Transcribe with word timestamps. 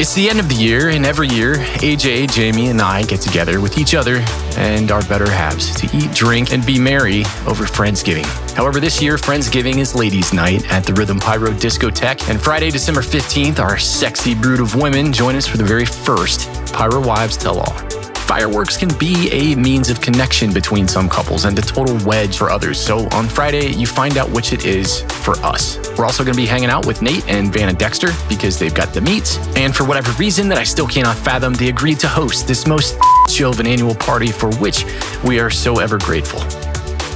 It's 0.00 0.14
the 0.14 0.30
end 0.30 0.40
of 0.40 0.48
the 0.48 0.54
year, 0.54 0.88
and 0.88 1.04
every 1.04 1.28
year, 1.28 1.56
AJ, 1.56 2.32
Jamie, 2.32 2.68
and 2.68 2.80
I 2.80 3.02
get 3.02 3.20
together 3.20 3.60
with 3.60 3.76
each 3.76 3.94
other 3.94 4.24
and 4.56 4.90
our 4.90 5.02
better 5.02 5.28
halves 5.30 5.78
to 5.78 5.94
eat, 5.94 6.10
drink, 6.12 6.54
and 6.54 6.64
be 6.64 6.80
merry 6.80 7.20
over 7.46 7.64
Friendsgiving. 7.64 8.24
However, 8.54 8.80
this 8.80 9.02
year, 9.02 9.18
Friendsgiving 9.18 9.76
is 9.76 9.94
Ladies' 9.94 10.32
Night 10.32 10.66
at 10.72 10.84
the 10.84 10.94
Rhythm 10.94 11.18
Pyro 11.18 11.50
Discotheque, 11.50 12.30
and 12.30 12.40
Friday, 12.40 12.70
December 12.70 13.02
15th, 13.02 13.58
our 13.58 13.76
sexy 13.76 14.34
brood 14.34 14.60
of 14.60 14.74
women 14.74 15.12
join 15.12 15.36
us 15.36 15.46
for 15.46 15.58
the 15.58 15.64
very 15.64 15.84
first 15.84 16.48
Pyro 16.72 17.06
Wives 17.06 17.36
Tell 17.36 17.58
All. 17.58 18.09
Fireworks 18.30 18.76
can 18.76 18.96
be 18.96 19.28
a 19.32 19.56
means 19.56 19.90
of 19.90 20.00
connection 20.00 20.52
between 20.52 20.86
some 20.86 21.08
couples 21.08 21.46
and 21.46 21.58
a 21.58 21.62
total 21.62 21.98
wedge 22.06 22.36
for 22.36 22.48
others. 22.48 22.78
So 22.78 23.08
on 23.08 23.26
Friday, 23.26 23.72
you 23.72 23.88
find 23.88 24.16
out 24.16 24.30
which 24.30 24.52
it 24.52 24.64
is 24.64 25.02
for 25.24 25.34
us. 25.38 25.80
We're 25.98 26.04
also 26.04 26.22
going 26.22 26.34
to 26.34 26.40
be 26.40 26.46
hanging 26.46 26.70
out 26.70 26.86
with 26.86 27.02
Nate 27.02 27.28
and 27.28 27.52
Vanna 27.52 27.72
Dexter 27.72 28.10
because 28.28 28.56
they've 28.56 28.72
got 28.72 28.94
the 28.94 29.00
meats. 29.00 29.36
And 29.56 29.74
for 29.74 29.82
whatever 29.82 30.12
reason 30.12 30.48
that 30.50 30.58
I 30.58 30.62
still 30.62 30.86
cannot 30.86 31.16
fathom, 31.16 31.54
they 31.54 31.70
agreed 31.70 31.98
to 31.98 32.08
host 32.08 32.46
this 32.46 32.68
most 32.68 32.96
show 33.28 33.50
of 33.50 33.58
an 33.58 33.66
annual 33.66 33.96
party 33.96 34.28
for 34.28 34.54
which 34.58 34.84
we 35.24 35.40
are 35.40 35.50
so 35.50 35.80
ever 35.80 35.98
grateful. 35.98 36.38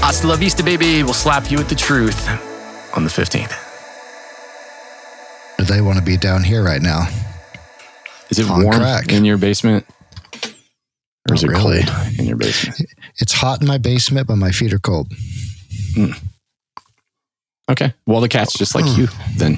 Hasta 0.00 0.26
la 0.26 0.36
vista, 0.36 0.62
baby. 0.62 1.02
We'll 1.02 1.12
slap 1.14 1.50
you 1.50 1.58
with 1.58 1.68
the 1.68 1.74
truth 1.74 2.28
on 2.96 3.04
the 3.04 3.10
15th. 3.10 3.52
Do 5.58 5.64
They 5.64 5.80
want 5.80 5.98
to 5.98 6.04
be 6.04 6.16
down 6.16 6.42
here 6.42 6.62
right 6.62 6.82
now. 6.82 7.08
Is 8.30 8.38
it 8.38 8.48
On 8.50 8.62
warm 8.64 8.78
crack. 8.78 9.12
in 9.12 9.24
your 9.24 9.36
basement? 9.38 9.86
Or 11.28 11.34
is 11.34 11.42
Not 11.42 11.50
it 11.52 11.56
really. 11.56 11.82
cold 11.82 11.96
in 12.18 12.24
your 12.26 12.36
basement? 12.36 12.82
It's 13.18 13.32
hot 13.32 13.60
in 13.62 13.66
my 13.68 13.78
basement, 13.78 14.26
but 14.26 14.36
my 14.36 14.50
feet 14.50 14.72
are 14.74 14.78
cold. 14.78 15.10
Okay. 17.70 17.94
Well, 18.06 18.20
the 18.20 18.28
cat's 18.28 18.52
just 18.58 18.74
like 18.74 18.84
you 18.96 19.08
then. 19.36 19.56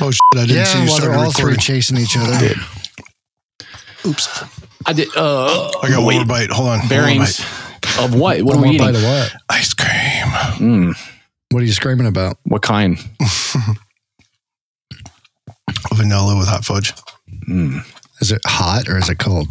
Oh 0.00 0.10
shit! 0.10 0.20
I 0.34 0.46
didn't 0.46 0.66
see 0.66 0.78
Yeah, 0.78 0.84
you 0.84 0.90
while 0.90 0.98
they're 1.00 1.12
started 1.12 1.24
all 1.26 1.32
three 1.32 1.56
chasing 1.56 1.98
each 1.98 2.16
other. 2.18 2.54
Oops! 4.06 4.44
I 4.86 4.92
did. 4.92 5.08
Uh, 5.16 5.70
I 5.82 5.88
got 5.90 6.02
one 6.04 6.14
more 6.16 6.24
bite. 6.24 6.50
Hold 6.50 6.68
on. 6.68 6.88
Bearings 6.88 7.38
bite. 7.40 7.98
of 8.04 8.14
what? 8.14 8.42
What 8.42 8.56
One 8.56 8.58
are 8.58 8.62
we 8.68 8.74
eating? 8.74 8.86
bite 8.86 8.94
of 8.96 9.02
what? 9.04 9.32
Ice 9.50 9.74
cream. 9.74 9.88
Mm, 10.58 10.94
What 11.50 11.62
are 11.62 11.66
you 11.66 11.72
screaming 11.72 12.06
about? 12.06 12.38
what 12.44 12.62
kind? 12.62 12.98
Vanilla 15.94 16.36
with 16.38 16.48
hot 16.48 16.64
fudge. 16.64 16.92
Mm. 17.48 17.80
Is 18.20 18.32
it 18.32 18.40
hot 18.46 18.88
or 18.88 18.98
is 18.98 19.08
it 19.08 19.18
cold? 19.18 19.48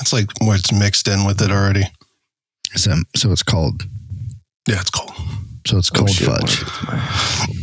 It's 0.00 0.12
like 0.12 0.26
what's 0.40 0.72
mixed 0.72 1.08
in 1.08 1.24
with 1.24 1.40
it 1.42 1.50
already. 1.50 1.84
Is 2.74 2.86
it, 2.86 2.98
so 3.16 3.30
it's 3.32 3.42
cold. 3.42 3.84
Yeah, 4.68 4.80
it's 4.80 4.90
cold. 4.90 5.12
So 5.66 5.78
it's 5.78 5.90
Oh, 5.94 5.98
cold 5.98 6.10
shit, 6.10 6.26
fudge. 6.28 6.64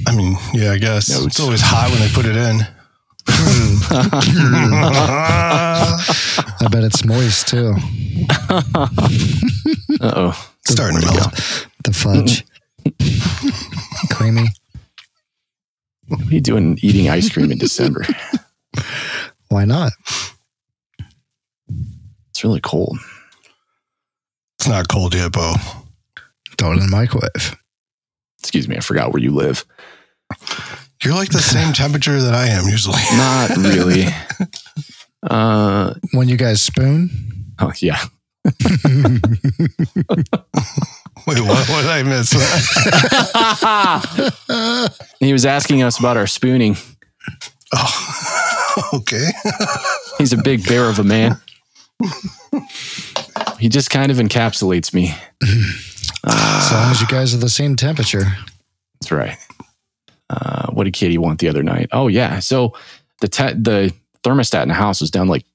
I 0.08 0.16
mean, 0.16 0.38
yeah, 0.53 0.72
I 0.72 0.77
guess 0.77 1.09
No, 1.09 1.17
it's 1.17 1.25
it's- 1.35 1.39
always 1.39 1.61
hot 1.61 1.89
when 1.91 2.00
they 2.00 2.09
put 2.13 2.25
it 2.25 2.35
in. 2.35 2.61
I 6.61 6.67
bet 6.72 6.83
it's 6.83 7.03
moist 7.05 7.47
too. 7.47 7.75
Uh 10.01 10.13
oh. 10.16 10.50
Starting 10.66 11.01
to 11.01 11.06
melt. 11.13 11.34
The 11.84 11.91
fudge. 11.94 12.46
Creamy. 14.11 14.47
What 16.07 16.22
are 16.22 16.25
you 16.25 16.40
doing 16.41 16.78
eating 16.81 17.09
ice 17.09 17.29
cream 17.29 17.51
in 17.51 17.57
December? 17.67 18.06
Why 19.50 19.66
not? 19.66 19.91
It's 22.39 22.45
really 22.45 22.61
cold. 22.61 22.97
It's 24.57 24.69
not 24.69 24.88
cold 24.88 25.13
yet, 25.13 25.33
Bo. 25.33 25.55
Throw 26.57 26.72
it 26.72 26.75
in 26.75 26.79
the 26.79 26.88
microwave. 26.88 27.57
Excuse 28.39 28.66
me, 28.66 28.77
I 28.77 28.79
forgot 28.79 29.11
where 29.11 29.22
you 29.22 29.31
live. 29.31 29.66
You're 31.03 31.16
like 31.16 31.31
the 31.31 31.41
same 31.41 31.73
temperature 31.83 32.22
that 32.22 32.33
I 32.33 32.47
am 32.47 32.63
usually. 32.69 33.01
Not 33.17 33.57
really. 33.57 34.05
Uh 35.22 35.95
When 36.13 36.29
you 36.29 36.38
guys 36.38 36.61
spoon, 36.61 37.09
oh 37.59 37.73
yeah. 37.79 37.99
Wait, 38.45 38.61
what, 41.41 41.67
what 41.67 41.81
did 41.81 41.91
I 41.91 42.03
miss? 42.03 42.31
he 45.19 45.33
was 45.33 45.45
asking 45.45 45.83
us 45.83 45.99
about 45.99 46.16
our 46.16 46.25
spooning. 46.25 46.78
oh, 47.73 48.89
okay. 48.94 49.28
He's 50.19 50.31
a 50.31 50.38
big 50.38 50.66
bear 50.66 50.85
of 50.85 50.99
a 50.99 51.03
man. 51.03 51.41
He 53.59 53.67
just 53.69 53.89
kind 53.89 54.11
of 54.11 54.17
encapsulates 54.17 54.93
me. 54.93 55.13
as 55.43 56.71
long 56.71 56.91
as 56.91 57.01
you 57.01 57.07
guys 57.07 57.33
are 57.33 57.37
the 57.39 57.49
same 57.49 57.75
temperature. 57.75 58.23
That's 59.01 59.11
right. 59.11 59.37
Uh, 60.29 60.71
what 60.71 60.85
did 60.85 60.93
Katie 60.93 61.17
want 61.17 61.39
the 61.39 61.49
other 61.49 61.63
night? 61.63 61.89
Oh 61.91 62.07
yeah. 62.07 62.39
So 62.39 62.73
the 63.21 63.27
te- 63.27 63.53
the 63.53 63.93
thermostat 64.23 64.61
in 64.63 64.67
the 64.69 64.75
house 64.75 65.01
was 65.01 65.11
down 65.11 65.27
like 65.27 65.45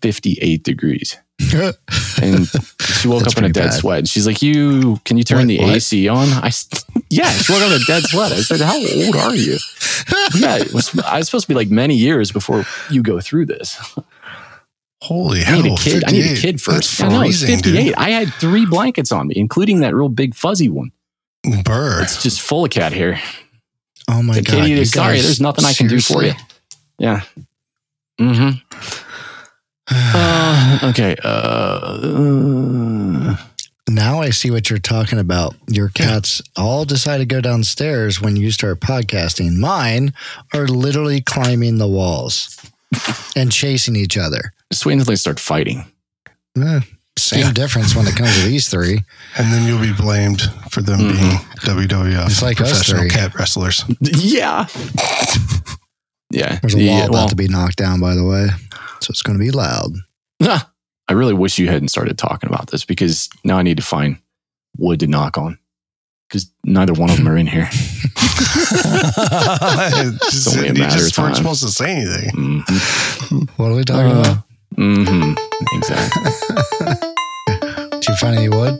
58 0.00 0.62
degrees, 0.62 1.16
and 1.52 2.46
she 2.80 3.08
woke 3.08 3.22
That's 3.24 3.34
up 3.34 3.38
in 3.38 3.44
a 3.44 3.48
dead 3.52 3.64
bad. 3.70 3.74
sweat. 3.74 4.08
She's 4.08 4.26
like, 4.26 4.40
"You 4.42 4.98
can 5.04 5.18
you 5.18 5.24
turn 5.24 5.38
What- 5.40 5.48
the 5.48 5.58
what? 5.58 5.76
AC 5.76 6.08
on?" 6.08 6.28
I 6.28 6.50
yeah. 7.10 7.30
She 7.30 7.52
woke 7.52 7.62
up 7.62 7.72
in 7.72 7.82
a 7.82 7.84
dead 7.84 8.02
sweat. 8.04 8.32
I 8.32 8.40
said, 8.42 8.60
"How 8.60 8.76
old 8.76 9.16
are 9.16 9.34
you?" 9.34 9.58
yeah, 10.36 10.56
it 10.58 10.72
was, 10.72 10.96
I 11.00 11.18
was 11.18 11.26
supposed 11.26 11.44
to 11.46 11.48
be 11.48 11.54
like 11.54 11.70
many 11.70 11.94
years 11.96 12.30
before 12.30 12.64
you 12.90 13.02
go 13.02 13.20
through 13.20 13.46
this. 13.46 13.76
Holy 15.02 15.40
I 15.40 15.44
hell. 15.44 15.62
need 15.62 15.72
a 15.72 15.76
kid. 15.76 16.04
I 16.06 16.12
need 16.12 16.30
a 16.30 16.36
kid 16.40 16.60
first. 16.60 16.98
That's 16.98 17.02
I 17.02 17.08
know, 17.08 17.22
it's 17.22 17.40
freezing, 17.40 17.56
58. 17.56 17.84
dude. 17.86 17.94
I 17.96 18.10
had 18.10 18.32
three 18.34 18.66
blankets 18.66 19.10
on 19.10 19.26
me, 19.26 19.34
including 19.36 19.80
that 19.80 19.94
real 19.96 20.08
big 20.08 20.32
fuzzy 20.34 20.68
one. 20.68 20.92
Burr. 21.64 22.02
It's 22.02 22.22
just 22.22 22.40
full 22.40 22.64
of 22.64 22.70
cat 22.70 22.92
hair. 22.92 23.20
Oh 24.08 24.22
my 24.22 24.34
Said, 24.34 24.44
god! 24.46 24.66
Katie, 24.66 24.84
sorry, 24.84 25.20
there's 25.20 25.40
nothing 25.40 25.64
I 25.64 25.72
can 25.72 25.88
do 25.88 26.00
for 26.00 26.22
you. 26.22 26.32
Yeah. 26.98 27.22
Mm-hmm. 28.20 28.58
Uh, 29.90 30.78
okay. 30.84 31.16
Uh, 31.24 31.98
Now 33.88 34.20
I 34.20 34.30
see 34.30 34.50
what 34.52 34.70
you're 34.70 34.78
talking 34.78 35.18
about. 35.18 35.56
Your 35.68 35.88
cats 35.88 36.40
all 36.56 36.84
decide 36.84 37.18
to 37.18 37.26
go 37.26 37.40
downstairs 37.40 38.20
when 38.20 38.36
you 38.36 38.52
start 38.52 38.78
podcasting. 38.80 39.56
Mine 39.56 40.12
are 40.54 40.68
literally 40.68 41.20
climbing 41.20 41.78
the 41.78 41.88
walls 41.88 42.56
and 43.34 43.50
chasing 43.50 43.96
each 43.96 44.16
other. 44.16 44.52
Just 44.72 44.84
wait 44.86 44.94
until 44.94 45.06
they 45.06 45.16
start 45.16 45.38
fighting. 45.38 45.84
Eh, 46.56 46.80
same 47.18 47.40
Yeah. 47.40 47.52
difference 47.52 47.94
when 47.94 48.06
it 48.06 48.16
comes 48.16 48.34
to 48.36 48.42
these 48.48 48.68
three. 48.68 49.04
and 49.38 49.52
then 49.52 49.66
you'll 49.66 49.80
be 49.80 49.92
blamed 49.92 50.42
for 50.70 50.82
them 50.82 50.98
Mhm. 51.00 51.12
being 51.12 51.38
WWF 51.64 52.26
It's 52.26 52.42
like 52.42 52.56
professional 52.56 53.08
cat 53.08 53.34
wrestlers. 53.34 53.84
Yeah. 54.00 54.66
Yeah. 56.30 56.58
There's 56.60 56.74
a 56.74 56.80
Yeah, 56.82 56.92
wall 56.92 57.02
about 57.04 57.12
well, 57.12 57.28
to 57.28 57.36
be 57.36 57.48
knocked 57.48 57.76
down, 57.76 58.00
by 58.00 58.14
the 58.14 58.24
way. 58.24 58.48
So 59.00 59.10
it's 59.10 59.22
going 59.22 59.38
to 59.38 59.44
be 59.44 59.50
loud. 59.50 59.92
I 61.08 61.14
really 61.14 61.34
wish 61.34 61.58
you 61.58 61.68
hadn't 61.68 61.88
started 61.88 62.16
talking 62.16 62.48
about 62.48 62.68
this 62.70 62.84
because 62.86 63.28
now 63.44 63.58
I 63.58 63.62
need 63.62 63.76
to 63.76 63.82
find 63.82 64.16
wood 64.78 65.00
to 65.00 65.06
knock 65.06 65.36
on 65.36 65.58
because 66.28 66.46
neither 66.64 66.94
one 66.94 67.10
of 67.10 67.16
them 67.18 67.28
are 67.28 67.36
in 67.36 67.46
here. 67.46 67.68
just, 70.30 70.48
only 70.56 70.68
a 70.68 70.72
you 70.72 70.78
matter 70.80 70.96
just 70.98 71.18
of 71.18 71.24
weren't 71.24 71.36
supposed 71.36 71.62
to 71.62 71.68
say 71.68 71.90
anything. 71.96 72.30
Mhm. 72.64 73.48
What 73.58 73.72
are 73.72 73.74
we 73.74 73.84
talking 73.84 74.12
about? 74.12 74.44
Hmm 74.76 75.34
Exactly. 75.74 76.32
Did 78.00 78.08
you 78.08 78.16
find 78.16 78.36
any 78.36 78.48
wood? 78.48 78.78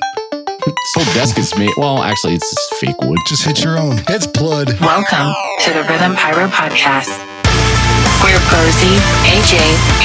This 0.62 0.92
whole 0.94 1.14
desk 1.14 1.38
is 1.38 1.54
made. 1.58 1.70
Well, 1.76 2.02
actually, 2.02 2.34
it's 2.34 2.48
just 2.50 2.74
fake 2.80 2.98
wood. 3.02 3.18
Just 3.26 3.44
hit 3.44 3.62
your 3.62 3.78
own. 3.78 3.98
It's 4.08 4.26
blood. 4.26 4.72
Welcome 4.80 5.34
to 5.66 5.68
the 5.74 5.82
Rhythm 5.90 6.14
Pyro 6.14 6.46
Podcast, 6.48 7.10
where 8.22 8.38
Posey, 8.50 8.94
AJ, 9.26 9.58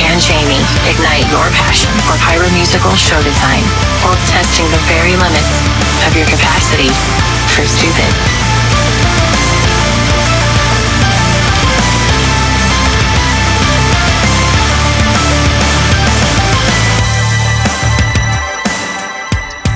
and 0.06 0.18
Jamie 0.22 0.62
ignite 0.90 1.26
your 1.30 1.46
passion 1.58 1.94
for 2.06 2.18
pyro 2.26 2.50
musical 2.58 2.94
show 2.98 3.18
design 3.22 3.64
while 4.02 4.18
testing 4.34 4.66
the 4.74 4.82
very 4.90 5.14
limits 5.18 5.54
of 6.10 6.14
your 6.18 6.26
capacity 6.26 6.90
for 7.54 7.66
stupid. 7.66 8.47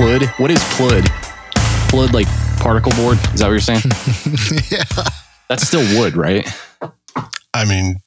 Plud. 0.01 0.25
What 0.39 0.49
is 0.49 0.57
plud? 0.75 1.03
Plud 1.89 2.11
like 2.13 2.25
particle 2.57 2.91
board? 2.93 3.19
Is 3.35 3.39
that 3.39 3.45
what 3.45 3.51
you're 3.51 3.59
saying? 3.59 3.81
yeah. 4.71 4.83
That's 5.47 5.67
still 5.67 5.85
wood, 5.99 6.15
right? 6.15 6.47
I 7.53 7.65
mean, 7.65 7.97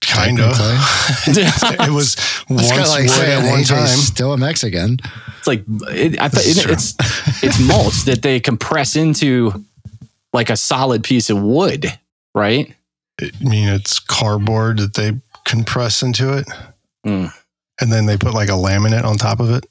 Kind 0.00 0.40
of. 0.40 0.50
It 1.28 1.92
was 1.92 2.14
It's 2.14 2.48
once 2.48 2.88
like 2.88 3.04
wood 3.08 3.28
at 3.28 3.48
one 3.48 3.60
AJ's 3.60 3.68
time. 3.68 3.86
still 3.86 4.32
a 4.32 4.36
Mexican. 4.36 4.98
It's 5.38 5.46
like 5.46 5.62
it, 5.68 6.20
I 6.20 6.28
thought 6.28 6.44
it, 6.44 6.68
it's 6.70 6.96
it's 7.42 7.60
mulch 7.60 8.02
that 8.06 8.22
they 8.22 8.40
compress 8.40 8.96
into 8.96 9.64
like 10.32 10.50
a 10.50 10.56
solid 10.56 11.04
piece 11.04 11.30
of 11.30 11.40
wood, 11.40 11.86
right? 12.34 12.74
I 13.22 13.30
mean, 13.40 13.68
it's 13.68 14.00
cardboard 14.00 14.78
that 14.78 14.94
they 14.94 15.12
compress 15.44 16.02
into 16.02 16.36
it, 16.36 16.48
Mm. 17.06 17.32
and 17.80 17.92
then 17.92 18.06
they 18.06 18.16
put 18.16 18.34
like 18.34 18.48
a 18.48 18.52
laminate 18.52 19.04
on 19.04 19.16
top 19.18 19.38
of 19.38 19.50
it. 19.52 19.64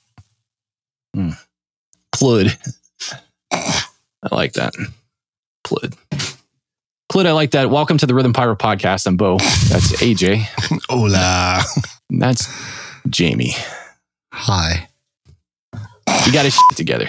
Plud. 2.11 2.57
I 3.51 3.85
like 4.35 4.53
that. 4.53 4.73
Plud. 5.63 5.95
Plud, 7.09 7.25
I 7.25 7.31
like 7.31 7.51
that. 7.51 7.69
Welcome 7.69 7.97
to 7.97 8.05
the 8.05 8.13
Rhythm 8.13 8.33
Pyro 8.33 8.55
podcast. 8.55 9.05
I'm 9.07 9.17
Bo. 9.17 9.37
That's 9.37 10.01
AJ. 10.01 10.43
Hola. 10.89 11.61
That's 12.09 12.47
Jamie. 13.09 13.53
Hi. 14.33 14.87
We 16.25 16.31
got 16.31 16.45
his 16.45 16.53
shit 16.53 16.77
together 16.77 17.07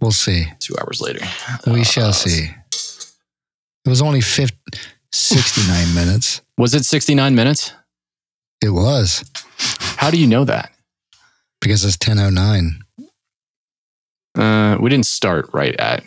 We'll 0.00 0.12
see. 0.12 0.46
two 0.60 0.74
hours 0.80 1.00
later. 1.00 1.20
We 1.66 1.80
Uh, 1.80 1.84
shall 1.84 2.12
see. 2.12 2.50
It 3.84 3.88
was 3.88 4.00
only 4.02 4.20
50, 4.20 4.56
69 5.12 5.94
minutes. 5.94 6.40
Was 6.56 6.74
it 6.74 6.84
69 6.84 7.34
minutes? 7.34 7.72
It 8.62 8.70
was 8.70 9.24
How 9.96 10.10
do 10.10 10.18
you 10.18 10.26
know 10.26 10.44
that? 10.44 10.72
because 11.60 11.84
it's 11.84 11.96
10.09. 11.96 12.80
Uh, 14.38 14.76
we 14.80 14.88
didn't 14.88 15.06
start 15.06 15.50
right 15.52 15.74
at 15.78 16.04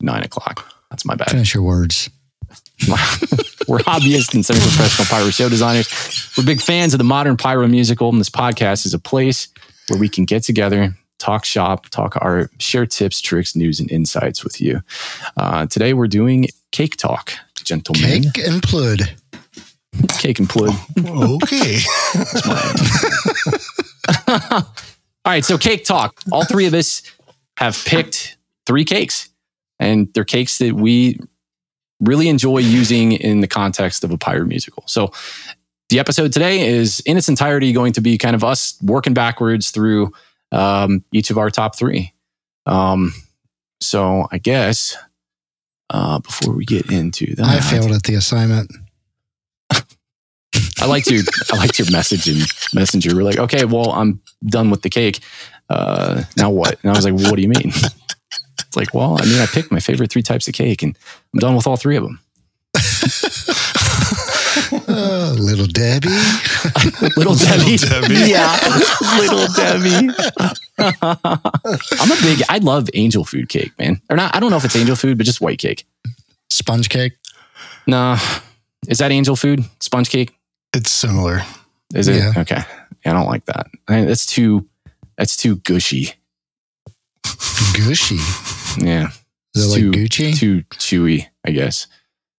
nine 0.00 0.22
o'clock. 0.22 0.70
That's 0.90 1.04
my 1.04 1.14
bad. 1.14 1.30
finish 1.30 1.54
your 1.54 1.62
words. 1.62 2.10
We're 3.66 3.78
hobbyists 3.78 4.34
and 4.34 4.44
semi-professional 4.44 5.06
pyro 5.06 5.30
show 5.30 5.48
designers. 5.48 5.88
We're 6.36 6.44
big 6.44 6.60
fans 6.60 6.92
of 6.92 6.98
the 6.98 7.04
modern 7.04 7.36
pyro 7.36 7.66
musical, 7.66 8.10
and 8.10 8.20
this 8.20 8.28
podcast 8.30 8.84
is 8.84 8.92
a 8.92 8.98
place 8.98 9.48
where 9.88 9.98
we 9.98 10.08
can 10.08 10.24
get 10.24 10.42
together, 10.42 10.94
talk 11.18 11.44
shop, 11.44 11.88
talk 11.88 12.16
art, 12.20 12.50
share 12.58 12.84
tips, 12.84 13.20
tricks, 13.20 13.56
news, 13.56 13.80
and 13.80 13.90
insights 13.90 14.44
with 14.44 14.60
you. 14.60 14.82
Uh, 15.36 15.66
today, 15.66 15.94
we're 15.94 16.08
doing 16.08 16.48
cake 16.72 16.96
talk, 16.96 17.32
gentlemen. 17.62 18.24
Cake 18.32 18.46
and 18.46 18.62
plud. 18.62 19.00
Cake 20.18 20.38
and 20.40 20.48
plug. 20.48 20.74
Okay. 20.98 21.78
All 25.24 25.32
right, 25.32 25.44
so 25.44 25.56
cake 25.56 25.84
talk. 25.84 26.20
All 26.30 26.44
three 26.44 26.66
of 26.66 26.74
us 26.74 27.02
have 27.56 27.82
picked 27.86 28.36
three 28.66 28.84
cakes, 28.84 29.30
and 29.78 30.12
they're 30.12 30.24
cakes 30.24 30.58
that 30.58 30.74
we 30.74 31.18
really 32.00 32.28
enjoy 32.28 32.58
using 32.58 33.12
in 33.12 33.40
the 33.40 33.48
context 33.48 34.04
of 34.04 34.10
a 34.10 34.18
pyro 34.18 34.44
musical. 34.44 34.84
So, 34.86 35.12
the 35.88 35.98
episode 35.98 36.32
today 36.32 36.66
is 36.68 37.00
in 37.00 37.16
its 37.16 37.28
entirety 37.28 37.72
going 37.72 37.92
to 37.94 38.00
be 38.00 38.18
kind 38.18 38.34
of 38.34 38.44
us 38.44 38.76
working 38.82 39.14
backwards 39.14 39.70
through 39.70 40.12
um, 40.52 41.04
each 41.12 41.30
of 41.30 41.38
our 41.38 41.50
top 41.50 41.76
three. 41.76 42.12
Um, 42.66 43.14
so, 43.80 44.26
I 44.30 44.36
guess 44.36 44.94
uh, 45.88 46.18
before 46.18 46.54
we 46.54 46.66
get 46.66 46.90
into 46.90 47.34
that, 47.36 47.46
I 47.46 47.60
failed 47.60 47.92
at 47.92 48.02
the 48.02 48.14
assignment. 48.14 48.72
I 50.80 50.86
liked 50.86 51.10
your 51.10 51.22
I 51.52 51.56
liked 51.56 51.78
your 51.78 51.90
message 51.90 52.28
in 52.28 52.38
Messenger. 52.74 53.14
We're 53.14 53.22
like, 53.22 53.38
okay, 53.38 53.64
well, 53.64 53.90
I'm 53.92 54.20
done 54.44 54.70
with 54.70 54.82
the 54.82 54.90
cake. 54.90 55.20
Uh, 55.70 56.24
now 56.36 56.50
what? 56.50 56.78
And 56.82 56.90
I 56.90 56.96
was 56.96 57.04
like, 57.04 57.14
well, 57.14 57.30
what 57.30 57.36
do 57.36 57.42
you 57.42 57.48
mean? 57.48 57.72
It's 58.58 58.76
like, 58.76 58.92
well, 58.92 59.16
I 59.20 59.24
mean, 59.24 59.40
I 59.40 59.46
picked 59.46 59.70
my 59.72 59.80
favorite 59.80 60.10
three 60.10 60.22
types 60.22 60.48
of 60.48 60.54
cake, 60.54 60.82
and 60.82 60.96
I'm 61.32 61.40
done 61.40 61.54
with 61.56 61.66
all 61.66 61.76
three 61.76 61.96
of 61.96 62.04
them. 62.04 62.18
Oh, 64.88 65.36
little 65.38 65.66
Debbie. 65.66 66.08
Little 67.16 67.34
Debbie, 67.34 67.76
Debbie. 67.76 68.14
yeah, 68.30 68.58
little 69.18 69.46
Debbie. 69.54 70.10
I'm 70.78 72.10
a 72.10 72.16
big. 72.22 72.42
I 72.48 72.58
love 72.62 72.88
angel 72.94 73.24
food 73.24 73.48
cake, 73.48 73.72
man. 73.78 74.00
Or 74.10 74.16
not? 74.16 74.34
I 74.34 74.40
don't 74.40 74.50
know 74.50 74.56
if 74.56 74.64
it's 74.64 74.76
angel 74.76 74.96
food, 74.96 75.18
but 75.18 75.26
just 75.26 75.40
white 75.40 75.58
cake. 75.58 75.86
Sponge 76.50 76.88
cake. 76.88 77.12
No, 77.86 78.16
is 78.88 78.98
that 78.98 79.12
angel 79.12 79.36
food? 79.36 79.64
Sponge 79.80 80.08
cake? 80.10 80.32
It's 80.74 80.90
similar. 80.90 81.42
Is 81.94 82.08
it 82.08 82.16
Yeah. 82.16 82.32
okay? 82.38 82.62
Yeah, 83.04 83.10
I 83.10 83.14
don't 83.14 83.26
like 83.26 83.44
that. 83.46 83.66
I, 83.88 84.04
that's 84.04 84.26
too. 84.26 84.68
That's 85.16 85.36
too 85.36 85.56
gushy. 85.56 86.12
Gushy. 87.74 88.18
Yeah. 88.84 89.08
Is 89.54 89.66
it 89.66 89.68
like 89.68 89.80
Too- 89.80 89.90
Gucci? 89.92 90.36
too 90.36 90.62
chewy, 90.74 91.26
I 91.46 91.50
guess. 91.52 91.86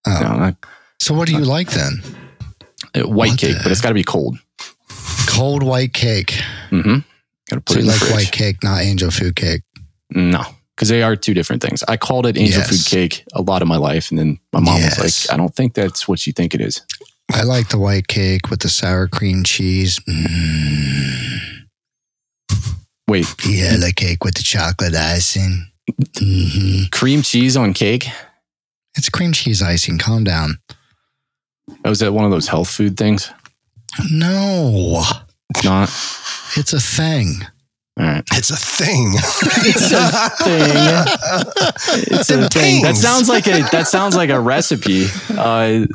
Oh. 0.06 0.20
No, 0.22 0.36
not, 0.38 0.56
So 1.00 1.14
what 1.14 1.28
do 1.28 1.34
you 1.34 1.46
like 1.46 1.72
then? 1.72 2.02
uh, 2.96 3.02
white 3.08 3.32
What 3.32 3.40
cake, 3.40 3.58
the- 3.58 3.64
but 3.64 3.72
it's 3.72 3.82
got 3.82 3.90
to 3.90 3.94
be 3.96 4.04
cold. 4.04 4.38
Cold 5.28 5.64
white 5.64 5.94
cake. 5.94 6.34
Mm-hmm. 6.72 7.00
Got 7.50 7.56
to 7.56 7.62
put 7.62 7.74
So 7.74 7.80
it 7.80 7.80
you 7.80 7.80
in 7.82 7.86
the 7.88 7.92
like 7.92 8.00
fridge. 8.00 8.12
white 8.14 8.32
cake, 8.32 8.64
not 8.64 8.82
angel 8.82 9.12
food 9.12 9.36
cake. 9.36 9.62
No, 10.12 10.44
because 10.76 10.90
they 10.90 11.02
are 11.04 11.16
two 11.16 11.34
different 11.34 11.62
things. 11.62 11.84
I 11.88 11.98
called 11.98 12.26
it 12.26 12.38
angel 12.38 12.60
Yes. 12.60 12.70
food 12.70 12.86
cake 12.90 13.24
a 13.34 13.42
lot 13.42 13.62
of 13.62 13.68
my 13.68 13.78
life, 13.78 14.10
and 14.12 14.20
then 14.20 14.40
my 14.54 14.60
mom 14.60 14.82
was 14.82 15.00
like, 15.00 15.34
"I 15.34 15.38
don't 15.38 15.54
think 15.56 15.74
that's 15.74 16.08
what 16.08 16.26
you 16.28 16.34
think 16.34 16.54
it 16.54 16.62
is." 16.62 16.82
I 17.34 17.44
like 17.44 17.70
the 17.70 17.78
white 17.80 18.08
cake 18.08 18.50
with 18.50 18.60
the 18.62 18.70
sour 18.70 19.08
cream 19.08 19.44
cheese. 19.44 20.00
Mm. 20.08 21.66
Wait, 23.08 23.28
Yeah, 23.46 23.78
the 23.78 23.94
cake 23.96 24.24
with 24.24 24.36
the 24.36 24.44
chocolate 24.44 24.96
icing. 24.96 25.68
hmm 26.18 26.84
cream 26.92 27.22
cheese 27.22 27.56
on 27.58 27.74
cake? 27.74 28.08
It's 28.98 29.10
cream 29.10 29.32
cheese 29.34 29.62
icing. 29.62 29.98
Calm 29.98 30.24
down. 30.24 30.60
Oh, 31.84 31.92
is 31.92 32.00
that 32.00 32.14
one 32.14 32.26
of 32.26 32.32
those 32.32 32.48
health 32.48 32.70
food 32.70 32.98
things? 32.98 33.32
No, 34.12 35.04
It's 35.52 35.64
not. 35.64 35.90
it's 36.58 36.74
a 36.74 36.80
thing. 36.80 37.42
All 37.98 38.06
right. 38.06 38.24
It's 38.34 38.50
a 38.50 38.58
thing. 38.58 39.14
It's 39.68 39.92
a 39.92 40.30
thing. 40.44 40.74
It's 42.18 42.30
a 42.30 42.50
thing. 42.50 42.82
That 42.84 42.96
sounds 42.98 43.30
like 43.30 43.48
a 43.48 43.62
that 43.72 43.88
sounds 43.88 44.16
like 44.16 44.30
a 44.30 44.40
recipe. 44.40 45.08
Uh, 45.30 45.86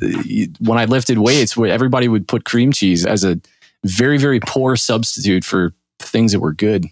when 0.60 0.78
I 0.78 0.86
lifted 0.86 1.18
weights, 1.18 1.58
everybody 1.58 2.08
would 2.08 2.26
put 2.26 2.44
cream 2.44 2.72
cheese 2.72 3.04
as 3.04 3.22
a 3.24 3.38
very 3.84 4.18
very 4.18 4.40
poor 4.40 4.76
substitute 4.76 5.44
for 5.44 5.74
things 5.98 6.32
that 6.32 6.40
were 6.40 6.52
good. 6.54 6.86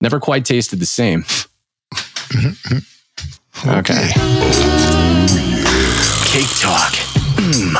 Never 0.00 0.18
quite 0.20 0.44
tasted 0.44 0.80
the 0.80 0.86
same. 0.86 1.24
Okay. 3.66 4.10
Cake 6.26 6.52
talk. 6.60 6.92
Mmm. 7.38 7.76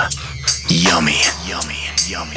Yummy. 0.70 1.18
Yummy. 1.46 1.78
Yummy. 2.08 2.33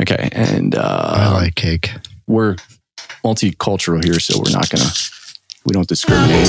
Okay, 0.00 0.28
and 0.32 0.74
uh, 0.74 1.12
I 1.16 1.32
like 1.32 1.54
cake. 1.54 1.90
we're 2.26 2.56
multicultural 3.24 4.04
here, 4.04 4.20
so 4.20 4.38
we're 4.38 4.52
not 4.52 4.68
gonna 4.68 4.90
we 5.64 5.72
don't 5.72 5.88
discriminate. 5.88 6.46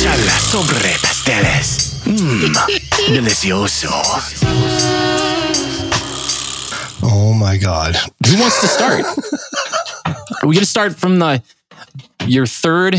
Charla 0.00 0.38
sobre 0.50 0.94
pasteles. 1.02 2.00
Mmm, 2.06 2.54
delicioso. 3.08 3.90
Oh 7.02 7.32
my 7.34 7.56
God. 7.58 7.96
Who 8.26 8.38
wants 8.40 8.60
to 8.60 8.66
start? 8.68 9.04
Are 10.42 10.46
we 10.48 10.54
gonna 10.54 10.66
start 10.66 10.94
from 10.96 11.18
the 11.18 11.42
your 12.26 12.46
third? 12.46 12.94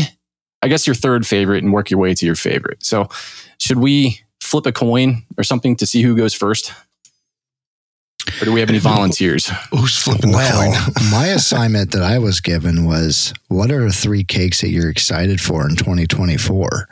I 0.62 0.68
guess 0.68 0.86
your 0.86 0.94
third 0.94 1.26
favorite 1.26 1.64
and 1.64 1.72
work 1.72 1.90
your 1.90 1.98
way 1.98 2.14
to 2.14 2.26
your 2.26 2.36
favorite. 2.36 2.84
So, 2.84 3.08
should 3.58 3.78
we 3.78 4.20
flip 4.40 4.66
a 4.66 4.72
coin 4.72 5.24
or 5.36 5.42
something 5.44 5.74
to 5.76 5.86
see 5.86 6.02
who 6.02 6.16
goes 6.16 6.34
first? 6.34 6.72
Or 8.40 8.44
do 8.44 8.52
we 8.52 8.60
have 8.60 8.68
any 8.68 8.78
volunteers? 8.78 9.50
Who's 9.70 9.96
flipping 9.98 10.30
the 10.30 10.36
Well, 10.36 10.72
coin? 10.72 10.94
my 11.10 11.26
assignment 11.28 11.90
that 11.92 12.02
I 12.02 12.18
was 12.18 12.40
given 12.40 12.84
was 12.84 13.34
what 13.48 13.70
are 13.70 13.84
the 13.84 13.92
three 13.92 14.22
cakes 14.24 14.60
that 14.60 14.68
you're 14.70 14.88
excited 14.90 15.40
for 15.40 15.68
in 15.68 15.74
2024? 15.76 16.88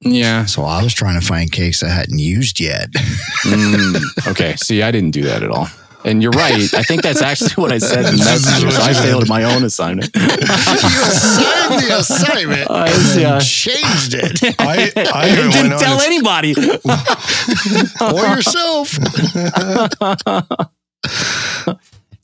Yeah. 0.00 0.44
So 0.44 0.62
I 0.64 0.82
was 0.82 0.92
trying 0.92 1.18
to 1.18 1.26
find 1.26 1.50
cakes 1.50 1.82
I 1.82 1.88
hadn't 1.88 2.18
used 2.18 2.60
yet. 2.60 2.88
Mm, 3.44 4.26
okay. 4.30 4.56
See, 4.56 4.82
I 4.82 4.90
didn't 4.90 5.10
do 5.10 5.22
that 5.24 5.42
at 5.42 5.50
all. 5.50 5.68
And 6.06 6.22
you're 6.22 6.32
right. 6.32 6.72
I 6.74 6.82
think 6.82 7.02
that's 7.02 7.22
actually 7.22 7.54
what 7.54 7.72
I 7.72 7.78
said 7.78 8.00
in 8.04 8.16
the 8.16 8.24
This 8.24 8.46
is 8.46 8.64
message. 8.64 8.78
I 8.80 8.92
failed 8.92 9.26
my 9.28 9.44
own 9.44 9.64
assignment. 9.64 10.10
you 10.14 10.20
assigned 10.22 11.80
the 11.82 11.96
assignment 11.98 12.70
Uh, 12.70 12.86
and 12.88 13.20
yeah. 13.20 13.38
changed 13.40 14.12
it 14.14 14.38
I, 14.60 14.92
I 15.14 15.28
even 15.32 15.50
didn't 15.50 15.78
tell 15.78 15.94
and- 16.00 16.02
anybody. 16.06 16.52
or 18.02 18.26
yourself. 18.36 18.90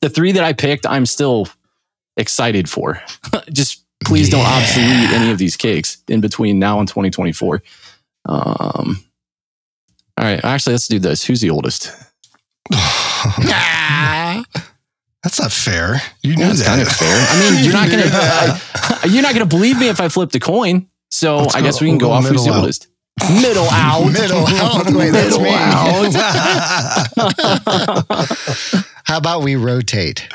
the 0.00 0.10
three 0.12 0.32
that 0.32 0.44
I 0.44 0.52
picked, 0.52 0.86
I'm 0.86 1.06
still 1.06 1.48
excited 2.16 2.68
for. 2.68 3.02
Just 3.52 3.84
please 4.04 4.28
don't 4.30 4.40
Yeah. 4.40 4.58
obsolete 4.58 5.10
any 5.10 5.30
of 5.30 5.38
these 5.38 5.56
cakes 5.56 5.98
in 6.08 6.20
between 6.20 6.58
now 6.58 6.80
and 6.80 6.88
2024. 6.88 7.62
Um, 8.26 9.02
all 10.18 10.24
right, 10.24 10.44
actually, 10.44 10.72
let's 10.74 10.88
do 10.88 10.98
this. 10.98 11.24
Who's 11.24 11.40
the 11.40 11.48
oldest? 11.50 11.92
That's 15.22 15.38
not 15.38 15.52
fair. 15.52 16.00
You 16.22 16.34
knew 16.36 16.44
That's 16.46 16.60
that. 16.60 16.66
kind 16.66 16.80
of 16.80 16.88
fair. 16.88 17.26
I 17.28 17.38
mean, 17.50 17.62
you're 17.64 17.74
not 17.74 17.90
gonna. 17.90 18.04
I- 18.06 19.04
you're 19.08 19.22
not 19.22 19.34
gonna 19.34 19.44
believe 19.46 19.78
me 19.78 19.88
if 19.88 20.00
I 20.00 20.08
flipped 20.08 20.34
a 20.34 20.40
coin. 20.40 20.88
So 21.10 21.38
Let's 21.38 21.54
I 21.56 21.60
guess 21.60 21.80
we 21.80 21.88
can 21.88 21.98
go 21.98 22.10
off 22.10 22.24
who's 22.26 22.44
the 22.44 22.50
middle 22.50 22.54
out. 22.54 22.60
oldest. 22.60 22.86
Middle 23.42 23.68
out. 23.70 24.06
Middle 24.12 24.46
out. 24.46 24.86
Wait, 24.94 25.10
that's 25.10 25.36
Middle 25.36 25.42
me. 25.42 25.50
out. 25.52 26.14
How 29.04 29.18
about 29.18 29.42
we 29.42 29.56
rotate? 29.56 30.26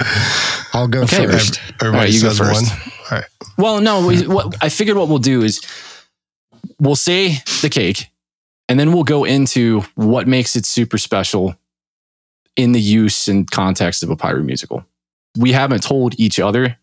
I'll 0.73 0.87
go 0.87 1.03
Okay, 1.03 1.25
first. 1.25 1.59
Everybody 1.81 1.85
All 1.85 1.91
right, 1.93 2.11
you 2.13 2.21
go 2.21 2.33
first. 2.33 2.69
one. 2.71 2.81
All 3.11 3.17
right. 3.17 3.25
Well, 3.57 3.81
no, 3.81 4.05
we, 4.05 4.27
what 4.27 4.55
I 4.61 4.69
figured 4.69 4.97
what 4.97 5.07
we'll 5.07 5.17
do 5.19 5.41
is 5.41 5.61
we'll 6.79 6.97
say 6.97 7.37
the 7.61 7.69
cake 7.69 8.07
and 8.67 8.77
then 8.79 8.91
we'll 8.91 9.03
go 9.05 9.23
into 9.23 9.81
what 9.95 10.27
makes 10.27 10.55
it 10.57 10.65
super 10.65 10.97
special 10.97 11.55
in 12.55 12.71
the 12.71 12.79
use 12.79 13.27
and 13.27 13.49
context 13.49 14.03
of 14.03 14.09
a 14.09 14.15
pyro 14.15 14.41
musical. 14.41 14.85
We 15.37 15.51
haven't 15.51 15.83
told 15.83 16.17
each 16.19 16.39
other 16.39 16.77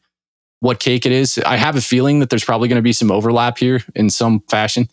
what 0.61 0.79
cake 0.79 1.07
it 1.07 1.13
is. 1.13 1.39
I 1.39 1.57
have 1.57 1.77
a 1.77 1.81
feeling 1.81 2.21
that 2.21 2.31
there's 2.31 2.45
probably 2.45 2.69
going 2.69 2.77
to 2.77 2.83
be 2.83 2.93
some 2.93 3.11
overlap 3.11 3.59
here 3.59 3.83
in 3.95 4.11
some 4.11 4.41
fashion, 4.51 4.89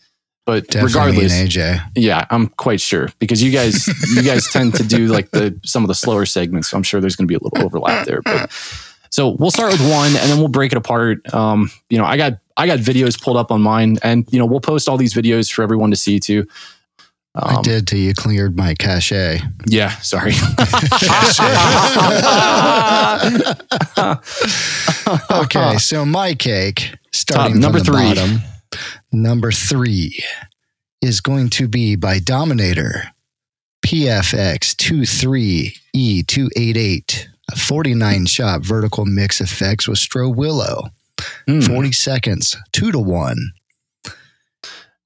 but 0.45 0.65
Definitely 0.67 0.87
regardless, 0.87 1.33
AJ. 1.33 1.81
yeah, 1.95 2.25
I'm 2.29 2.47
quite 2.47 2.81
sure 2.81 3.09
because 3.19 3.43
you 3.43 3.51
guys 3.51 3.87
you 4.15 4.23
guys 4.23 4.47
tend 4.51 4.75
to 4.75 4.83
do 4.83 5.07
like 5.07 5.31
the 5.31 5.59
some 5.65 5.83
of 5.83 5.89
the 5.89 5.95
slower 5.95 6.25
segments. 6.25 6.69
So 6.69 6.77
I'm 6.77 6.83
sure 6.83 7.01
there's 7.01 7.15
going 7.15 7.27
to 7.27 7.31
be 7.31 7.35
a 7.35 7.39
little 7.43 7.65
overlap 7.65 8.07
there. 8.07 8.21
But 8.21 8.49
so 9.11 9.35
we'll 9.37 9.51
start 9.51 9.71
with 9.73 9.81
one 9.91 10.07
and 10.15 10.29
then 10.31 10.37
we'll 10.39 10.47
break 10.47 10.71
it 10.71 10.77
apart. 10.77 11.31
Um, 11.33 11.69
you 11.89 11.97
know, 11.97 12.05
I 12.05 12.15
got 12.17 12.39
I 12.57 12.65
got 12.65 12.79
videos 12.79 13.21
pulled 13.21 13.37
up 13.37 13.51
on 13.51 13.61
mine, 13.61 13.97
and 14.01 14.25
you 14.31 14.39
know 14.39 14.45
we'll 14.45 14.61
post 14.61 14.87
all 14.89 14.97
these 14.97 15.13
videos 15.13 15.51
for 15.51 15.61
everyone 15.63 15.91
to 15.91 15.97
see 15.97 16.19
too. 16.19 16.47
I 17.35 17.55
Um, 17.55 17.61
did 17.61 17.87
till 17.87 17.99
you 17.99 18.13
cleared 18.13 18.57
my 18.57 18.73
cachet. 18.75 19.41
Yeah, 19.67 19.91
sorry. 20.01 20.33
Okay, 25.31 25.77
so 25.77 26.05
my 26.05 26.33
cake, 26.35 26.95
starting 27.11 27.59
number 27.59 27.79
from 27.79 27.85
the 27.85 27.91
three. 27.91 28.07
bottom, 28.15 28.41
number 29.11 29.51
three 29.51 30.23
is 31.01 31.19
going 31.21 31.49
to 31.51 31.67
be 31.67 31.95
by 31.95 32.19
Dominator 32.19 33.05
PFX 33.85 34.75
23E288, 35.95 37.25
a 37.51 37.55
49 37.55 38.25
shot 38.27 38.61
vertical 38.61 39.05
mix 39.05 39.41
effects 39.41 39.87
with 39.87 39.97
Strobe 39.99 40.35
Willow, 40.35 40.89
Hmm. 41.47 41.59
40 41.61 41.91
seconds, 41.91 42.55
two 42.71 42.91
to 42.91 42.99
one. 42.99 43.51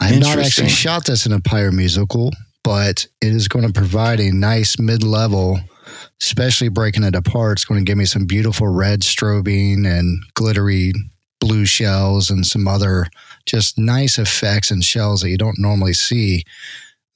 I 0.03 0.07
have 0.07 0.19
not 0.19 0.39
actually 0.39 0.69
shot 0.69 1.05
this 1.05 1.25
in 1.25 1.31
a 1.31 1.39
pyro 1.39 1.71
musical, 1.71 2.31
but 2.63 3.07
it 3.21 3.33
is 3.33 3.47
going 3.47 3.65
to 3.65 3.71
provide 3.71 4.19
a 4.19 4.33
nice 4.33 4.77
mid 4.77 5.01
level, 5.01 5.59
especially 6.21 6.67
breaking 6.67 7.03
it 7.03 7.15
apart. 7.15 7.53
It's 7.53 7.65
going 7.65 7.79
to 7.79 7.89
give 7.89 7.97
me 7.97 8.05
some 8.05 8.25
beautiful 8.25 8.67
red 8.67 9.01
strobing 9.01 9.87
and 9.87 10.21
glittery 10.33 10.91
blue 11.39 11.65
shells 11.65 12.29
and 12.29 12.45
some 12.45 12.67
other 12.67 13.07
just 13.45 13.77
nice 13.77 14.17
effects 14.17 14.71
and 14.71 14.83
shells 14.83 15.21
that 15.21 15.29
you 15.29 15.37
don't 15.37 15.59
normally 15.59 15.93
see 15.93 16.43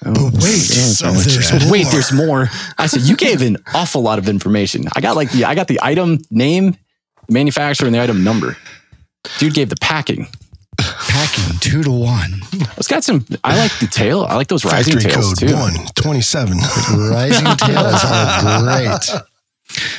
Oh, 0.05 0.31
But 0.31 0.41
wait, 0.41 0.59
so 0.59 1.11
so 1.13 1.19
there's 1.29 1.51
But 1.51 1.63
wait, 1.69 1.87
there's 1.91 2.13
more. 2.13 2.47
I 2.77 2.87
said 2.87 3.01
you 3.01 3.17
gave 3.17 3.41
an 3.41 3.57
awful 3.73 4.01
lot 4.01 4.17
of 4.17 4.29
information. 4.29 4.85
I 4.95 5.01
got 5.01 5.17
like 5.17 5.29
the 5.31 5.43
I 5.45 5.55
got 5.55 5.67
the 5.67 5.79
item 5.83 6.19
name, 6.31 6.77
manufacturer, 7.29 7.87
and 7.87 7.95
the 7.95 8.01
item 8.01 8.23
number. 8.23 8.55
Dude 9.37 9.53
gave 9.53 9.69
the 9.69 9.75
packing. 9.79 10.27
Packing 10.77 11.59
two 11.59 11.83
to 11.83 11.91
one. 11.91 12.41
It's 12.77 12.87
got 12.87 13.03
some. 13.03 13.25
I 13.43 13.57
like 13.57 13.77
the 13.79 13.87
tail. 13.87 14.25
I 14.27 14.35
like 14.35 14.47
those 14.47 14.63
rising 14.63 14.93
Factory 14.93 15.11
tails 15.11 15.33
code 15.33 15.49
too. 15.49 15.53
127. 15.53 16.57
Rising 17.09 17.45
tails 17.57 18.03
are 18.05 18.61
great. 18.63 19.21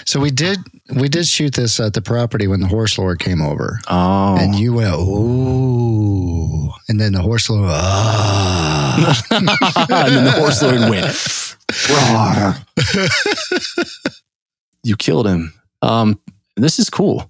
So 0.07 0.19
we 0.21 0.31
did 0.31 0.59
we 0.95 1.09
did 1.09 1.27
shoot 1.27 1.55
this 1.55 1.79
at 1.81 1.95
the 1.95 2.01
property 2.03 2.47
when 2.49 2.61
the 2.61 2.67
horse 2.67 2.99
lord 2.99 3.21
came 3.21 3.41
over. 3.43 3.79
Oh, 3.89 4.37
And 4.39 4.55
you 4.55 4.75
went, 4.75 4.95
ooh. 4.95 6.71
And 6.89 7.01
then 7.01 7.13
the 7.13 7.23
horse 7.23 7.49
lord, 7.49 7.69
ah. 7.71 9.23
and 9.31 9.47
then 10.17 10.25
the 10.25 10.33
horse 10.33 10.63
lord 10.63 10.91
went. 10.91 11.15
you 14.83 14.97
killed 14.97 15.27
him. 15.27 15.53
Um, 15.83 16.19
this 16.57 16.79
is 16.79 16.91
cool. 16.91 17.30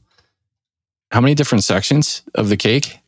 How 1.10 1.20
many 1.20 1.34
different 1.34 1.64
sections 1.64 2.22
of 2.34 2.48
the 2.48 2.56
cake? 2.56 2.98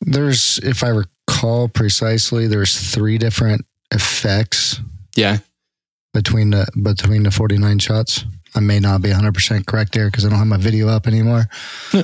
There's, 0.00 0.58
if 0.62 0.82
I 0.82 0.88
recall 0.88 1.68
precisely, 1.68 2.46
there's 2.48 2.76
three 2.76 3.18
different 3.18 3.64
effects 3.92 4.80
Yeah, 5.16 5.38
between 6.12 6.50
the 6.50 6.66
between 6.82 7.22
the 7.22 7.30
49 7.30 7.78
shots. 7.78 8.24
I 8.54 8.60
may 8.60 8.80
not 8.80 9.00
be 9.00 9.08
100% 9.08 9.64
correct 9.66 9.92
there 9.94 10.08
because 10.08 10.26
I 10.26 10.28
don't 10.28 10.38
have 10.38 10.46
my 10.46 10.58
video 10.58 10.88
up 10.88 11.06
anymore. 11.06 11.48
so 11.90 12.02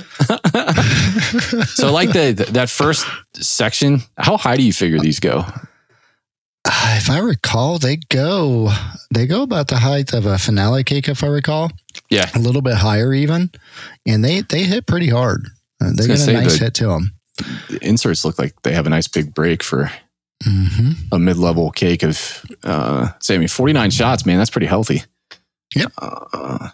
like 1.91 2.11
the 2.11 2.47
that 2.51 2.69
first 2.69 3.05
section. 3.35 4.01
How 4.17 4.37
high 4.37 4.57
do 4.57 4.63
you 4.63 4.73
figure 4.73 4.97
these 4.99 5.19
go? 5.19 5.45
Uh, 6.71 6.95
If 6.97 7.09
I 7.09 7.17
recall, 7.19 7.79
they 7.79 7.97
go 8.09 8.71
they 9.13 9.25
go 9.25 9.41
about 9.41 9.67
the 9.69 9.77
height 9.77 10.13
of 10.13 10.25
a 10.27 10.37
finale 10.37 10.83
cake, 10.83 11.09
if 11.09 11.23
I 11.23 11.27
recall. 11.27 11.71
Yeah. 12.11 12.29
a 12.35 12.39
little 12.39 12.61
bit 12.61 12.75
higher 12.75 13.11
even, 13.13 13.49
and 14.05 14.23
they 14.23 14.41
they 14.41 14.63
hit 14.63 14.85
pretty 14.85 15.09
hard. 15.09 15.47
Uh, 15.81 15.91
they 15.95 16.07
get 16.07 16.27
a 16.27 16.33
nice 16.33 16.57
hit 16.59 16.73
to 16.75 16.87
them. 16.87 17.11
The 17.69 17.79
inserts 17.81 18.23
look 18.25 18.37
like 18.37 18.53
they 18.63 18.73
have 18.73 18.85
a 18.85 18.89
nice 18.89 19.07
big 19.07 19.33
break 19.33 19.63
for 19.63 19.91
hmm 20.43 20.91
a 21.11 21.19
mid-level 21.19 21.71
cake 21.71 22.03
of 22.03 22.45
uh 22.63 23.09
say 23.19 23.35
I 23.35 23.37
mean 23.39 23.47
49 23.47 23.89
shots, 23.91 24.25
man. 24.25 24.37
That's 24.37 24.49
pretty 24.51 24.67
healthy. 24.67 25.03
Yep. 25.75 25.91
Uh, 25.97 26.69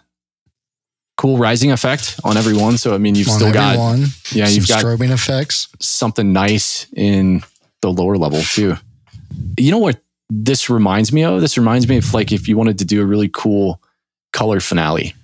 cool 1.16 1.38
rising 1.38 1.72
effect 1.72 2.20
on 2.24 2.36
every 2.36 2.54
one. 2.54 2.76
So 2.78 2.94
I 2.94 2.98
mean 2.98 3.14
you've 3.14 3.28
On 3.28 3.34
still 3.34 3.52
got 3.52 3.74
everyone, 3.74 4.06
yeah, 4.32 4.44
some 4.46 4.54
you've 4.54 4.68
got 4.68 4.82
strobing 4.84 5.10
effects. 5.10 5.68
something 5.80 6.32
nice 6.32 6.86
in 6.94 7.42
the 7.82 7.90
lower 7.90 8.16
level 8.18 8.42
too. 8.42 8.76
You 9.58 9.70
know 9.70 9.78
what 9.78 10.00
this 10.28 10.68
reminds 10.70 11.12
me 11.12 11.24
of? 11.24 11.40
This 11.40 11.56
reminds 11.58 11.88
me 11.88 11.98
of 11.98 12.12
like 12.14 12.32
if 12.32 12.48
you 12.48 12.56
wanted 12.56 12.78
to 12.78 12.84
do 12.84 13.00
a 13.02 13.04
really 13.06 13.28
cool 13.28 13.80
color 14.32 14.60
finale. 14.60 15.14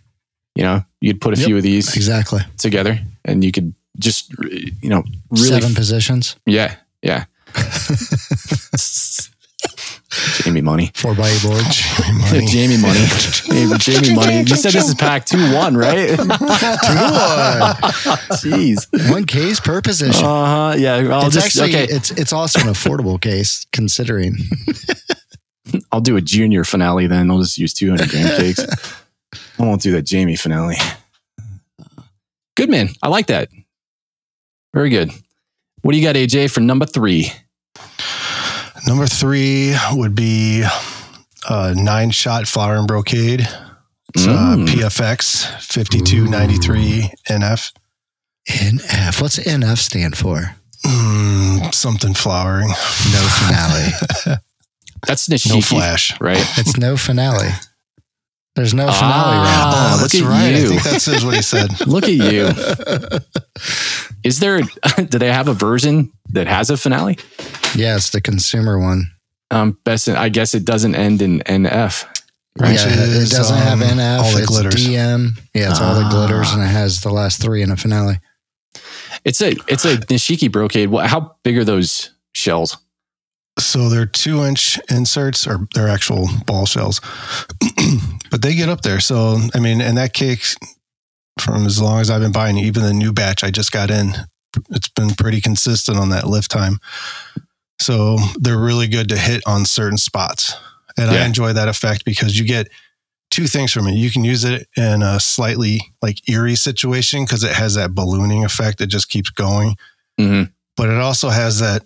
You 0.55 0.63
know, 0.65 0.85
you'd 1.01 1.21
put 1.21 1.35
a 1.35 1.41
Yep. 1.41 1.47
few 1.47 1.57
of 1.57 1.63
these 1.63 1.97
Exactly. 1.97 2.41
together 2.59 3.01
and 3.25 3.43
you 3.43 3.53
could 3.53 3.75
just 3.99 4.33
you 4.41 4.89
know 4.89 5.03
really 5.31 5.49
Seven 5.61 5.75
positions, 5.75 6.37
yeah 6.47 6.77
yeah 7.03 7.25
jamie 10.43 10.61
money. 10.61 10.91
Four 10.95 11.15
by 11.15 11.29
eight 11.29 11.43
board. 11.43 11.65
Money. 12.33 12.47
jamie 12.47 12.77
money. 12.77 13.01
Hey, 13.53 13.67
jamie 13.79 14.15
money. 14.15 14.41
You 14.41 14.57
said 14.57 14.73
this 14.73 14.89
is 14.89 14.95
pack 14.95 15.27
2-1 15.27 15.77
right? 15.77 16.09
Two 16.17 16.17
to 16.17 16.29
jeez. 18.37 18.93
One. 19.05 19.11
One 19.11 19.25
case 19.25 19.61
per 19.61 19.81
position. 19.83 20.25
uh-huh 20.25 20.77
yeah 20.79 20.97
i'll 21.13 21.27
it's 21.27 21.35
just 21.35 21.47
actually 21.47 21.75
okay. 21.75 21.85
it's 21.93 22.11
it's 22.13 22.33
also 22.33 22.61
an 22.61 22.67
affordable 22.67 23.21
case 23.21 23.67
considering. 23.73 24.37
i'll 25.93 26.01
do 26.01 26.17
a 26.17 26.21
junior 26.21 26.65
finale 26.65 27.07
then. 27.07 27.31
I'll 27.31 27.41
just 27.41 27.59
use 27.59 27.75
200 27.75 28.09
gram 28.09 28.37
cakes. 28.37 28.61
I 29.59 29.63
won't 29.65 29.83
do 29.83 29.93
that 29.93 30.03
jamie 30.03 30.37
finale. 30.37 30.77
Good 32.57 32.71
man. 32.71 32.89
I 33.03 33.09
like 33.09 33.27
that. 33.27 33.49
Very 34.75 34.91
good. 34.91 35.11
What 35.83 35.93
do 35.93 35.99
you 35.99 36.05
got 36.05 36.17
aj 36.17 36.51
for 36.51 36.61
number 36.61 36.87
three 36.87 37.33
Number 38.87 39.07
three 39.07 39.75
would 39.93 40.15
be 40.15 40.65
uh, 41.49 41.75
nine 41.77 42.11
shot 42.11 42.47
flower 42.47 42.77
and 42.77 42.87
brocade. 42.89 43.41
It's 44.15 44.27
uh, 44.27 44.57
Mm. 44.57 44.67
PFX 44.69 45.47
5293 45.63 47.11
NF. 47.31 47.73
NF. 48.49 49.21
What's 49.23 49.39
NF 49.39 49.79
stand 49.79 50.17
for? 50.19 50.55
Mm, 50.85 51.73
something 51.73 52.13
flowering. 52.13 52.69
No 52.69 53.29
finale. 53.39 54.39
that's 55.07 55.29
nishiki 55.29 55.55
No 55.55 55.61
flash. 55.61 56.21
right 56.21 56.45
it's 56.59 56.77
no 56.77 56.97
finale. 56.97 57.51
There's 58.55 58.75
no 58.75 58.85
finale 58.93 59.37
Ah. 59.39 59.89
round. 59.91 60.03
look 60.03 60.11
that's 60.13 60.23
at 60.23 60.29
right. 60.29 60.49
you. 60.51 60.65
I 60.67 60.69
think 60.69 60.83
that 60.83 61.01
says 61.03 61.25
what 61.25 61.35
he 61.35 61.43
said. 61.43 61.71
Look 61.87 62.05
at 62.05 62.11
you. 62.11 62.51
Is 64.25 64.41
there, 64.41 64.61
do 65.09 65.19
they 65.19 65.33
have 65.33 65.49
a 65.49 65.55
version 65.55 66.13
that 66.31 66.47
has 66.47 66.69
a 66.71 66.77
finale? 66.77 67.19
Yeah, 67.75 67.97
it's 67.97 68.11
the 68.11 68.21
consumer 68.21 68.79
one. 68.79 69.11
Um, 69.51 69.79
best, 69.85 70.09
I 70.09 70.29
guess 70.29 70.55
it 70.55 70.65
doesn't 70.65 70.95
end 70.95 71.23
in 71.23 71.41
NF. 71.41 72.05
Which 72.57 72.69
yeah, 72.69 72.89
it 72.89 72.99
is, 73.09 73.31
doesn't 73.31 73.57
have 73.57 73.81
um, 73.81 73.89
NF. 73.99 74.19
all 74.23 74.33
the 74.33 74.39
it's 74.41 74.47
glitters. 74.47 74.75
DM. 74.87 75.29
Yeah, 75.55 75.71
it's 75.71 75.81
all 75.81 75.95
the 75.95 76.03
Ah. 76.05 76.11
glitters, 76.11 76.53
and 76.53 76.63
it 76.63 76.67
has 76.67 77.01
the 77.01 77.11
last 77.11 77.41
three 77.41 77.63
in 77.63 77.71
a 77.71 77.77
finale. 77.77 78.21
It's 79.25 79.41
a, 79.41 79.53
it's 79.69 79.85
a 79.87 79.97
Nishiki 79.97 80.51
brocade. 80.53 80.91
What, 80.91 81.07
how 81.07 81.37
big 81.43 81.57
are 81.57 81.65
those 81.65 82.11
shells? 82.35 82.77
So 83.59 83.89
they're 83.89 84.07
two 84.07 84.43
inch 84.43 84.79
inserts 84.91 85.47
or 85.47 85.69
they're 85.75 85.89
actual 85.89 86.29
ball 86.47 86.67
shells, 86.67 87.01
but 88.31 88.43
they 88.43 88.55
get 88.55 88.69
up 88.69 88.81
there. 88.81 89.01
So, 89.01 89.39
I 89.55 89.61
mean, 89.61 89.81
and 89.81 89.99
that 89.99 90.15
cake 90.15 90.43
from 91.41 91.67
as 91.67 91.81
long 91.81 92.01
as 92.01 92.11
I've 92.11 92.21
been 92.21 92.33
buying, 92.33 92.57
even 92.59 92.83
the 92.83 92.95
new 92.95 93.13
batch 93.13 93.45
I 93.45 93.51
just 93.51 93.73
got 93.73 93.91
in, 93.91 94.13
it's 94.71 94.89
been 94.89 95.11
pretty 95.11 95.41
consistent 95.41 95.99
on 95.99 96.11
that 96.11 96.27
lift 96.27 96.51
time. 96.51 96.79
So 97.81 98.17
they're 98.41 98.59
really 98.59 98.89
good 98.89 99.09
to 99.11 99.19
hit 99.19 99.43
on 99.47 99.65
certain 99.65 99.99
spots. 99.99 100.55
And 100.99 101.11
I 101.11 101.25
enjoy 101.27 101.53
that 101.55 101.69
effect 101.69 102.05
because 102.05 102.39
you 102.39 102.47
get 102.47 102.69
two 103.31 103.47
things 103.47 103.73
from 103.73 103.89
it. 103.89 103.95
You 103.95 104.11
can 104.11 104.25
use 104.25 104.45
it 104.45 104.69
in 104.77 105.03
a 105.03 105.19
slightly 105.19 105.81
like 106.03 106.29
eerie 106.29 106.55
situation 106.55 107.25
because 107.25 107.45
it 107.45 107.53
has 107.53 107.75
that 107.75 107.95
ballooning 107.95 108.45
effect 108.45 108.79
that 108.79 108.89
just 108.89 109.09
keeps 109.09 109.31
going 109.31 109.77
hmm 110.19 110.45
but 110.77 110.89
it 110.89 110.97
also 110.99 111.29
has 111.29 111.59
that 111.61 111.83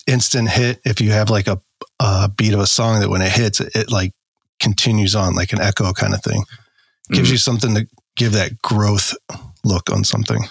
instant 0.06 0.48
hit 0.50 0.80
if 0.84 1.00
you 1.00 1.10
have 1.10 1.30
like 1.30 1.46
a, 1.46 1.60
a 2.00 2.28
beat 2.36 2.52
of 2.54 2.60
a 2.60 2.66
song 2.66 3.00
that 3.00 3.08
when 3.10 3.22
it 3.22 3.32
hits 3.32 3.60
it, 3.60 3.74
it 3.74 3.90
like 3.90 4.12
continues 4.60 5.14
on 5.14 5.34
like 5.34 5.52
an 5.52 5.60
echo 5.60 5.92
kind 5.92 6.14
of 6.14 6.22
thing 6.22 6.42
gives 7.12 7.28
Mhm. 7.28 7.32
you 7.32 7.38
something 7.38 7.74
to 7.74 7.86
give 8.16 8.32
that 8.32 8.60
growth 8.62 9.14
look 9.64 9.90
on 9.92 10.04
something 10.04 10.44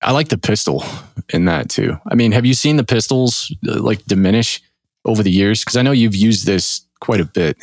I 0.00 0.12
like 0.12 0.28
the 0.28 0.38
pistol 0.38 0.84
in 1.30 1.46
that 1.46 1.68
too. 1.70 1.98
I 2.08 2.14
mean, 2.14 2.30
have 2.30 2.46
you 2.46 2.54
seen 2.54 2.76
the 2.76 2.84
pistols 2.84 3.52
uh, 3.68 3.82
like 3.82 4.04
diminish 4.06 4.62
over 5.04 5.24
the 5.24 5.30
years? 5.32 5.58
Because 5.64 5.76
I 5.76 5.82
know 5.82 5.90
you've 5.90 6.14
used 6.14 6.46
this 6.46 6.82
quite 7.00 7.20
a 7.20 7.24
bit. 7.24 7.56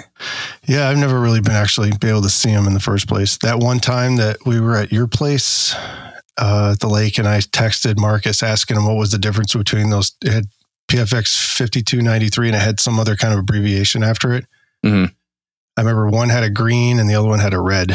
yeah 0.66 0.88
i've 0.90 0.98
never 0.98 1.20
really 1.20 1.42
been 1.42 1.52
actually 1.54 1.92
be 2.00 2.08
able 2.10 2.22
to 2.22 2.30
see 2.30 2.52
them 2.52 2.68
in 2.68 2.74
the 2.74 2.80
first 2.80 3.06
place 3.08 3.38
that 3.40 3.60
one 3.60 3.80
time 3.80 4.16
that 4.16 4.38
we 4.46 4.60
were 4.62 4.78
at 4.78 4.92
your 4.94 5.08
place 5.08 5.76
uh, 6.38 6.72
at 6.74 6.80
the 6.80 6.88
lake 6.89 7.18
and 7.18 7.27
i 7.27 7.39
texted 7.39 7.98
marcus 7.98 8.42
asking 8.44 8.77
him 8.77 8.86
what 8.86 8.96
was 8.98 9.12
the 9.12 9.18
difference 9.18 9.54
between 9.54 9.89
those 9.89 10.13
it 10.24 10.32
had 10.32 10.46
pfx 10.88 11.36
5293 11.58 12.48
and 12.50 12.56
it 12.56 12.60
had 12.60 12.80
some 12.80 13.00
other 13.00 13.15
kind 13.15 13.34
of 13.34 13.39
abbreviation 13.39 14.04
after 14.04 14.34
it 14.34 14.46
Mhm. 14.86 15.12
i 15.77 15.82
remember 15.82 16.08
one 16.10 16.30
had 16.30 16.44
a 16.44 16.50
green 16.50 17.00
and 17.00 17.10
the 17.10 17.15
other 17.15 17.27
one 17.27 17.39
had 17.39 17.54
a 17.54 17.60
red 17.60 17.92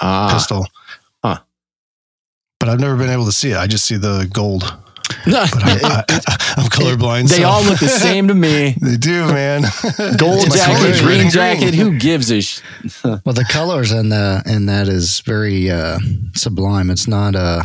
Ah, 0.00 0.30
pistol. 0.34 0.66
Huh. 1.22 1.38
But 2.58 2.68
I've 2.68 2.80
never 2.80 2.96
been 2.96 3.10
able 3.10 3.26
to 3.26 3.32
see 3.32 3.50
it. 3.52 3.56
I 3.56 3.68
just 3.68 3.84
see 3.84 3.96
the 3.96 4.28
gold. 4.32 4.76
No, 5.26 5.44
But 5.52 5.62
I'm, 5.64 5.84
I, 5.84 6.04
I'm 6.56 6.66
colorblind. 6.68 7.28
they 7.28 7.36
so- 7.42 7.48
all 7.48 7.62
look 7.62 7.78
the 7.78 7.88
same 8.08 8.28
to 8.28 8.34
me. 8.34 8.74
They 8.80 8.96
do, 8.96 9.26
man. 9.26 9.62
Gold 10.16 10.46
It's 10.46 10.56
jacket, 10.56 10.76
colors, 10.76 11.00
green 11.02 11.30
jacket. 11.30 11.74
Who 11.74 11.98
gives 11.98 12.30
a? 12.30 12.40
Sh- 12.42 12.60
Well, 13.04 13.32
the 13.34 13.46
colors 13.48 13.90
in 13.92 14.08
the 14.10 14.42
in 14.46 14.66
that 14.66 14.88
is 14.88 15.20
very 15.20 15.70
uh, 15.70 15.98
sublime. 16.34 16.90
It's 16.90 17.06
not 17.08 17.34
uh, 17.36 17.62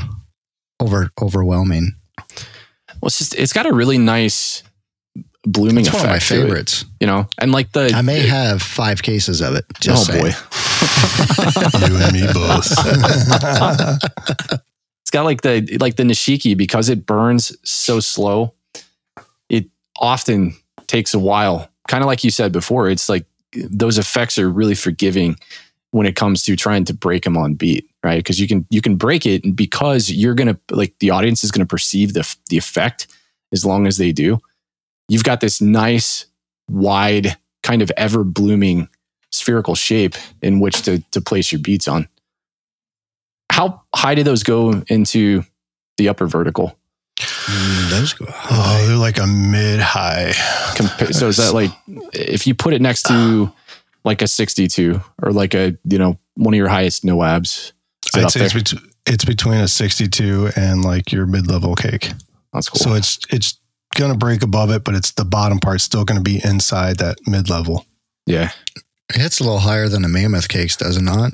over 0.80 1.10
overwhelming. 1.22 1.96
well, 2.18 3.08
it's 3.08 3.18
just 3.20 3.36
it's 3.36 3.54
got 3.54 3.66
a 3.66 3.74
really 3.74 3.98
nice 3.98 4.64
blooming 5.46 5.86
It's 5.86 5.94
one 5.94 6.06
effect. 6.06 6.06
of 6.06 6.10
my 6.12 6.20
to 6.20 6.42
it, 6.42 6.44
favorites. 6.48 6.86
you 7.00 7.08
know, 7.08 7.28
and 7.40 7.52
like 7.52 7.72
the 7.74 7.92
I 7.96 8.02
may 8.02 8.22
have 8.28 8.62
five 8.62 9.02
cases 9.02 9.42
of 9.42 9.56
it. 9.56 9.66
Just 9.82 10.10
oh 10.10 10.14
saying. 10.14 10.24
boy, 10.24 11.88
you 11.88 11.96
and 12.04 12.14
me 12.14 12.28
both. 12.34 12.70
It's 15.10 15.16
got 15.16 15.26
like 15.26 15.42
the 15.42 15.76
like 15.80 15.96
the 15.96 16.04
nishiki 16.04 16.56
because 16.56 16.88
it 16.88 17.08
burns 17.08 17.58
so 17.68 18.00
slow. 18.00 18.54
It 19.50 19.66
often 19.98 20.56
takes 20.86 21.16
a 21.16 21.20
while. 21.20 21.68
Kind 21.88 22.04
of 22.04 22.08
like 22.08 22.24
you 22.24 22.30
said 22.30 22.52
before, 22.52 22.88
it's 22.92 23.10
like 23.10 23.26
those 23.56 23.98
effects 23.98 24.38
are 24.38 24.48
really 24.48 24.76
forgiving 24.76 25.36
when 25.90 26.06
it 26.06 26.16
comes 26.16 26.44
to 26.44 26.56
trying 26.56 26.86
to 26.86 26.94
break 26.94 27.24
them 27.24 27.38
on 27.38 27.56
beat, 27.56 27.90
right? 28.04 28.20
Because 28.20 28.40
you 28.40 28.48
can 28.48 28.68
you 28.70 28.82
can 28.84 28.98
break 28.98 29.26
it 29.26 29.44
and 29.44 29.56
because 29.56 30.12
you're 30.12 30.36
gonna 30.36 30.60
like 30.70 30.94
the 31.00 31.10
audience 31.10 31.44
is 31.44 31.50
gonna 31.50 31.66
perceive 31.66 32.14
the 32.14 32.36
the 32.52 32.60
effect 32.60 33.08
as 33.52 33.66
long 33.66 33.88
as 33.88 33.98
they 33.98 34.12
do. 34.12 34.38
You've 35.08 35.24
got 35.24 35.42
this 35.42 35.60
nice, 35.60 36.28
wide, 36.70 37.36
kind 37.64 37.82
of 37.82 37.92
ever 37.98 38.24
blooming 38.24 38.88
spherical 39.32 39.74
shape 39.74 40.14
in 40.44 40.60
which 40.60 40.84
to 40.84 41.00
to 41.14 41.20
place 41.20 41.52
your 41.52 41.62
beats 41.62 41.88
on. 41.88 42.08
How 43.52 43.82
high 43.96 44.16
do 44.16 44.24
those 44.24 44.44
go 44.44 44.84
into 44.88 45.44
the 45.98 46.10
upper 46.10 46.28
vertical? 46.28 46.78
Mm, 47.20 47.90
those 47.90 48.14
go 48.14 48.26
oh, 48.28 48.32
high. 48.32 48.86
they're 48.88 48.96
like 48.96 49.18
a 49.18 49.28
mid 49.28 49.80
high. 49.80 50.32
Compa- 50.76 51.14
so 51.14 51.28
is 51.28 51.38
that 51.38 51.54
like 51.54 51.72
if 52.14 52.48
you 52.48 52.54
put 52.56 52.74
it 52.74 52.82
next 52.82 53.04
to 53.04 53.52
like 54.06 54.22
a 54.22 54.28
62 54.28 55.02
or 55.22 55.32
like 55.32 55.54
a 55.54 55.78
you 55.84 55.98
know 55.98 56.18
one 56.36 56.54
of 56.54 56.58
your 56.58 56.70
highest 56.70 57.04
no 57.04 57.22
abs? 57.24 57.74
I'd 58.16 58.32
say 58.32 58.46
it's, 58.46 58.74
bet- 58.74 58.82
it's 59.06 59.26
between 59.26 59.60
a 59.60 59.68
62 59.68 60.52
and 60.56 60.84
like 60.84 61.12
your 61.12 61.26
mid 61.26 61.48
level 61.48 61.76
cake. 61.76 62.12
That's 62.54 62.70
cool. 62.70 62.80
So 62.80 62.94
it's 62.94 63.20
it's 63.30 63.60
gonna 63.96 64.16
break 64.16 64.44
above 64.44 64.72
it, 64.72 64.84
but 64.84 64.96
it's 64.96 65.12
the 65.12 65.26
bottom 65.26 65.60
part 65.60 65.82
still 65.82 66.06
gonna 66.06 66.22
be 66.22 66.40
inside 66.44 66.98
that 67.00 67.18
mid 67.28 67.50
level. 67.50 67.86
yeah, 68.26 68.52
It 69.10 69.20
hits 69.22 69.40
a 69.40 69.44
little 69.44 69.60
higher 69.60 69.90
than 69.90 70.04
the 70.04 70.08
mammoth 70.08 70.48
cakes, 70.48 70.78
does 70.78 70.98
it 70.98 71.02
not? 71.02 71.34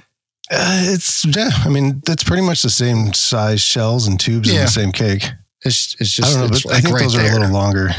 Uh, 0.51 0.81
it's 0.93 1.25
yeah. 1.25 1.49
I 1.65 1.69
mean, 1.69 2.01
that's 2.05 2.23
pretty 2.23 2.43
much 2.43 2.62
the 2.62 2.69
same 2.69 3.13
size 3.13 3.62
shells 3.62 4.08
and 4.08 4.19
tubes 4.19 4.49
in 4.49 4.58
the 4.62 4.67
same 4.67 4.91
cake. 4.91 5.23
It's 5.63 5.95
it's 5.99 6.19
I 6.19 6.23
just 6.23 6.34
don't 6.34 6.41
know, 6.41 6.47
it's 6.55 6.63
but 6.63 6.73
I 6.73 6.79
think 6.81 6.93
right 6.93 7.03
those 7.03 7.15
are 7.15 7.21
a 7.21 7.31
little 7.31 7.49
longer. 7.51 7.89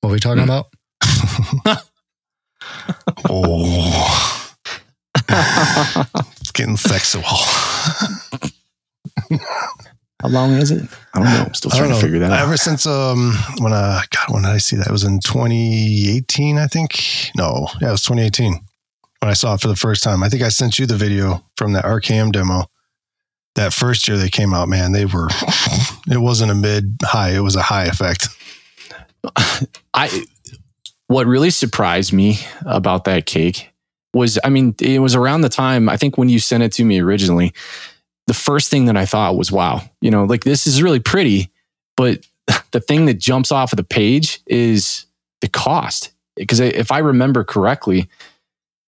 What 0.00 0.10
are 0.10 0.12
we 0.12 0.20
talking 0.20 0.44
Hmm. 0.44 0.50
about? 0.50 0.66
Oh, 3.28 4.54
it's 5.28 6.50
getting 6.52 6.76
sexual. 6.76 7.22
how 7.22 7.98
long 10.28 10.52
is 10.54 10.70
it? 10.70 10.88
I 11.14 11.18
don't 11.18 11.28
know. 11.28 11.44
I'm 11.46 11.54
still 11.54 11.70
trying 11.70 11.90
to 11.90 11.96
figure 11.96 12.18
that 12.20 12.32
out. 12.32 12.40
Ever 12.42 12.56
since 12.56 12.86
um 12.86 13.32
when 13.60 13.72
uh 13.72 14.00
God 14.10 14.32
when 14.34 14.42
did 14.42 14.50
I 14.50 14.58
see 14.58 14.76
that? 14.76 14.86
It 14.88 14.92
was 14.92 15.04
in 15.04 15.20
2018, 15.20 16.58
I 16.58 16.66
think. 16.66 17.30
No, 17.36 17.68
yeah, 17.80 17.88
it 17.88 17.92
was 17.92 18.02
2018 18.02 18.60
when 19.24 19.30
I 19.30 19.34
saw 19.34 19.54
it 19.54 19.62
for 19.62 19.68
the 19.68 19.76
first 19.76 20.02
time. 20.02 20.22
I 20.22 20.28
think 20.28 20.42
I 20.42 20.50
sent 20.50 20.78
you 20.78 20.84
the 20.84 20.98
video 20.98 21.42
from 21.56 21.72
that 21.72 21.86
RKM 21.86 22.30
demo. 22.30 22.66
That 23.54 23.72
first 23.72 24.06
year 24.06 24.18
they 24.18 24.28
came 24.28 24.52
out, 24.52 24.68
man, 24.68 24.92
they 24.92 25.06
were. 25.06 25.28
It 26.10 26.20
wasn't 26.20 26.50
a 26.50 26.54
mid 26.54 26.98
high; 27.02 27.30
it 27.30 27.38
was 27.38 27.56
a 27.56 27.62
high 27.62 27.86
effect. 27.86 28.28
I 29.94 30.26
what 31.06 31.26
really 31.26 31.48
surprised 31.48 32.12
me 32.12 32.36
about 32.66 33.04
that 33.04 33.24
cake 33.24 33.70
was 34.12 34.38
I 34.44 34.50
mean 34.50 34.74
it 34.78 34.98
was 34.98 35.14
around 35.14 35.40
the 35.40 35.48
time 35.48 35.88
I 35.88 35.96
think 35.96 36.18
when 36.18 36.28
you 36.28 36.38
sent 36.38 36.62
it 36.62 36.72
to 36.72 36.84
me 36.84 37.00
originally 37.00 37.54
the 38.26 38.34
first 38.34 38.70
thing 38.70 38.84
that 38.84 38.98
I 38.98 39.06
thought 39.06 39.38
was 39.38 39.50
wow 39.50 39.80
you 40.02 40.10
know 40.10 40.24
like 40.24 40.44
this 40.44 40.66
is 40.66 40.82
really 40.82 41.00
pretty 41.00 41.50
but 41.96 42.26
the 42.72 42.80
thing 42.80 43.06
that 43.06 43.14
jumps 43.18 43.50
off 43.50 43.72
of 43.72 43.78
the 43.78 43.84
page 43.84 44.40
is 44.46 45.06
the 45.40 45.48
cost 45.48 46.12
because 46.36 46.60
if 46.60 46.92
I 46.92 46.98
remember 46.98 47.44
correctly 47.44 48.10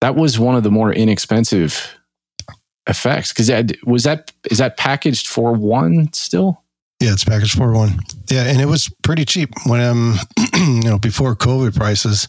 that 0.01 0.15
was 0.15 0.39
one 0.39 0.55
of 0.55 0.63
the 0.63 0.71
more 0.71 0.93
inexpensive 0.93 1.95
effects 2.87 3.33
because 3.33 3.47
that 3.49 3.73
was 3.85 4.05
that 4.05 4.31
is 4.51 4.59
that 4.59 4.77
packaged 4.77 5.27
for 5.27 5.53
one 5.53 6.13
still 6.13 6.63
Yeah, 7.01 7.13
it's 7.13 7.25
packaged 7.25 7.57
for 7.57 7.73
one. 7.73 7.99
Yeah, 8.31 8.45
and 8.45 8.61
it 8.61 8.67
was 8.67 8.89
pretty 9.03 9.25
cheap 9.25 9.51
when 9.67 9.81
um 9.81 10.19
you 10.55 10.83
know 10.83 10.99
before 10.99 11.35
COVID 11.37 11.75
prices. 11.75 12.29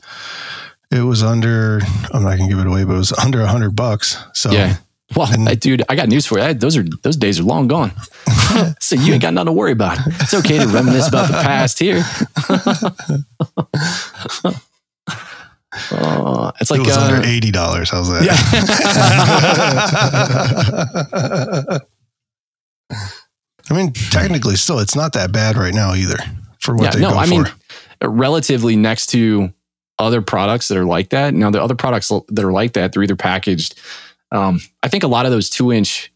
It 0.89 1.01
was 1.01 1.21
under. 1.21 1.81
I'm 2.13 2.23
not 2.23 2.37
gonna 2.37 2.47
give 2.47 2.59
it 2.59 2.65
away, 2.67 2.85
but 2.85 2.93
it 2.93 2.97
was 2.97 3.11
under 3.13 3.41
a 3.41 3.47
hundred 3.47 3.75
bucks. 3.75 4.15
So 4.33 4.51
Yeah. 4.51 4.77
Well, 5.15 5.27
And- 5.31 5.47
I- 5.49 5.55
dude, 5.55 5.83
I 5.89 5.95
got 5.95 6.07
news 6.07 6.25
for 6.25 6.37
you. 6.37 6.45
I- 6.45 6.53
Those 6.53 6.77
are 6.77 6.85
those 7.03 7.17
days 7.17 7.39
are 7.41 7.43
long 7.43 7.67
gone. 7.67 7.91
so 8.79 8.95
you 8.95 9.11
ain't 9.13 9.21
got 9.21 9.33
nothing 9.33 9.47
to 9.47 9.51
worry 9.51 9.73
about. 9.73 9.97
It's 10.21 10.33
okay 10.33 10.57
to 10.57 10.65
reminisce 10.67 11.07
about 11.09 11.27
the 11.27 11.41
past 11.43 11.77
here. 11.79 12.03
Uh, 15.91 16.51
it's 16.61 16.71
like 16.71 16.79
it 16.79 16.85
was 16.85 16.95
uh, 16.97 17.01
under 17.01 17.27
eighty 17.27 17.51
dollars. 17.51 17.89
How's 17.89 18.07
that? 18.09 18.23
I 23.69 23.73
mean, 23.73 23.91
technically, 23.93 24.55
still, 24.55 24.79
it's 24.79 24.95
not 24.95 25.13
that 25.13 25.31
bad 25.31 25.57
right 25.57 25.73
now 25.73 25.93
either 25.93 26.15
for 26.59 26.73
what 26.75 26.83
yeah, 26.85 26.91
they 26.91 27.01
no, 27.01 27.11
go 27.11 27.17
I 27.17 27.25
for. 27.25 27.29
mean, 27.31 27.45
relatively 28.01 28.75
next 28.77 29.07
to 29.07 29.51
other 29.99 30.21
products 30.21 30.69
that 30.69 30.77
are 30.77 30.85
like 30.85 31.09
that. 31.09 31.33
Now, 31.33 31.49
the 31.49 31.61
other 31.61 31.75
products 31.75 32.07
that 32.09 32.45
are 32.45 32.51
like 32.51 32.73
that, 32.73 32.93
they're 32.93 33.03
either 33.03 33.15
packaged. 33.17 33.75
Um, 34.31 34.61
I 34.83 34.87
think 34.87 35.03
a 35.03 35.07
lot 35.07 35.25
of 35.25 35.31
those 35.31 35.49
two 35.49 35.71
inch 35.73 36.11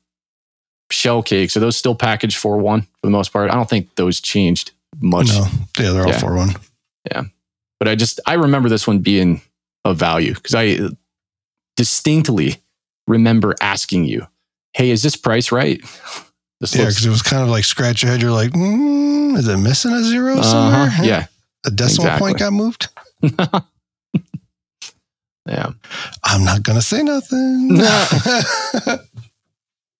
shell 0.91 1.21
cakes 1.23 1.57
are 1.57 1.61
those 1.61 1.75
still 1.77 1.95
packaged 1.95 2.37
for 2.37 2.57
one 2.57 2.81
for 2.83 2.87
the 3.03 3.09
most 3.09 3.33
part. 3.33 3.49
I 3.51 3.55
don't 3.55 3.69
think 3.69 3.95
those 3.95 4.21
changed 4.21 4.71
much. 5.01 5.27
no, 5.27 5.45
yeah, 5.79 5.91
they're 5.91 6.03
all 6.03 6.09
Yeah. 6.09 6.19
for 6.19 6.35
one. 6.35 6.49
But 7.81 7.87
I 7.87 7.95
just 7.95 8.19
I 8.27 8.35
remember 8.35 8.69
this 8.69 8.85
one 8.85 8.99
being 8.99 9.41
of 9.85 9.97
value 9.97 10.35
because 10.35 10.53
I 10.53 10.77
distinctly 11.75 12.57
remember 13.07 13.55
asking 13.59 14.03
you, 14.03 14.27
"Hey, 14.73 14.91
is 14.91 15.01
this 15.01 15.15
price 15.15 15.51
right?" 15.51 15.81
This 16.59 16.75
Yeah, 16.75 16.83
because 16.83 17.03
it 17.07 17.09
was 17.09 17.23
kind 17.23 17.41
of 17.41 17.49
like 17.49 17.63
scratch 17.63 18.03
your 18.03 18.11
head. 18.11 18.21
You're 18.21 18.29
like, 18.29 18.51
mm, 18.51 19.35
is 19.35 19.47
it 19.47 19.57
missing 19.57 19.93
a 19.93 20.03
zero 20.03 20.39
somewhere? 20.43 20.81
uh-huh. 20.81 21.03
yeah, 21.03 21.25
a 21.65 21.71
decimal 21.71 22.05
exactly. 22.05 22.27
point 22.27 22.37
got 22.37 22.53
moved. 22.53 22.89
yeah. 25.47 25.71
I'm 26.23 26.45
not 26.45 26.61
gonna 26.61 26.83
say 26.83 27.01
nothing. 27.01 27.81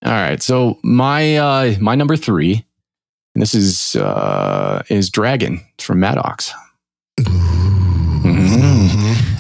All 0.06 0.12
right, 0.12 0.40
so 0.44 0.78
my 0.84 1.38
uh 1.38 1.74
my 1.80 1.96
number 1.96 2.16
three, 2.16 2.64
and 3.34 3.42
this 3.42 3.56
is 3.56 3.96
uh 3.96 4.84
is 4.88 5.10
Dragon 5.10 5.62
from 5.80 6.00
Mad 6.00 6.20
Ox. 6.20 6.54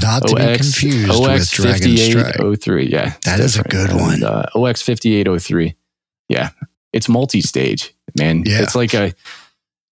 Not 0.02 0.28
to 0.28 0.36
be 0.36 0.58
confused 0.58 1.22
with 1.22 1.52
Dragon 1.52 1.98
Strike. 1.98 2.36
5803. 2.38 2.88
Yeah. 2.88 3.14
That 3.26 3.40
is 3.40 3.58
a 3.58 3.64
good 3.64 3.92
one. 3.94 4.16
And, 4.16 4.24
uh, 4.24 4.46
OX 4.56 4.82
5803. 4.82 5.76
Yeah. 6.30 6.50
It's 6.94 7.08
multi 7.08 7.42
stage, 7.42 7.94
man. 8.18 8.44
Yeah. 8.46 8.62
It's 8.64 8.76
like 8.76 8.94
a, 8.94 9.14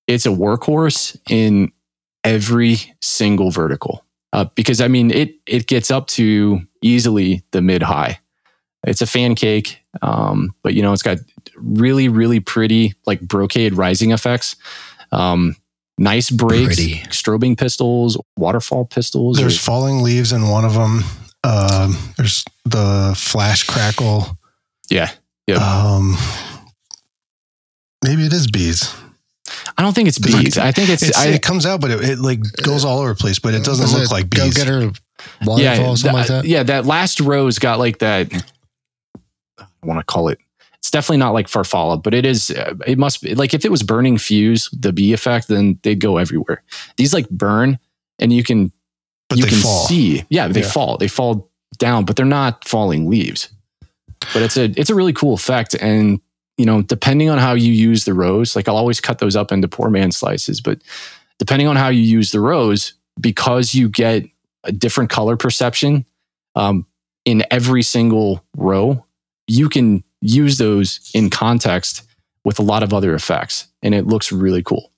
it's 0.07 0.25
a 0.25 0.29
workhorse 0.29 1.17
in 1.29 1.71
every 2.23 2.77
single 3.01 3.51
vertical. 3.51 4.05
Uh, 4.33 4.45
because 4.55 4.81
I 4.81 4.87
mean, 4.87 5.11
it, 5.11 5.35
it 5.45 5.67
gets 5.67 5.89
up 5.89 6.07
to 6.07 6.61
easily 6.81 7.43
the 7.51 7.61
mid 7.61 7.81
high. 7.81 8.19
It's 8.85 9.01
a 9.01 9.07
fan 9.07 9.35
cake. 9.35 9.79
Um, 10.01 10.53
but 10.63 10.73
you 10.73 10.81
know, 10.81 10.93
it's 10.93 11.03
got 11.03 11.17
really, 11.55 12.07
really 12.09 12.39
pretty 12.39 12.93
like 13.05 13.21
brocade 13.21 13.73
rising 13.73 14.11
effects. 14.11 14.55
Um, 15.11 15.55
nice 15.99 16.29
breaks, 16.31 16.75
Pretty. 16.77 16.95
strobing 17.09 17.57
pistols, 17.57 18.17
waterfall 18.37 18.85
pistols. 18.85 19.37
There's 19.37 19.57
or- 19.57 19.59
falling 19.61 20.01
leaves 20.01 20.31
in 20.31 20.47
one 20.49 20.65
of 20.65 20.73
them. 20.73 21.03
Um, 21.43 21.97
there's 22.17 22.43
the 22.65 23.13
flash 23.17 23.63
crackle. 23.63 24.37
yeah. 24.89 25.11
Yep. 25.47 25.59
Um, 25.61 26.15
maybe 28.03 28.25
it 28.25 28.33
is 28.33 28.47
bees. 28.47 28.93
I 29.77 29.81
don't 29.81 29.93
think 29.93 30.07
it's 30.07 30.17
It's 30.17 30.31
like- 30.33 30.43
bees. 30.45 30.57
I 30.57 30.71
think 30.71 30.89
it's, 30.89 31.01
It's, 31.03 31.17
I, 31.17 31.27
it 31.27 31.41
comes 31.41 31.65
out, 31.65 31.81
but 31.81 31.89
it, 31.91 32.01
it 32.03 32.19
like 32.19 32.39
goes 32.63 32.85
all 32.85 32.99
over 32.99 33.09
the 33.09 33.15
place. 33.15 33.39
But 33.39 33.53
it 33.55 33.63
doesn't 33.63 33.91
look 33.97 34.09
it 34.09 34.11
like 34.11 34.29
bees. 34.29 34.53
get 34.55 34.67
her 34.67 34.91
waterfall, 35.45 35.59
yeah, 35.59 35.75
something 35.95 36.13
like 36.13 36.27
that- 36.27 36.41
that. 36.43 36.45
yeah. 36.47 36.63
That 36.63 36.85
last 36.85 37.19
row's 37.19 37.57
got 37.59 37.79
like 37.79 37.99
that. 37.99 38.31
I 39.59 39.65
want 39.83 39.99
to 39.99 40.05
call 40.05 40.27
it. 40.29 40.39
It's 40.81 40.91
definitely 40.91 41.17
not 41.17 41.33
like 41.33 41.47
Farfalla, 41.47 42.01
but 42.01 42.13
it 42.13 42.25
is. 42.25 42.49
uh, 42.51 42.73
It 42.87 42.97
must 42.97 43.21
be 43.21 43.35
like 43.35 43.53
if 43.53 43.65
it 43.65 43.71
was 43.71 43.83
burning 43.83 44.17
fuse, 44.17 44.69
the 44.71 44.93
bee 44.93 45.13
effect, 45.13 45.47
then 45.49 45.77
they'd 45.83 45.99
go 45.99 46.17
everywhere. 46.17 46.63
These 46.97 47.13
like 47.13 47.29
burn, 47.29 47.79
and 48.19 48.31
you 48.31 48.43
can 48.43 48.71
but 49.27 49.37
you 49.37 49.45
can 49.45 49.57
fall. 49.59 49.85
see. 49.87 50.23
Yeah, 50.29 50.47
they 50.47 50.61
Yeah. 50.61 50.69
fall. 50.69 50.97
They 50.97 51.07
fall 51.09 51.51
down, 51.77 52.05
but 52.05 52.15
they're 52.15 52.25
not 52.25 52.67
falling 52.67 53.09
leaves. 53.09 53.49
But 54.33 54.41
it's 54.41 54.57
a 54.57 54.65
it's 54.79 54.89
a 54.89 54.95
really 54.95 55.13
cool 55.13 55.33
effect, 55.33 55.75
and 55.75 56.19
you 56.57 56.65
know, 56.65 56.81
depending 56.81 57.29
on 57.29 57.37
how 57.37 57.53
you 57.53 57.71
use 57.71 58.05
the 58.05 58.13
rows, 58.13 58.55
like 58.55 58.67
I'll 58.67 58.75
always 58.77 58.99
cut 59.01 59.19
those 59.19 59.35
up 59.35 59.51
into 59.51 59.67
poor 59.67 59.89
man 59.89 60.11
slices, 60.11 60.59
but 60.61 60.81
depending 61.39 61.67
on 61.67 61.75
how 61.77 61.87
you 61.89 62.01
use 62.01 62.31
the 62.31 62.39
rows, 62.41 62.93
because 63.19 63.73
you 63.73 63.87
get 63.89 64.25
a 64.65 64.71
different 64.71 65.09
color 65.09 65.37
perception 65.37 66.05
um, 66.55 66.85
in 67.25 67.43
every 67.51 67.81
single 67.83 68.43
row, 68.57 69.05
you 69.47 69.69
can 69.69 70.03
use 70.21 70.57
those 70.57 70.99
in 71.13 71.29
context 71.29 72.03
with 72.43 72.59
a 72.59 72.63
lot 72.63 72.83
of 72.83 72.93
other 72.93 73.13
effects, 73.13 73.67
and 73.81 73.93
it 73.93 74.07
looks 74.07 74.31
really 74.31 74.63
cool. 74.63 74.91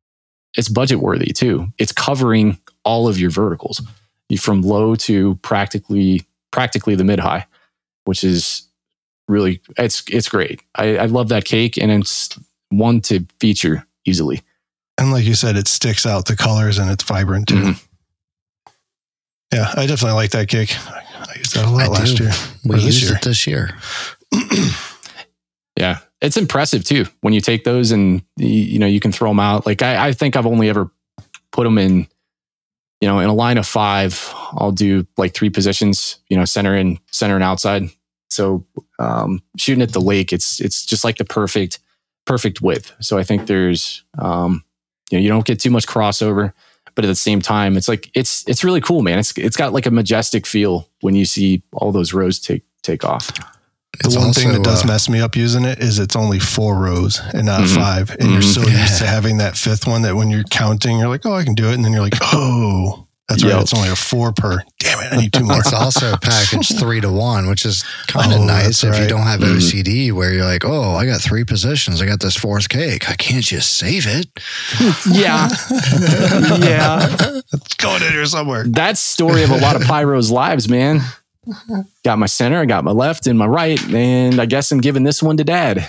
It's 0.57 0.69
budget 0.69 0.99
worthy 0.99 1.31
too. 1.33 1.67
It's 1.77 1.91
covering 1.91 2.59
all 2.83 3.07
of 3.07 3.19
your 3.19 3.29
verticals 3.29 3.81
from 4.39 4.61
low 4.61 4.95
to 4.95 5.35
practically 5.41 6.25
practically 6.51 6.95
the 6.95 7.03
mid 7.03 7.19
high, 7.19 7.45
which 8.05 8.23
is 8.23 8.67
really 9.27 9.61
it's 9.77 10.03
it's 10.09 10.29
great. 10.29 10.61
I, 10.75 10.97
I 10.97 11.05
love 11.05 11.29
that 11.29 11.45
cake, 11.45 11.77
and 11.77 11.91
it's 11.91 12.37
one 12.69 13.01
to 13.01 13.25
feature 13.39 13.85
easily. 14.05 14.41
And 14.97 15.11
like 15.11 15.25
you 15.25 15.33
said, 15.35 15.55
it 15.57 15.67
sticks 15.67 16.05
out 16.05 16.25
the 16.25 16.35
colors 16.35 16.77
and 16.77 16.89
it's 16.91 17.03
vibrant 17.03 17.47
too. 17.47 17.55
Mhm. 17.55 17.83
Yeah, 19.53 19.67
I 19.75 19.85
definitely 19.85 20.13
like 20.15 20.31
that 20.31 20.47
cake. 20.47 20.75
I, 20.87 21.03
I 21.29 21.33
used 21.37 21.55
that 21.55 21.65
a 21.65 21.69
lot 21.69 21.83
I 21.83 21.87
last 21.87 22.17
do. 22.17 22.23
year. 22.23 22.33
We 22.63 22.79
used 22.79 23.03
year. 23.03 23.15
it 23.15 23.21
this 23.21 23.47
year. 23.47 23.77
Yeah, 25.77 25.99
it's 26.21 26.37
impressive 26.37 26.83
too 26.83 27.05
when 27.21 27.33
you 27.33 27.41
take 27.41 27.63
those 27.63 27.91
and 27.91 28.23
you 28.37 28.79
know 28.79 28.85
you 28.85 28.99
can 28.99 29.11
throw 29.11 29.29
them 29.29 29.39
out. 29.39 29.65
Like 29.65 29.81
I, 29.81 30.09
I 30.09 30.11
think 30.11 30.35
I've 30.35 30.45
only 30.45 30.69
ever 30.69 30.91
put 31.51 31.63
them 31.63 31.77
in, 31.77 32.07
you 32.99 33.07
know, 33.07 33.19
in 33.19 33.29
a 33.29 33.33
line 33.33 33.57
of 33.57 33.67
five. 33.67 34.29
I'll 34.53 34.71
do 34.71 35.07
like 35.17 35.33
three 35.33 35.49
positions, 35.49 36.17
you 36.27 36.37
know, 36.37 36.45
center 36.45 36.75
and 36.75 36.99
center 37.11 37.35
and 37.35 37.43
outside. 37.43 37.89
So 38.29 38.65
um, 38.99 39.41
shooting 39.57 39.81
at 39.81 39.93
the 39.93 40.01
lake, 40.01 40.31
it's 40.31 40.59
it's 40.59 40.85
just 40.85 41.03
like 41.03 41.17
the 41.17 41.25
perfect 41.25 41.79
perfect 42.25 42.61
width. 42.61 42.93
So 42.99 43.17
I 43.17 43.23
think 43.23 43.47
there's 43.47 44.03
um, 44.17 44.63
you 45.09 45.17
know 45.17 45.21
you 45.21 45.29
don't 45.29 45.45
get 45.45 45.59
too 45.59 45.71
much 45.71 45.87
crossover, 45.87 46.53
but 46.95 47.05
at 47.05 47.07
the 47.07 47.15
same 47.15 47.41
time, 47.41 47.77
it's 47.77 47.87
like 47.87 48.11
it's 48.13 48.47
it's 48.47 48.63
really 48.63 48.81
cool, 48.81 49.01
man. 49.01 49.19
It's 49.19 49.37
it's 49.37 49.57
got 49.57 49.73
like 49.73 49.85
a 49.85 49.91
majestic 49.91 50.45
feel 50.45 50.87
when 51.01 51.15
you 51.15 51.25
see 51.25 51.63
all 51.73 51.91
those 51.91 52.13
rows 52.13 52.39
take 52.39 52.63
take 52.83 53.03
off. 53.03 53.31
The 53.99 54.07
It's 54.07 54.17
one 54.17 54.31
thing 54.31 54.53
that 54.53 54.63
does 54.63 54.83
uh, 54.83 54.87
mess 54.87 55.09
me 55.09 55.19
up 55.19 55.35
using 55.35 55.65
it 55.65 55.79
is 55.79 55.99
it's 55.99 56.15
only 56.15 56.39
four 56.39 56.75
rows 56.77 57.19
and 57.33 57.45
not 57.45 57.61
Mhm. 57.61 57.75
five. 57.75 58.15
And 58.19 58.31
you're 58.31 58.41
Mhm. 58.41 58.53
so 58.53 58.61
used 58.67 58.97
to 58.99 59.05
having 59.05 59.37
that 59.37 59.57
fifth 59.57 59.85
one 59.85 60.03
that 60.03 60.15
when 60.15 60.29
you're 60.31 60.45
counting, 60.45 60.97
you're 60.97 61.09
like, 61.09 61.25
oh, 61.25 61.33
I 61.35 61.43
can 61.43 61.55
do 61.55 61.69
it. 61.69 61.73
And 61.73 61.83
then 61.83 61.91
you're 61.91 62.01
like, 62.01 62.17
oh, 62.33 63.05
that's 63.27 63.43
right. 63.43 63.61
It's 63.61 63.73
only 63.73 63.89
a 63.89 63.95
four 63.95 64.31
per. 64.31 64.61
Damn 64.79 64.99
it. 65.01 65.13
I 65.13 65.17
need 65.17 65.33
two 65.33 65.43
more. 65.43 65.59
It's 65.59 65.73
also 65.73 66.13
a 66.13 66.17
package 66.17 66.69
three 66.79 67.01
to 67.01 67.11
one, 67.11 67.47
which 67.49 67.65
is 67.65 67.83
kind 68.07 68.31
of 68.31 68.39
Oh, 68.39 68.43
nice 68.45 68.81
that's 68.81 68.95
if 68.97 69.01
you 69.01 69.07
don't 69.07 69.23
have 69.27 69.41
Mhm. 69.41 69.57
OCD 69.57 70.11
where 70.13 70.33
you're 70.33 70.45
like, 70.45 70.63
oh, 70.65 70.95
I 70.95 71.05
got 71.05 71.19
three 71.21 71.43
positions. 71.43 72.01
I 72.01 72.05
got 72.05 72.21
this 72.21 72.35
fourth 72.37 72.69
cake. 72.69 73.09
I 73.09 73.15
can't 73.15 73.43
just 73.43 73.73
save 73.77 74.07
it. 74.07 74.27
Yeah, 75.11 75.49
yeah. 76.59 77.07
it's 77.53 77.73
going 77.75 78.03
in 78.03 78.11
here 78.13 78.25
somewhere. 78.25 78.63
That's 78.67 79.01
story 79.01 79.43
of 79.43 79.51
a 79.51 79.57
lot 79.57 79.75
of 79.75 79.81
pyros 79.83 80.31
lives, 80.31 80.69
man. 80.69 81.01
Got 82.03 82.19
my 82.19 82.25
center, 82.25 82.59
I 82.59 82.65
got 82.65 82.83
my 82.83 82.91
left 82.91 83.27
and 83.27 83.37
my 83.37 83.45
right, 83.45 83.81
and 83.93 84.39
I 84.39 84.45
guess 84.45 84.71
I'm 84.71 84.79
giving 84.79 85.03
this 85.03 85.23
one 85.23 85.37
to 85.37 85.43
dad. 85.43 85.79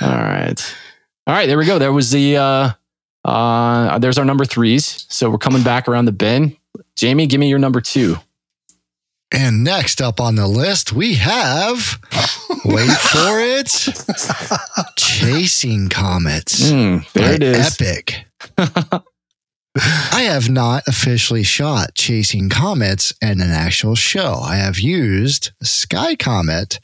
All 0.00 0.08
right. 0.08 0.76
All 1.26 1.34
right, 1.34 1.46
there 1.46 1.58
we 1.58 1.66
go. 1.66 1.78
There 1.78 1.92
was 1.92 2.10
the 2.10 2.36
uh 2.36 2.70
uh 3.24 3.98
there's 3.98 4.18
our 4.18 4.24
number 4.24 4.44
threes. 4.44 5.06
So 5.08 5.30
we're 5.30 5.38
coming 5.38 5.62
back 5.62 5.88
around 5.88 6.04
the 6.06 6.12
bend. 6.12 6.56
Jamie, 6.96 7.26
give 7.26 7.40
me 7.40 7.48
your 7.48 7.58
number 7.58 7.80
two. 7.80 8.16
And 9.32 9.64
next 9.64 10.00
up 10.00 10.20
on 10.20 10.36
the 10.36 10.46
list, 10.46 10.92
we 10.92 11.14
have, 11.16 11.98
wait 12.64 12.90
for 12.90 13.40
it, 13.40 13.66
Chasing 14.96 15.88
Comets. 15.88 16.70
Mm, 16.70 17.12
there 17.12 17.34
it 17.34 17.42
is. 17.42 17.80
Epic. 17.80 18.24
I 19.78 20.22
have 20.22 20.48
not 20.48 20.84
officially 20.86 21.42
shot 21.42 21.94
Chasing 21.94 22.48
Comets 22.48 23.12
in 23.20 23.40
an 23.42 23.50
actual 23.50 23.94
show. 23.94 24.40
I 24.42 24.56
have 24.56 24.78
used 24.78 25.52
Sky 25.62 26.16
Comet, 26.16 26.80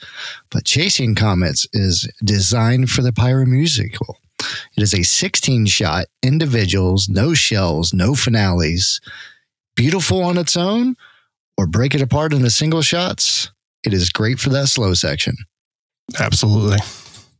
but 0.50 0.64
Chasing 0.64 1.14
Comets 1.14 1.66
is 1.72 2.10
designed 2.22 2.90
for 2.90 3.00
the 3.00 3.12
Pyro 3.12 3.46
musical. 3.46 4.18
It 4.76 4.82
is 4.82 4.92
a 4.92 5.04
16 5.04 5.66
shot, 5.66 6.06
individuals, 6.22 7.08
no 7.08 7.32
shells, 7.32 7.94
no 7.94 8.14
finales. 8.14 9.00
Beautiful 9.74 10.22
on 10.22 10.36
its 10.36 10.56
own, 10.56 10.96
or 11.56 11.66
break 11.66 11.94
it 11.94 12.02
apart 12.02 12.34
into 12.34 12.50
single 12.50 12.82
shots. 12.82 13.50
It 13.84 13.94
is 13.94 14.10
great 14.10 14.38
for 14.38 14.50
that 14.50 14.68
slow 14.68 14.92
section. 14.92 15.36
Absolutely. 16.18 16.78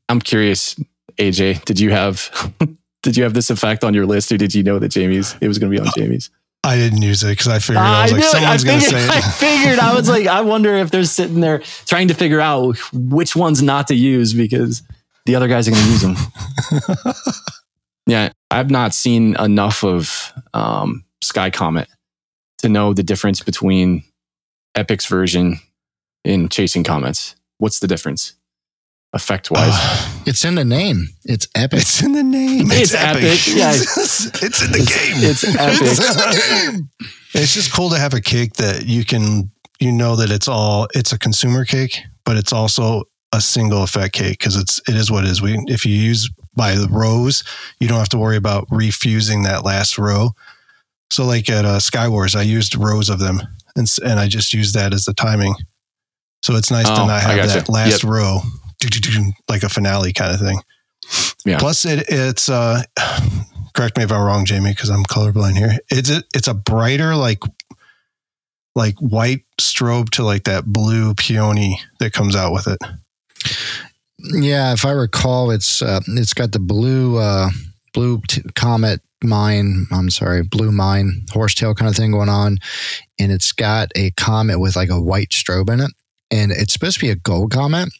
I'm 0.09 0.21
curious, 0.21 0.77
AJ, 1.19 1.65
did 1.65 1.79
you 1.79 1.91
have 1.91 2.55
did 3.03 3.17
you 3.17 3.25
have 3.25 3.35
this 3.35 3.51
effect 3.51 3.85
on 3.85 3.95
your 3.95 4.07
list 4.07 4.33
or 4.33 4.37
did 4.37 4.55
you 4.55 4.62
know 4.62 4.79
that 4.79 4.88
Jamie's 4.88 5.37
it 5.41 5.49
was 5.49 5.59
gonna 5.59 5.71
be 5.71 5.81
on 5.81 5.88
Jamie's? 5.97 6.31
I 6.65 6.77
didn't 6.77 7.03
use 7.03 7.25
it 7.25 7.31
because 7.31 7.49
I 7.49 7.59
figured 7.59 7.79
I 7.79 8.05
was 8.05 8.12
like, 8.12 8.23
someone's 8.23 8.65
I 8.65 8.67
going 8.67 8.81
to 8.81 8.87
figured, 8.87 9.03
say 9.03 9.09
I 9.17 9.21
figured. 9.21 9.79
I 9.81 9.95
was 9.95 10.09
like, 10.09 10.27
I 10.29 10.43
wonder 10.43 10.77
if 10.77 10.93
they're 10.93 11.05
sitting 11.05 11.41
there 11.41 11.59
trying 11.87 12.07
to 12.09 12.15
figure 12.15 12.41
out 12.41 12.79
which 12.93 13.35
ones 13.35 13.62
not 13.62 13.88
to 13.88 13.97
use 13.97 14.33
because 14.33 14.83
the 15.27 15.35
other 15.35 15.49
guys 15.49 15.67
are 15.67 15.73
going 15.73 15.83
to 15.83 15.91
use 15.91 16.03
them. 16.03 16.17
yeah, 18.07 18.31
I've 18.51 18.71
not 18.71 18.95
seen 18.95 19.35
enough 19.41 19.83
of 19.83 20.33
um, 20.55 21.05
Sky 21.21 21.51
Comet 21.51 21.88
to 22.59 22.69
know 22.69 22.95
the 22.95 23.03
difference 23.03 23.41
between 23.41 24.05
Epic's 24.77 25.07
version 25.07 25.59
and 26.25 26.51
Chasing 26.51 26.85
Comets. 26.85 27.35
What's 27.59 27.81
the 27.81 27.88
difference, 27.88 28.35
effect 29.12 29.51
wise? 29.51 29.70
Uh, 29.72 30.09
It's 30.27 30.44
in 30.44 30.55
the 30.55 30.64
name. 30.64 31.09
It's 31.25 31.46
epic. 31.55 31.81
it's 31.81 32.03
in 32.03 32.12
the 32.12 32.22
name. 32.22 32.66
It's 32.70 32.94
epic, 32.94 33.22
yeah. 33.55 33.72
it's 33.75 34.62
in 34.64 34.72
the 34.72 34.79
game. 34.79 35.31
it's 35.31 35.44
epic. 35.44 35.79
It's 35.83 35.98
in 35.98 36.16
the 36.16 36.72
game. 36.72 36.88
It's 37.35 37.55
just 37.55 37.72
cool 37.72 37.90
to 37.90 37.98
have 37.98 38.14
a 38.14 38.20
cake 38.20 38.55
that 38.55 38.87
you 38.87 39.05
can, 39.05 39.51
you 39.81 39.92
know, 39.92 40.16
that 40.16 40.31
it's 40.31 40.48
all, 40.48 40.87
it's 40.94 41.12
a 41.12 41.18
consumer 41.18 41.64
cake, 41.64 41.98
but 42.25 42.37
it's 42.37 42.53
also 42.53 43.05
a 43.33 43.40
single 43.40 43.83
effect 43.83 44.14
cake 44.14 44.38
because 44.38 44.57
it's, 44.57 44.81
it 44.88 44.94
is 44.94 45.11
what 45.11 45.25
it 45.25 45.31
is. 45.31 45.40
We, 45.42 45.57
if 45.66 45.87
you 45.87 45.94
use 45.94 46.31
by 46.55 46.75
the 46.75 46.88
rows, 46.88 47.42
you 47.81 47.88
don't 47.88 47.98
have 47.98 48.11
to 48.11 48.18
worry 48.18 48.37
about 48.37 48.66
refusing 48.70 49.44
that 49.44 49.64
last 49.64 49.96
row. 49.98 50.31
So, 51.11 51.25
like 51.25 51.48
at 51.51 51.64
uh, 51.64 51.81
Sky 51.81 52.09
Wars, 52.09 52.37
I 52.37 52.42
used 52.42 52.75
rows 52.77 53.09
of 53.09 53.18
them 53.18 53.40
and, 53.77 53.87
and 54.05 54.20
I 54.20 54.29
just 54.29 54.53
used 54.55 54.75
that 54.75 54.92
as 54.92 55.05
the 55.07 55.14
timing. 55.14 55.55
So 56.42 56.57
it's 56.57 56.70
nice 56.70 56.87
to 56.87 56.92
Oh, 56.92 57.07
not 57.07 57.11
I 57.11 57.20
have 57.20 57.37
gotcha. 57.37 57.61
that 57.61 57.68
last 57.70 58.05
row, 58.05 58.40
like 59.49 59.62
a 59.62 59.68
finale 59.68 60.12
kind 60.12 60.35
of 60.35 60.40
thing. 60.40 60.61
Yeah. 61.45 61.59
Plus, 61.59 61.85
it 61.85 62.05
it's 62.09 62.49
uh, 62.49 62.83
correct 63.75 63.97
me 63.97 64.05
if 64.05 64.12
I'm 64.12 64.25
wrong, 64.25 64.45
Jamie, 64.45 64.71
because 64.71 64.90
I'm 64.90 65.05
colorblind 65.05 65.57
here. 65.57 65.79
It's 65.90 66.11
a, 66.11 66.23
it's 66.35 66.49
a 66.49 66.55
brighter 66.55 67.16
like 67.16 67.40
like 68.75 68.99
white 68.99 69.45
strobe 69.61 70.11
to 70.11 70.23
like 70.23 70.45
that 70.45 70.64
blue 70.64 71.14
peony 71.14 71.81
that 71.99 72.12
comes 72.12 72.35
out 72.35 72.53
with 72.53 72.66
it. 72.66 72.79
Yeah, 74.18 74.73
if 74.73 74.85
I 74.85 74.92
recall, 74.92 75.51
it's 75.51 75.83
uh, 75.83 76.01
it's 76.09 76.35
got 76.35 76.53
the 76.53 76.61
blue 76.61 77.18
uh, 77.18 77.51
blue 77.92 78.21
t- 78.29 78.42
comet 78.55 79.01
mine, 79.25 79.87
I'm 79.90 80.11
sorry, 80.11 80.42
blue 80.42 80.73
mine, 80.73 81.27
horsetail 81.31 81.75
kind 81.75 81.88
of 81.88 81.97
thing 81.97 82.12
going 82.12 82.29
on. 82.29 82.59
And 83.18 83.33
it's 83.33 83.53
got 83.53 83.90
a 83.97 84.11
comet 84.12 84.61
with 84.61 84.77
like 84.77 84.90
a 84.90 85.01
white 85.01 85.31
strobe 85.31 85.71
in 85.71 85.81
it. 85.81 85.90
And 86.31 86.51
it's 86.51 86.73
supposed 86.73 86.99
to 86.99 87.05
be 87.05 87.11
a 87.11 87.16
gold 87.16 87.53
comet, 87.53 87.90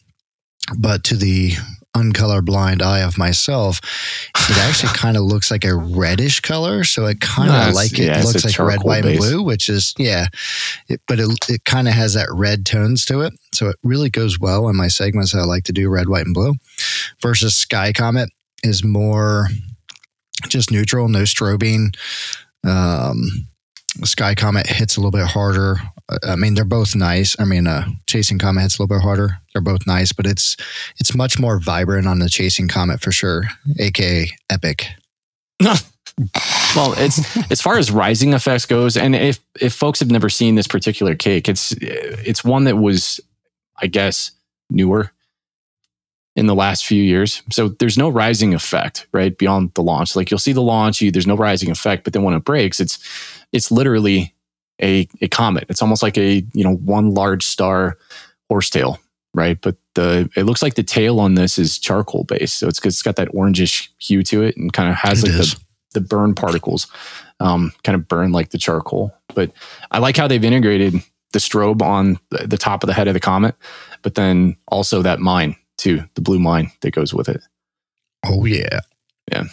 but 0.77 1.03
to 1.05 1.15
the 1.15 1.53
uncolorblind 1.95 2.81
eye 2.81 3.01
of 3.01 3.17
myself, 3.19 3.79
it 4.49 4.57
actually 4.57 4.91
kind 4.95 5.15
of 5.15 5.23
looks 5.23 5.51
like 5.51 5.63
a 5.63 5.75
reddish 5.75 6.39
color. 6.39 6.83
So 6.83 7.05
it 7.05 7.19
kind 7.21 7.49
of 7.49 7.55
Nice. 7.55 7.75
like 7.75 7.93
it 7.93 8.05
Yeah, 8.05 8.23
looks 8.23 8.43
like 8.43 8.57
red, 8.59 8.81
white, 8.83 9.05
and 9.05 9.17
blue, 9.17 9.43
which 9.43 9.69
is 9.69 9.93
yeah. 9.97 10.27
It, 10.87 11.01
but 11.07 11.19
it 11.19 11.29
it 11.49 11.65
kind 11.65 11.87
of 11.87 11.93
has 11.93 12.13
that 12.15 12.29
red 12.31 12.65
tones 12.65 13.05
to 13.05 13.21
it, 13.21 13.33
so 13.53 13.69
it 13.69 13.75
really 13.83 14.09
goes 14.09 14.39
well 14.39 14.67
in 14.69 14.75
my 14.75 14.87
segments. 14.87 15.31
that 15.33 15.39
I 15.39 15.43
like 15.45 15.65
to 15.65 15.73
do 15.73 15.89
red, 15.89 16.09
white, 16.09 16.25
and 16.25 16.33
blue. 16.33 16.53
Versus 17.21 17.55
Sky 17.55 17.93
Comet 17.93 18.29
is 18.63 18.83
more 18.83 19.49
just 20.47 20.71
neutral, 20.71 21.07
no 21.09 21.23
strobing. 21.23 21.95
Um, 22.63 23.47
Sky 24.03 24.33
Comet 24.33 24.65
hits 24.67 24.97
a 24.97 24.99
little 24.99 25.11
bit 25.11 25.27
harder. 25.27 25.77
I 26.23 26.35
mean, 26.35 26.53
they're 26.53 26.65
both 26.65 26.95
nice. 26.95 27.35
I 27.39 27.45
mean, 27.45 27.65
uh, 27.65 27.85
Chasing 28.07 28.37
Comet 28.37 28.61
hits 28.61 28.77
a 28.77 28.81
little 28.81 28.95
bit 28.97 29.03
harder. 29.03 29.37
They're 29.53 29.61
both 29.61 29.87
nice, 29.87 30.11
but 30.11 30.27
it's 30.27 30.57
it's 30.99 31.15
much 31.15 31.39
more 31.39 31.59
vibrant 31.59 32.07
on 32.07 32.19
the 32.19 32.29
Chasing 32.29 32.67
Comet 32.67 33.01
for 33.01 33.11
sure, 33.11 33.45
aka 33.79 34.29
epic. 34.49 34.87
Well, 36.75 36.93
it's 36.97 37.37
as 37.51 37.61
far 37.61 37.77
as 37.77 37.91
rising 37.91 38.33
effects 38.33 38.67
goes, 38.67 38.97
and 38.97 39.15
if 39.15 39.39
if 39.59 39.73
folks 39.73 39.99
have 39.99 40.11
never 40.11 40.29
seen 40.29 40.53
this 40.53 40.67
particular 40.67 41.15
cake, 41.15 41.49
it's 41.49 41.71
it's 41.79 42.43
one 42.43 42.65
that 42.65 42.77
was, 42.77 43.19
I 43.81 43.87
guess, 43.87 44.31
newer 44.69 45.11
in 46.35 46.47
the 46.47 46.55
last 46.55 46.85
few 46.85 47.01
years. 47.01 47.41
So 47.51 47.69
there's 47.69 47.97
no 47.97 48.09
rising 48.09 48.53
effect, 48.53 49.07
right? 49.11 49.35
Beyond 49.35 49.73
the 49.73 49.83
launch, 49.83 50.15
like 50.15 50.29
you'll 50.29 50.39
see 50.39 50.53
the 50.53 50.61
launch, 50.61 51.01
you, 51.01 51.11
there's 51.11 51.27
no 51.27 51.37
rising 51.37 51.71
effect, 51.71 52.03
but 52.03 52.13
then 52.13 52.23
when 52.23 52.33
it 52.33 52.43
breaks, 52.43 52.79
it's 52.79 52.99
it's 53.51 53.71
literally 53.71 54.33
a 54.81 55.07
a 55.21 55.27
comet. 55.27 55.65
It's 55.69 55.81
almost 55.81 56.03
like 56.03 56.17
a 56.17 56.43
you 56.53 56.63
know 56.63 56.75
one 56.75 57.13
large 57.13 57.43
star 57.45 57.97
horsetail, 58.49 58.99
right? 59.33 59.59
But 59.61 59.75
the 59.95 60.29
it 60.35 60.43
looks 60.43 60.61
like 60.61 60.75
the 60.75 60.83
tail 60.83 61.19
on 61.19 61.35
this 61.35 61.57
is 61.57 61.77
charcoal 61.77 62.23
based, 62.23 62.57
so 62.57 62.67
it's 62.67 62.83
it's 62.85 63.01
got 63.01 63.15
that 63.17 63.29
orangish 63.29 63.89
hue 63.99 64.23
to 64.23 64.43
it, 64.43 64.57
and 64.57 64.71
kind 64.73 64.89
of 64.89 64.95
has 64.95 65.23
It 65.23 65.31
like 65.31 65.39
is. 65.39 65.53
the 65.55 65.59
the 65.93 66.01
burn 66.01 66.33
particles 66.33 66.87
um, 67.39 67.71
kind 67.83 67.95
of 67.95 68.07
burn 68.07 68.31
like 68.31 68.49
the 68.49 68.57
charcoal. 68.57 69.13
But 69.35 69.51
I 69.91 69.99
like 69.99 70.17
how 70.17 70.27
they've 70.27 70.43
integrated 70.43 70.95
the 71.33 71.39
strobe 71.39 71.81
on 71.81 72.19
the 72.29 72.47
the 72.47 72.57
top 72.57 72.83
of 72.83 72.87
the 72.87 72.93
head 72.93 73.07
of 73.07 73.13
the 73.13 73.19
comet, 73.19 73.55
but 74.01 74.15
then 74.15 74.55
also 74.67 75.01
that 75.03 75.19
mine 75.19 75.55
too, 75.77 76.03
the 76.15 76.21
blue 76.21 76.39
mine 76.39 76.71
that 76.81 76.91
goes 76.91 77.13
with 77.13 77.29
it. 77.29 77.41
Oh 78.25 78.45
yeah, 78.45 78.79
Yeah. 79.31 79.43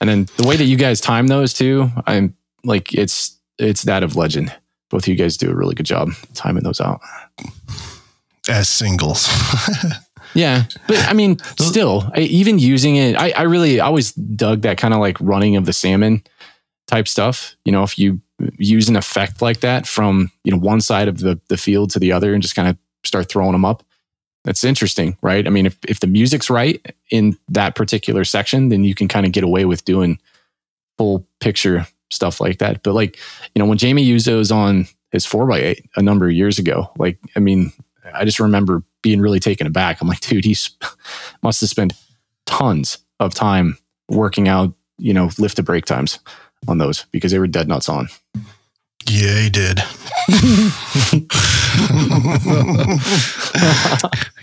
And 0.00 0.10
then 0.10 0.26
the 0.36 0.46
way 0.46 0.56
that 0.56 0.64
you 0.64 0.76
guys 0.76 1.00
time 1.00 1.28
those 1.28 1.54
too, 1.54 1.88
I'm 2.06 2.34
like 2.64 2.92
it's 2.92 3.38
it's 3.62 3.82
that 3.82 4.02
of 4.02 4.16
legend. 4.16 4.54
Both 4.90 5.04
of 5.04 5.08
you 5.08 5.14
guys 5.14 5.36
do 5.36 5.50
a 5.50 5.54
really 5.54 5.74
good 5.74 5.86
job 5.86 6.10
timing 6.34 6.64
those 6.64 6.80
out. 6.80 7.00
as 8.48 8.68
singles. 8.68 9.28
Yeah, 10.34 10.64
but 10.86 10.98
I 11.08 11.12
mean, 11.12 11.38
still, 11.58 12.10
I, 12.14 12.20
even 12.20 12.58
using 12.58 12.96
it, 12.96 13.16
I, 13.16 13.30
I 13.32 13.42
really 13.42 13.80
always 13.80 14.12
dug 14.12 14.62
that 14.62 14.78
kind 14.78 14.94
of 14.94 15.00
like 15.00 15.20
running 15.20 15.56
of 15.56 15.66
the 15.66 15.72
salmon 15.72 16.22
type 16.86 17.08
stuff. 17.08 17.56
You 17.64 17.72
know, 17.72 17.82
if 17.82 17.98
you 17.98 18.20
use 18.56 18.88
an 18.88 18.96
effect 18.96 19.42
like 19.42 19.60
that 19.60 19.86
from 19.86 20.30
you 20.44 20.52
know 20.52 20.58
one 20.58 20.80
side 20.80 21.08
of 21.08 21.18
the 21.18 21.40
the 21.48 21.56
field 21.56 21.90
to 21.90 21.98
the 21.98 22.12
other 22.12 22.32
and 22.32 22.42
just 22.42 22.54
kind 22.54 22.68
of 22.68 22.76
start 23.04 23.28
throwing 23.28 23.52
them 23.52 23.64
up, 23.64 23.82
that's 24.44 24.64
interesting, 24.64 25.16
right? 25.22 25.46
I 25.46 25.50
mean, 25.50 25.66
if 25.66 25.78
if 25.86 26.00
the 26.00 26.06
music's 26.06 26.48
right 26.48 26.94
in 27.10 27.36
that 27.48 27.74
particular 27.74 28.24
section, 28.24 28.68
then 28.70 28.84
you 28.84 28.94
can 28.94 29.08
kind 29.08 29.26
of 29.26 29.32
get 29.32 29.44
away 29.44 29.64
with 29.64 29.84
doing 29.84 30.18
full 30.98 31.26
picture 31.40 31.86
stuff 32.12 32.40
like 32.40 32.58
that. 32.58 32.82
But 32.82 32.94
like, 32.94 33.18
you 33.54 33.60
know, 33.60 33.66
when 33.66 33.78
Jamie 33.78 34.02
used 34.02 34.26
those 34.26 34.50
on 34.50 34.86
his 35.10 35.26
four 35.26 35.50
x 35.52 35.60
eight 35.62 35.90
a 35.96 36.02
number 36.02 36.26
of 36.26 36.32
years 36.32 36.58
ago, 36.58 36.90
like, 36.98 37.18
I 37.36 37.40
mean, 37.40 37.72
I 38.14 38.24
just 38.24 38.40
remember 38.40 38.82
being 39.02 39.20
really 39.20 39.40
taken 39.40 39.66
aback. 39.66 40.00
I'm 40.00 40.08
like, 40.08 40.20
dude, 40.20 40.44
he 40.44 40.56
must 41.42 41.60
have 41.60 41.70
spent 41.70 41.92
tons 42.46 42.98
of 43.20 43.34
time 43.34 43.78
working 44.08 44.48
out, 44.48 44.74
you 44.98 45.14
know, 45.14 45.30
lift 45.38 45.56
to 45.56 45.62
break 45.62 45.84
times 45.84 46.18
on 46.68 46.78
those 46.78 47.06
because 47.10 47.32
they 47.32 47.38
were 47.38 47.46
dead 47.46 47.68
nuts 47.68 47.88
on. 47.88 48.08
yeah, 49.08 49.40
he 49.40 49.50
did. 49.50 49.78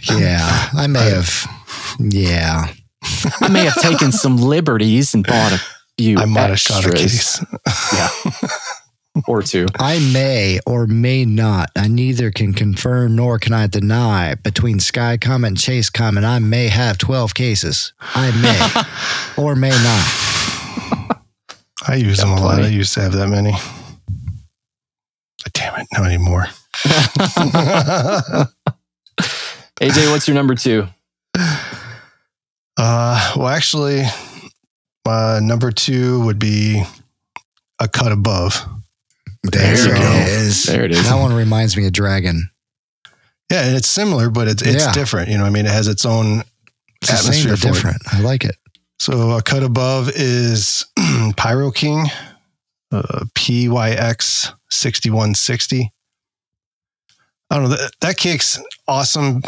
yeah. 0.10 0.69
I 0.73 0.88
may 0.88 1.10
have. 1.10 1.47
Yeah, 1.99 2.71
I 3.41 3.47
may 3.49 3.65
have 3.65 3.75
taken 3.82 4.12
some 4.12 4.38
liberties 4.38 5.13
and 5.13 5.25
bought 5.25 5.53
a 5.53 5.62
few 5.99 6.17
I 6.17 6.23
might 6.25 6.49
have 6.49 6.59
shot 6.59 6.85
a 6.85 6.91
case. 6.91 7.43
Yeah. 7.93 8.09
or 9.27 9.41
two. 9.41 9.65
I 9.77 9.99
may 10.13 10.59
or 10.65 10.88
may 10.88 11.25
not. 11.25 11.71
I 11.75 11.89
neither 11.89 12.31
can 12.31 12.53
confirm 12.53 13.15
nor 13.17 13.38
can 13.38 13.51
I 13.53 13.67
deny. 13.67 14.35
Between 14.35 14.77
Skycom 14.79 15.45
and 15.45 15.57
Chasecom, 15.57 16.15
and 16.15 16.25
I 16.25 16.39
may 16.39 16.69
have 16.69 16.97
twelve 16.97 17.33
cases. 17.33 17.91
I 17.99 18.31
may 18.41 18.57
or 19.43 19.55
may 19.57 19.71
not. 19.71 20.05
I 21.88 21.95
use 21.95 22.19
them 22.19 22.29
a 22.31 22.39
lot. 22.39 22.62
I 22.62 22.67
used 22.67 22.93
to 22.93 23.01
have 23.01 23.12
that 23.13 23.27
many. 23.27 23.51
Damn 25.53 25.81
it, 25.81 25.88
not 25.91 26.05
anymore. 26.05 26.45
AJ, 29.81 30.12
what's 30.12 30.27
your 30.29 30.35
number 30.35 30.55
two? 30.55 30.88
Uh, 32.77 33.33
well, 33.35 33.47
actually, 33.49 34.03
my 35.10 35.39
number 35.39 35.72
two 35.72 36.22
would 36.26 36.38
be 36.39 36.84
a 37.80 37.88
cut 37.88 38.12
above. 38.12 38.63
There, 39.43 39.62
There 39.76 39.88
you 39.88 39.93
it 39.93 39.98
go. 39.98 40.12
is. 40.28 40.63
There 40.65 40.84
it 40.86 40.91
is. 40.91 41.04
That 41.10 41.15
one 41.19 41.34
reminds 41.34 41.76
me 41.76 41.86
of 41.88 41.93
Dragon. 41.93 42.50
Yeah, 43.52 43.65
and 43.65 43.76
it's 43.76 43.88
similar, 43.88 44.30
but 44.30 44.48
it's 44.48 44.62
it's 44.62 44.84
Yeah. 44.86 44.91
different. 44.91 45.30
You 45.30 45.38
know, 45.39 45.45
I 45.45 45.50
mean, 45.50 45.65
it 45.65 45.72
has 45.72 45.88
its 45.88 46.06
own 46.06 46.43
It's 47.02 47.10
the 47.12 47.17
same 47.17 47.50
atmosphere 47.50 47.52
but 47.54 47.60
for 47.60 47.67
it. 47.67 47.74
different. 47.74 48.02
I 48.13 48.19
like 48.19 48.43
it. 48.45 48.56
So 49.00 49.32
a 49.32 49.41
cut 49.41 49.63
above 49.63 50.12
is 50.13 50.86
Pyro 51.38 51.72
King, 51.72 52.06
uh, 52.91 53.26
PYX 53.34 54.54
sixty 54.69 55.10
one 55.10 55.34
sixty. 55.34 55.91
I 57.50 57.56
don't 57.56 57.63
know. 57.63 57.76
That, 57.78 57.91
that 58.02 58.17
cake's 58.17 58.60
awesome 58.88 59.41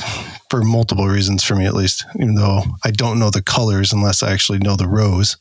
for 0.50 0.63
multiple 0.63 1.08
reasons 1.08 1.43
for 1.43 1.56
me, 1.56 1.65
at 1.67 1.76
least. 1.76 2.04
Even 2.15 2.34
though 2.36 2.63
I 2.84 2.89
don't 2.89 3.19
know 3.19 3.30
the 3.30 3.43
colors 3.43 3.93
unless 3.93 4.24
I 4.24 4.32
actually 4.32 4.58
know 4.60 4.76
the 4.76 4.88
rows 4.88 5.38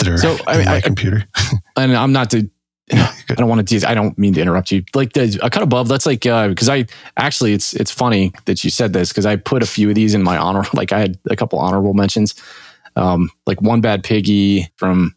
that 0.00 0.08
are 0.08 0.18
So, 0.18 0.36
I 0.46 0.56
mean, 0.56 0.66
my 0.66 0.76
I- 0.76 0.80
computer. 0.80 1.24
and 1.76 1.96
I'm 1.96 2.12
not 2.12 2.30
to. 2.32 2.50
I 2.92 3.34
don't 3.36 3.48
want 3.48 3.68
to. 3.68 3.86
I 3.88 3.94
don't 3.94 4.18
mean 4.18 4.34
to 4.34 4.40
interrupt 4.40 4.72
you. 4.72 4.82
Like 4.96 5.12
the 5.12 5.38
a 5.42 5.48
cut 5.48 5.62
above. 5.62 5.86
That's 5.86 6.06
like 6.06 6.22
because 6.22 6.68
I 6.68 6.86
actually 7.16 7.52
it's 7.52 7.72
it's 7.74 7.92
funny 7.92 8.32
that 8.46 8.64
you 8.64 8.70
said 8.70 8.92
this 8.92 9.10
because 9.10 9.26
I 9.26 9.36
put 9.36 9.62
a 9.62 9.66
few 9.66 9.88
of 9.90 9.94
these 9.94 10.12
in 10.12 10.24
my 10.24 10.36
honor. 10.36 10.64
Like 10.74 10.90
I 10.92 10.98
had 10.98 11.16
a 11.30 11.36
couple 11.36 11.60
honorable 11.60 11.94
mentions, 11.94 12.34
um, 12.96 13.30
like 13.46 13.62
one 13.62 13.80
bad 13.80 14.02
piggy 14.02 14.68
from 14.76 15.14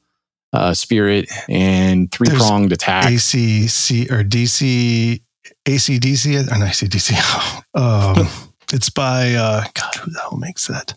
uh, 0.53 0.75
Spirit 0.75 1.31
and 1.49 2.11
three 2.11 2.27
pronged 2.29 2.71
attack. 2.71 3.05
ACC 3.05 4.11
or 4.11 4.23
DC 4.23 5.19
ACDC 5.65 6.51
or 6.51 6.59
no, 6.59 6.65
ACDC. 6.65 7.63
um, 7.73 8.27
it's 8.71 8.89
by 8.91 9.33
uh, 9.33 9.63
God. 9.73 9.95
Who 9.95 10.11
the 10.11 10.19
hell 10.19 10.37
makes 10.37 10.67
that? 10.67 10.93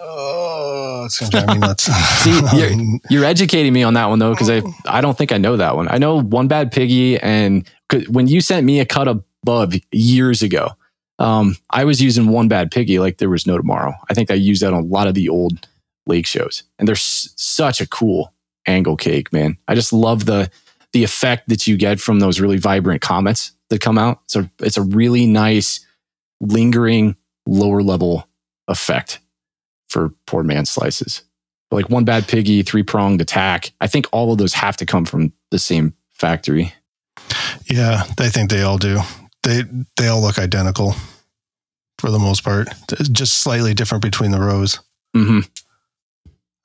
Oh, 0.00 1.04
it's 1.06 1.18
gonna 1.18 1.30
drive 1.30 1.48
me 1.48 1.58
nuts. 1.66 1.84
See, 2.22 2.30
you're- 2.58 3.00
You're 3.10 3.24
educating 3.24 3.72
me 3.72 3.82
on 3.82 3.94
that 3.94 4.06
one 4.06 4.18
though, 4.18 4.32
because 4.32 4.50
I 4.50 4.62
I 4.86 5.00
don't 5.00 5.16
think 5.16 5.32
I 5.32 5.38
know 5.38 5.56
that 5.56 5.76
one. 5.76 5.88
I 5.88 5.98
know 5.98 6.20
one 6.20 6.48
bad 6.48 6.72
piggy, 6.72 7.18
and 7.18 7.68
when 8.08 8.26
you 8.26 8.40
sent 8.40 8.64
me 8.66 8.80
a 8.80 8.84
cut 8.86 9.08
above 9.08 9.74
years 9.92 10.42
ago, 10.42 10.70
um, 11.18 11.56
I 11.70 11.84
was 11.84 12.02
using 12.02 12.28
one 12.28 12.48
bad 12.48 12.70
piggy 12.70 12.98
like 12.98 13.18
there 13.18 13.30
was 13.30 13.46
no 13.46 13.56
tomorrow. 13.56 13.94
I 14.10 14.14
think 14.14 14.30
I 14.30 14.34
used 14.34 14.62
that 14.62 14.72
on 14.72 14.82
a 14.82 14.86
lot 14.86 15.06
of 15.06 15.14
the 15.14 15.28
old 15.28 15.68
lake 16.06 16.26
shows, 16.26 16.64
and 16.78 16.88
they're 16.88 16.94
s- 16.94 17.32
such 17.36 17.80
a 17.80 17.86
cool 17.86 18.32
angle 18.66 18.96
cake, 18.96 19.32
man. 19.32 19.56
I 19.68 19.74
just 19.74 19.92
love 19.92 20.24
the 20.26 20.50
the 20.92 21.04
effect 21.04 21.48
that 21.48 21.66
you 21.66 21.76
get 21.76 22.00
from 22.00 22.20
those 22.20 22.40
really 22.40 22.58
vibrant 22.58 23.00
comets 23.00 23.52
that 23.70 23.80
come 23.80 23.98
out. 23.98 24.22
So 24.26 24.48
it's 24.60 24.76
a 24.76 24.82
really 24.82 25.26
nice, 25.26 25.84
lingering 26.40 27.16
lower 27.46 27.82
level 27.82 28.26
effect 28.68 29.18
for 29.94 30.12
poor 30.26 30.42
man 30.42 30.66
slices 30.66 31.22
like 31.74 31.90
one 31.90 32.04
bad 32.04 32.26
piggy, 32.28 32.62
three 32.62 32.82
pronged 32.82 33.20
attack. 33.20 33.72
I 33.80 33.86
think 33.86 34.06
all 34.12 34.32
of 34.32 34.38
those 34.38 34.54
have 34.54 34.76
to 34.78 34.86
come 34.86 35.04
from 35.04 35.32
the 35.50 35.58
same 35.58 35.94
factory. 36.12 36.72
Yeah, 37.66 38.02
I 38.18 38.28
think 38.28 38.50
they 38.50 38.62
all 38.62 38.78
do. 38.78 39.00
They 39.42 39.62
they 39.96 40.08
all 40.08 40.22
look 40.22 40.38
identical 40.38 40.94
for 41.98 42.10
the 42.10 42.18
most 42.18 42.44
part. 42.44 42.68
Just 43.12 43.38
slightly 43.38 43.74
different 43.74 44.02
between 44.02 44.30
the 44.30 44.40
rows. 44.40 44.80
hmm 45.14 45.40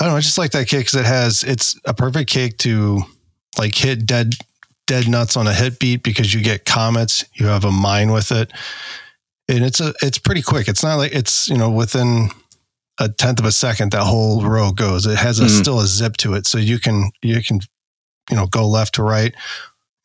I 0.01 0.05
don't 0.05 0.13
know. 0.13 0.17
I 0.17 0.21
just 0.21 0.37
like 0.37 0.51
that 0.51 0.67
cake 0.67 0.85
because 0.85 0.95
it 0.99 1.05
has 1.05 1.43
it's 1.43 1.77
a 1.83 1.93
perfect 1.93 2.29
cake 2.29 2.57
to 2.59 3.01
like 3.57 3.75
hit 3.75 4.05
dead 4.05 4.35
dead 4.87 5.09
nuts 5.09 5.35
on 5.35 5.45
a 5.45 5.53
hit 5.53 5.77
beat 5.79 6.03
because 6.03 6.33
you 6.33 6.41
get 6.41 6.65
comets. 6.65 7.25
You 7.33 7.47
have 7.47 7.65
a 7.65 7.71
mine 7.71 8.11
with 8.11 8.31
it, 8.31 8.51
and 9.49 9.63
it's 9.63 9.81
a 9.81 9.93
it's 10.01 10.17
pretty 10.17 10.41
quick. 10.41 10.69
It's 10.69 10.83
not 10.83 10.95
like 10.95 11.13
it's 11.13 11.49
you 11.49 11.57
know 11.57 11.69
within 11.69 12.29
a 12.99 13.09
tenth 13.09 13.39
of 13.39 13.45
a 13.45 13.51
second 13.51 13.91
that 13.91 14.03
whole 14.03 14.43
row 14.43 14.71
goes. 14.71 15.05
It 15.05 15.17
has 15.17 15.39
a, 15.39 15.45
Mhm. 15.45 15.59
still 15.59 15.79
a 15.79 15.87
zip 15.87 16.17
to 16.17 16.33
it, 16.33 16.45
so 16.47 16.57
you 16.57 16.79
can 16.79 17.11
you 17.21 17.41
can 17.43 17.59
you 18.29 18.35
know 18.35 18.45
go 18.47 18.67
left 18.67 18.95
to 18.95 19.03
right. 19.03 19.33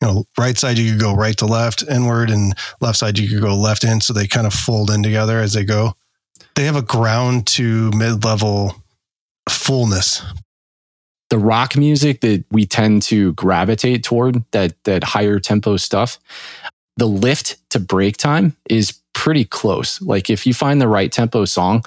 You 0.01 0.07
know, 0.07 0.23
right 0.37 0.57
side 0.57 0.77
you 0.77 0.91
could 0.91 0.99
go 0.99 1.13
right 1.15 1.37
to 1.37 1.45
left 1.45 1.83
inward, 1.89 2.29
and 2.29 2.53
left 2.81 2.97
side 2.99 3.17
you 3.17 3.29
could 3.29 3.41
go 3.41 3.55
left 3.55 3.83
in. 3.83 4.01
So 4.01 4.13
they 4.13 4.27
kind 4.27 4.47
of 4.47 4.53
fold 4.53 4.89
in 4.91 5.03
together 5.03 5.39
as 5.39 5.53
they 5.53 5.63
go. 5.63 5.95
They 6.55 6.65
have 6.65 6.75
a 6.75 6.81
ground 6.81 7.47
to 7.47 7.91
mid 7.91 8.23
level 8.23 8.75
fullness. 9.49 10.21
the 11.31 11.37
rock 11.39 11.75
music 11.75 12.21
that 12.21 12.45
we 12.51 12.65
tend 12.67 13.01
to 13.01 13.33
gravitate 13.33 14.03
toward 14.03 14.43
that 14.51 14.73
that 14.83 15.03
higher 15.03 15.39
tempo 15.39 15.75
stuff 15.75 16.19
the 16.97 17.07
lift 17.07 17.57
to 17.71 17.79
break 17.79 18.15
time 18.15 18.55
is 18.69 18.93
pretty 19.13 19.43
close 19.43 19.99
like 20.03 20.29
if 20.29 20.45
you 20.45 20.53
find 20.53 20.79
the 20.79 20.87
right 20.87 21.11
tempo 21.11 21.43
song 21.43 21.83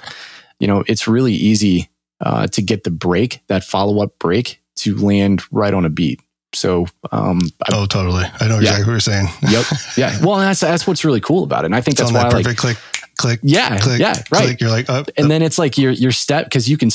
you 0.59 0.67
know 0.67 0.83
it's 0.87 1.07
really 1.07 1.33
easy 1.33 1.89
uh, 2.21 2.47
to 2.47 2.61
get 2.61 2.83
the 2.83 2.91
break 2.91 3.41
that 3.47 3.63
follow-up 3.63 4.17
break 4.19 4.61
to 4.75 4.95
land 4.97 5.41
right 5.51 5.73
on 5.73 5.85
a 5.85 5.89
beat 5.89 6.21
so 6.53 6.85
um 7.11 7.41
I- 7.63 7.71
Oh, 7.73 7.85
totally. 7.85 8.25
I 8.39 8.47
know 8.47 8.55
Yeah. 8.55 8.71
exactly 8.79 8.85
what 8.85 8.91
you're 8.91 8.99
saying. 8.99 9.27
yep 9.49 9.65
yeah 9.97 10.25
well 10.25 10.37
that's 10.37 10.59
that's 10.59 10.85
what's 10.87 11.05
really 11.05 11.21
cool 11.21 11.43
about 11.43 11.63
it 11.63 11.67
and 11.67 11.75
i 11.75 11.81
think 11.81 11.99
It's 11.99 12.11
that's 12.11 12.13
why 12.13 12.29
that 12.29 12.33
like 12.35 12.43
perfect 12.45 12.59
click, 12.59 12.77
click, 13.17 13.39
yeah 13.43 13.79
click, 13.79 13.99
yeah 13.99 14.15
right 14.31 14.45
click. 14.45 14.61
You're 14.61 14.69
like, 14.69 14.89
oh, 14.89 15.05
and 15.17 15.29
then 15.29 15.41
it's 15.41 15.57
like 15.59 15.77
your 15.77 15.91
your 15.91 16.11
step 16.11 16.45
because 16.45 16.69
you 16.69 16.77
can 16.77 16.89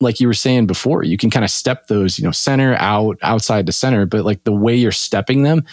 like 0.00 0.20
you 0.20 0.26
were 0.26 0.34
saying 0.34 0.66
before 0.66 1.04
you 1.04 1.16
can 1.16 1.30
kind 1.30 1.44
of 1.44 1.50
step 1.50 1.86
those 1.86 2.18
you 2.18 2.24
know 2.24 2.30
center 2.32 2.74
out 2.80 3.16
outside 3.22 3.64
the 3.66 3.72
center 3.72 4.04
but 4.06 4.24
like 4.26 4.44
the 4.44 4.52
way 4.52 4.74
you're 4.76 4.92
stepping 4.92 5.42
them 5.42 5.64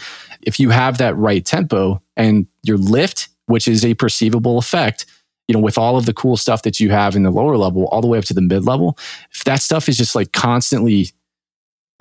if 0.43 0.59
you 0.59 0.69
have 0.69 0.97
that 0.99 1.15
right 1.17 1.45
tempo 1.45 2.01
and 2.15 2.47
your 2.63 2.77
lift 2.77 3.27
which 3.47 3.67
is 3.67 3.83
a 3.83 3.93
perceivable 3.95 4.57
effect 4.57 5.05
you 5.47 5.53
know 5.53 5.59
with 5.59 5.77
all 5.77 5.97
of 5.97 6.05
the 6.05 6.13
cool 6.13 6.37
stuff 6.37 6.63
that 6.63 6.79
you 6.79 6.89
have 6.91 7.15
in 7.15 7.23
the 7.23 7.31
lower 7.31 7.57
level 7.57 7.85
all 7.87 8.01
the 8.01 8.07
way 8.07 8.17
up 8.17 8.25
to 8.25 8.33
the 8.33 8.41
mid 8.41 8.65
level 8.65 8.97
if 9.33 9.43
that 9.43 9.61
stuff 9.61 9.89
is 9.89 9.97
just 9.97 10.15
like 10.15 10.31
constantly 10.31 11.09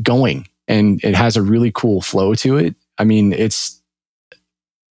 going 0.02 0.46
and 0.68 1.02
it 1.05 1.14
has 1.14 1.37
a 1.37 1.42
really 1.42 1.70
cool 1.72 2.00
flow 2.00 2.35
to 2.35 2.57
it. 2.57 2.74
I 2.98 3.05
mean 3.05 3.33
it's 3.33 3.81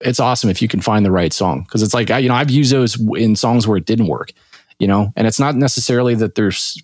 it's 0.01 0.19
awesome 0.19 0.49
if 0.49 0.61
you 0.61 0.67
can 0.67 0.81
find 0.81 1.05
the 1.05 1.11
right 1.11 1.31
song 1.33 1.61
because 1.63 1.83
it's 1.83 1.93
like 1.93 2.09
I- 2.09 2.19
you 2.19 2.27
know 2.29 2.35
i've 2.35 2.49
used 2.51 2.71
those 2.71 2.99
in 3.17 3.35
songs 3.35 3.67
where 3.67 3.77
it 3.77 3.85
didn't 3.85 4.07
work 4.07 4.31
you 4.79 4.87
know? 4.87 5.13
And 5.15 5.27
it's 5.27 5.39
not 5.39 5.55
necessarily 5.55 6.15
that 6.15 6.33
they're 6.33 6.47
s- 6.47 6.81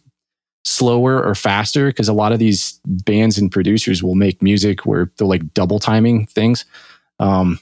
slower 0.66 1.20
or 1.24 1.34
faster 1.34 1.88
because 1.88 2.08
a 2.08 2.14
lot 2.14 2.32
of 2.32 2.38
these 2.38 2.80
bands 2.86 3.40
and 3.40 3.52
producers 3.52 4.04
will 4.04 4.14
make 4.14 4.40
music 4.40 4.86
where 4.86 5.12
they're 5.18 5.26
like 5.26 5.52
double 5.56 5.80
timing 5.80 6.28
things. 6.28 6.64
Um, 7.20 7.60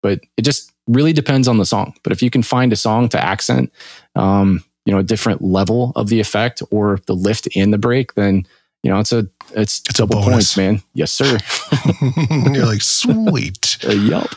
but 0.00 0.20
it 0.36 0.42
just 0.42 0.71
really 0.86 1.12
depends 1.12 1.48
on 1.48 1.58
the 1.58 1.66
song 1.66 1.94
but 2.02 2.12
if 2.12 2.22
you 2.22 2.30
can 2.30 2.42
find 2.42 2.72
a 2.72 2.76
song 2.76 3.08
to 3.08 3.22
accent 3.22 3.72
um, 4.16 4.62
you 4.84 4.92
know 4.92 4.98
a 4.98 5.02
different 5.04 5.42
level 5.42 5.92
of 5.96 6.08
the 6.08 6.20
effect 6.20 6.62
or 6.70 6.98
the 7.06 7.14
lift 7.14 7.48
and 7.56 7.72
the 7.72 7.78
break 7.78 8.14
then 8.14 8.44
you 8.82 8.90
know 8.90 8.98
it's 8.98 9.12
a 9.12 9.26
it's, 9.54 9.80
It's 9.88 9.90
a 9.98 10.02
double 10.02 10.16
bonus. 10.16 10.54
points 10.54 10.56
man 10.56 10.82
yes 10.94 11.12
sir 11.12 11.38
you're 12.52 12.66
like, 12.66 12.82
sweet. 12.82 13.78
uh, 13.86 13.92
yup 13.92 14.34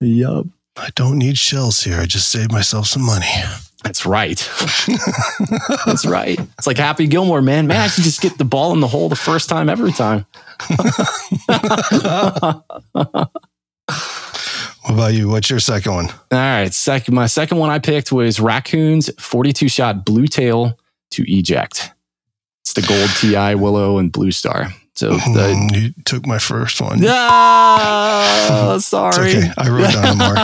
yup 0.00 0.46
I 0.76 0.88
don't 0.96 1.18
need 1.18 1.38
shells 1.38 1.84
here. 1.84 2.00
I 2.00 2.04
just 2.06 2.30
saved 2.30 2.50
myself 2.50 2.86
some 2.88 3.02
money. 3.02 3.30
That's 3.84 4.04
right. 4.04 4.38
That's 5.86 6.04
right. 6.04 6.36
It's 6.58 6.66
like 6.66 6.78
Happy 6.78 7.06
Gilmore, 7.06 7.42
man. 7.42 7.68
Man, 7.68 7.80
I 7.80 7.86
should 7.86 8.02
just 8.02 8.20
get 8.20 8.38
the 8.38 8.44
ball 8.44 8.72
in 8.72 8.80
the 8.80 8.88
hole 8.88 9.08
the 9.08 9.14
first 9.14 9.48
time 9.48 9.68
every 9.68 9.92
time. 9.92 10.26
What 14.84 14.94
about 14.94 15.14
you? 15.14 15.28
What's 15.28 15.48
your 15.50 15.60
second 15.60 15.92
one? 15.94 16.06
All 16.08 16.16
right. 16.30 16.72
Second, 16.72 17.14
my 17.14 17.26
second 17.26 17.58
one 17.58 17.70
I 17.70 17.78
picked 17.78 18.12
was 18.12 18.38
Raccoon's 18.38 19.10
42 19.18 19.68
shot 19.68 20.04
blue 20.04 20.26
tail 20.26 20.78
to 21.12 21.24
eject. 21.26 21.90
It's 22.62 22.74
the 22.74 22.82
gold 22.82 23.08
TI 23.18 23.54
Willow 23.54 23.98
and 23.98 24.12
Blue 24.12 24.30
Star. 24.30 24.68
So 24.96 25.10
the 25.10 25.16
Mm, 25.18 25.74
you 25.76 25.92
took 26.04 26.24
my 26.26 26.38
first 26.38 26.80
one. 26.80 27.00
no, 27.00 27.08
It's 28.76 28.86
sorry. 28.86 29.36
okay. 29.38 29.50
I 29.58 29.68
wrote 29.68 29.92
down 29.92 30.06
a 30.06 30.14
mark. 30.14 30.38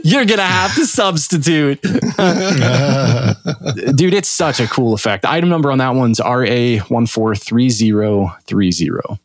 You're 0.04 0.24
gonna 0.26 0.42
have 0.46 0.74
to 0.76 0.86
substitute. 0.86 1.82
Dude, 3.96 4.14
it's 4.14 4.28
such 4.28 4.60
a 4.60 4.68
cool 4.68 4.94
effect. 4.94 5.24
Item 5.24 5.48
number 5.48 5.72
on 5.72 5.78
that 5.78 5.94
one's 5.96 6.20
RA143030. 6.20 9.18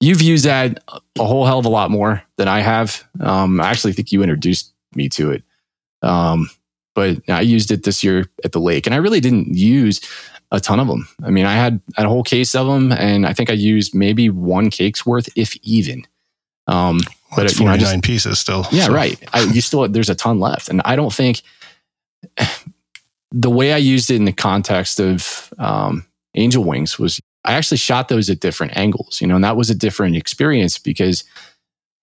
You've 0.00 0.22
used 0.22 0.44
that 0.46 0.82
a 1.18 1.24
whole 1.24 1.44
hell 1.44 1.58
of 1.58 1.66
a 1.66 1.70
lot 1.70 1.90
more 1.90 2.22
than 2.36 2.48
I 2.48 2.60
have. 2.60 3.04
Um, 3.20 3.60
I 3.60 3.68
actually 3.70 3.92
think 3.92 4.12
you 4.12 4.22
introduced 4.22 4.72
me 4.94 5.08
to 5.10 5.30
it. 5.32 5.42
Um, 6.02 6.48
but 6.94 7.18
I 7.28 7.42
used 7.42 7.70
it 7.70 7.84
this 7.84 8.02
year 8.02 8.24
at 8.42 8.52
the 8.52 8.60
lake 8.60 8.86
and 8.86 8.94
I 8.94 8.98
really 8.98 9.20
didn't 9.20 9.54
use 9.56 10.00
a 10.50 10.58
ton 10.58 10.80
of 10.80 10.88
them. 10.88 11.06
I 11.22 11.30
mean, 11.30 11.44
I 11.46 11.52
had 11.54 11.80
a 11.98 12.08
whole 12.08 12.22
case 12.24 12.54
of 12.54 12.66
them 12.66 12.92
and 12.92 13.26
I 13.26 13.32
think 13.34 13.50
I 13.50 13.52
used 13.52 13.94
maybe 13.94 14.30
one 14.30 14.70
cake's 14.70 15.04
worth, 15.06 15.28
if 15.36 15.54
even. 15.62 16.06
Um, 16.66 17.00
But 17.36 17.46
it's 17.46 17.58
you 17.60 17.66
know, 17.66 17.72
49 17.72 17.78
just- 17.94 18.02
pieces 18.04 18.38
still. 18.40 18.66
yeah, 18.72 18.86
so- 18.86 18.92
right. 18.94 19.22
I, 19.34 19.42
you 19.42 19.60
still 19.60 19.86
there's 19.88 20.10
a 20.10 20.14
ton 20.14 20.40
left, 20.40 20.68
and 20.68 20.80
I 20.84 20.96
don't 20.96 21.12
think 21.12 21.42
the 23.32 23.50
way 23.50 23.72
I 23.72 23.76
used 23.76 24.10
it 24.10 24.16
in 24.16 24.24
the 24.24 24.32
context 24.32 24.98
of 25.00 25.52
um, 25.58 26.06
Angel 26.34 26.64
Wings 26.64 26.98
was 26.98 27.20
I 27.44 27.52
actually 27.52 27.78
shot 27.78 28.08
those 28.08 28.28
at 28.28 28.40
different 28.40 28.76
angles, 28.76 29.20
you 29.20 29.26
know, 29.26 29.34
and 29.34 29.44
that 29.44 29.56
was 29.56 29.70
a 29.70 29.74
different 29.74 30.16
experience 30.16 30.78
because 30.78 31.24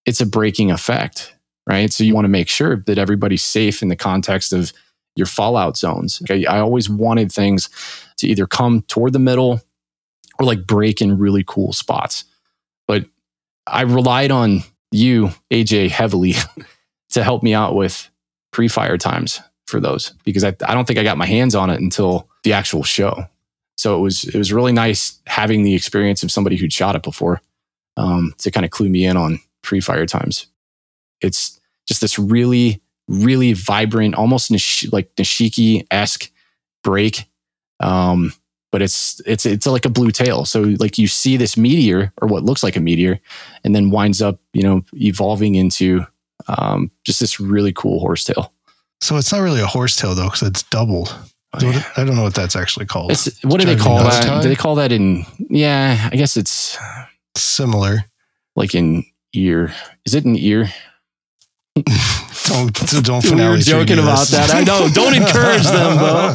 it's 0.06 0.22
a 0.22 0.26
breaking 0.26 0.72
effect, 0.72 1.36
right? 1.68 1.92
So 1.92 2.04
you 2.04 2.16
want 2.16 2.26
to 2.26 2.30
make 2.30 2.50
sure 2.50 2.78
that 2.88 2.98
everybody's 2.98 3.44
safe 3.44 3.82
in 3.82 3.90
the 3.90 3.96
context 3.96 4.54
of 4.54 4.74
your 5.16 5.28
fallout 5.28 5.78
zones. 5.78 6.22
Okay, 6.24 6.46
I 6.46 6.60
always 6.60 6.90
wanted 6.90 7.32
things 7.32 7.70
to 8.18 8.28
either 8.28 8.48
come 8.48 8.82
toward 8.84 9.14
the 9.14 9.20
middle 9.20 9.62
or 10.40 10.46
like 10.46 10.66
break 10.66 11.02
in 11.02 11.18
really 11.18 11.44
cool 11.46 11.74
spots, 11.74 12.24
but 12.88 13.06
I 13.66 13.82
relied 13.82 14.32
on 14.32 14.64
you, 14.92 15.32
AJ, 15.52 15.90
heavily 15.90 16.36
to 17.10 17.24
help 17.24 17.44
me 17.44 17.54
out 17.54 17.76
with 17.76 18.10
pre 18.52 18.68
fire 18.68 18.98
times 18.98 19.42
for 19.66 19.80
those 19.80 20.14
because 20.24 20.44
I, 20.44 20.56
I 20.66 20.74
don't 20.74 20.86
think 20.86 20.98
I 20.98 21.04
got 21.04 21.18
my 21.18 21.26
hands 21.26 21.54
on 21.54 21.70
it 21.70 21.82
until 21.82 22.30
the 22.44 22.54
actual 22.54 22.84
show. 22.84 23.26
So 23.78 23.98
it 23.98 24.02
was 24.02 24.24
it 24.24 24.38
was 24.38 24.52
really 24.52 24.74
nice 24.74 25.20
having 25.28 25.64
the 25.64 25.76
experience 25.76 26.24
of 26.24 26.32
somebody 26.32 26.58
who'd 26.58 26.74
shot 26.74 26.96
it 26.96 27.04
before 27.04 27.42
um, 27.96 28.34
to 28.40 28.52
kind 28.52 28.66
of 28.66 28.72
clue 28.72 28.90
me 28.90 29.06
in 29.06 29.18
on 29.18 29.40
pre 29.62 29.80
fire 29.80 30.06
times. 30.06 30.48
It's 31.22 31.60
just 31.88 32.02
this 32.02 32.20
really 32.20 32.82
really 33.08 33.54
vibrant, 33.54 34.16
almost 34.16 34.52
nish- 34.52 34.92
like 34.92 35.14
Nishiki 35.16 35.86
esque 35.92 36.30
break. 36.84 37.26
Um, 37.80 38.34
but 38.72 38.82
it's 38.82 39.22
it's 39.26 39.46
it's 39.46 39.66
like 39.66 39.86
a 39.86 39.90
blue 39.90 40.12
tail. 40.12 40.46
So 40.46 40.62
like 40.80 40.98
you 40.98 41.08
see 41.08 41.38
this 41.38 41.56
meteor 41.56 42.12
or 42.22 42.28
what 42.28 42.44
looks 42.44 42.64
like 42.64 42.76
a 42.76 42.82
meteor, 42.82 43.20
and 43.64 43.74
then 43.76 43.92
winds 43.92 44.22
up 44.22 44.40
you 44.54 44.64
know 44.64 44.84
evolving 44.94 45.56
into 45.56 46.06
um, 46.48 46.92
just 47.04 47.20
this 47.20 47.40
really 47.40 47.72
cool 47.74 48.00
horsetail. 48.00 48.54
So 49.00 49.16
it's 49.16 49.32
not 49.32 49.42
really 49.42 49.62
a 49.62 49.68
horsetail 49.68 50.16
though, 50.16 50.26
because 50.26 50.44
it's 50.44 50.64
doubled. 50.64 51.16
Oh, 51.54 51.60
yeah. 51.62 51.74
what- 51.74 51.98
I 51.98 52.04
don't 52.04 52.16
know 52.16 52.24
what 52.24 52.36
that's 52.36 52.56
actually 52.56 52.86
called. 52.86 53.12
It's, 53.12 53.42
what 53.44 53.60
do 53.62 53.66
they 53.68 53.76
call 53.76 54.00
that? 54.00 54.24
tie? 54.24 54.42
Do 54.42 54.50
they 54.50 54.56
call 54.56 54.76
that 54.76 54.92
in? 54.92 55.26
Yeah, 55.50 56.10
I 56.12 56.16
guess 56.16 56.36
it's 56.38 56.78
Similar. 57.36 58.06
like 58.56 58.76
in 58.76 59.04
ear. 59.34 59.74
Is 60.06 60.14
it 60.16 60.26
an 60.26 60.36
ear? 60.38 60.70
Don't 62.48 62.74
don't 63.04 63.24
we 63.26 63.30
finale 63.32 63.50
were 63.50 63.56
three 63.58 63.64
joking 63.74 64.00
about 64.00 64.20
this. 64.20 64.32
that. 64.32 64.56
I 64.56 64.64
know. 64.64 64.88
Don't 64.94 65.14
encourage 65.14 65.64
them, 65.64 65.98
though. 65.98 66.34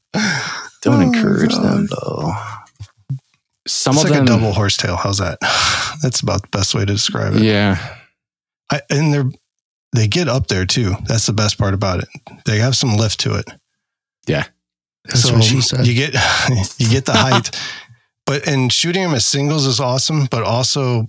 Don't 0.82 0.96
Oh, 0.96 1.00
encourage 1.00 1.50
God. 1.50 1.62
them, 1.62 1.86
though. 1.86 2.32
Some 3.68 3.94
It's 3.96 4.04
of 4.04 4.10
like 4.10 4.18
them, 4.18 4.24
a 4.24 4.26
double 4.26 4.52
horsetail. 4.52 4.96
How's 4.96 5.18
that? 5.18 5.38
That's 6.02 6.20
about 6.20 6.42
the 6.42 6.48
best 6.48 6.74
way 6.74 6.80
to 6.86 6.92
describe 6.92 7.34
it. 7.36 7.42
yeah, 7.42 7.96
I, 8.70 8.80
and 8.88 9.12
they're 9.12 9.28
they 9.92 10.06
get 10.06 10.28
up 10.28 10.46
there 10.48 10.66
too. 10.66 10.94
That's 11.06 11.26
the 11.26 11.32
best 11.32 11.58
part 11.58 11.74
about 11.74 12.00
it. 12.00 12.08
They 12.46 12.58
have 12.58 12.76
some 12.76 12.96
lift 12.96 13.20
to 13.20 13.34
it. 13.36 13.46
Yeah. 14.26 14.44
That's 15.04 15.30
what 15.30 15.42
she 15.42 15.60
said. 15.60 15.86
You 15.86 15.94
get 15.94 16.14
you 16.78 16.88
get 16.88 17.06
the 17.06 17.12
height, 17.12 17.58
but 18.26 18.46
and 18.46 18.72
shooting 18.72 19.02
them 19.02 19.14
as 19.14 19.24
singles 19.24 19.66
is 19.66 19.80
awesome. 19.80 20.26
But 20.30 20.42
also, 20.42 21.06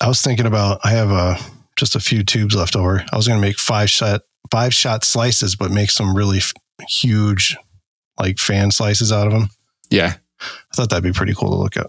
I 0.00 0.08
was 0.08 0.22
thinking 0.22 0.46
about 0.46 0.80
I 0.84 0.90
have 0.90 1.10
a 1.10 1.38
just 1.76 1.96
a 1.96 2.00
few 2.00 2.22
tubes 2.22 2.54
left 2.54 2.76
over. 2.76 3.04
I 3.12 3.16
was 3.16 3.26
going 3.26 3.40
to 3.40 3.46
make 3.46 3.58
five 3.58 3.88
shot 3.90 4.22
five 4.50 4.74
shot 4.74 5.02
slices, 5.04 5.56
but 5.56 5.70
make 5.70 5.90
some 5.90 6.14
really 6.14 6.38
f- 6.38 6.52
huge 6.88 7.56
like 8.20 8.38
fan 8.38 8.70
slices 8.70 9.10
out 9.10 9.26
of 9.26 9.32
them. 9.32 9.48
yeah. 9.90 10.14
I 10.40 10.74
thought 10.74 10.90
that'd 10.90 11.04
be 11.04 11.12
pretty 11.12 11.34
cool 11.34 11.50
to 11.50 11.56
look 11.56 11.76
at. 11.76 11.86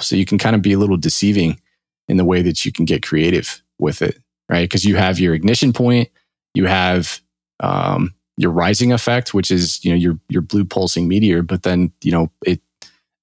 So 0.00 0.14
you 0.14 0.24
can 0.24 0.38
kind 0.38 0.54
of 0.54 0.62
be 0.62 0.72
a 0.72 0.78
little 0.78 0.96
deceiving 0.96 1.60
in 2.06 2.16
the 2.16 2.24
way 2.24 2.42
that 2.42 2.64
you 2.64 2.70
can 2.70 2.84
get 2.84 3.02
creative 3.02 3.60
with 3.80 4.02
it, 4.02 4.18
right? 4.48 4.62
Because 4.62 4.84
you 4.84 4.96
have 4.96 5.18
your 5.18 5.34
ignition 5.34 5.72
point, 5.72 6.08
you 6.54 6.66
have 6.66 7.20
um, 7.60 8.14
your 8.36 8.50
rising 8.50 8.92
effect, 8.92 9.34
which 9.34 9.50
is 9.50 9.84
you 9.84 9.90
know 9.90 9.96
your 9.96 10.18
your 10.28 10.42
blue 10.42 10.64
pulsing 10.64 11.08
meteor, 11.08 11.42
but 11.42 11.62
then 11.62 11.92
you 12.02 12.12
know 12.12 12.30
it 12.44 12.60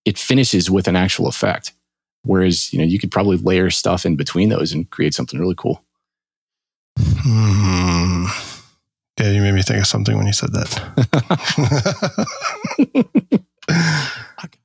it 0.05 0.17
finishes 0.17 0.69
with 0.69 0.87
an 0.87 0.95
actual 0.95 1.27
effect. 1.27 1.71
Whereas 2.23 2.71
you 2.73 2.79
know 2.79 2.85
you 2.85 2.99
could 2.99 3.11
probably 3.11 3.37
layer 3.37 3.69
stuff 3.69 4.05
in 4.05 4.15
between 4.15 4.49
those 4.49 4.71
and 4.73 4.89
create 4.89 5.13
something 5.13 5.39
really 5.39 5.55
cool. 5.55 5.83
Hmm. 6.97 8.25
Yeah, 9.19 9.31
you 9.31 9.41
made 9.41 9.53
me 9.53 9.61
think 9.61 9.79
of 9.79 9.87
something 9.87 10.17
when 10.17 10.27
you 10.27 10.33
said 10.33 10.51
that. 10.51 10.69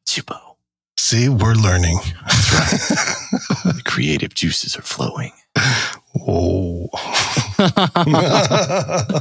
Chupo. 0.07 0.57
See, 0.97 1.29
we're 1.29 1.55
learning. 1.55 1.99
The 3.65 3.83
creative 3.85 4.35
juices 4.35 4.77
are 4.77 4.83
flowing. 4.83 5.33
Whoa. 6.15 6.89
Oh. 6.93 7.57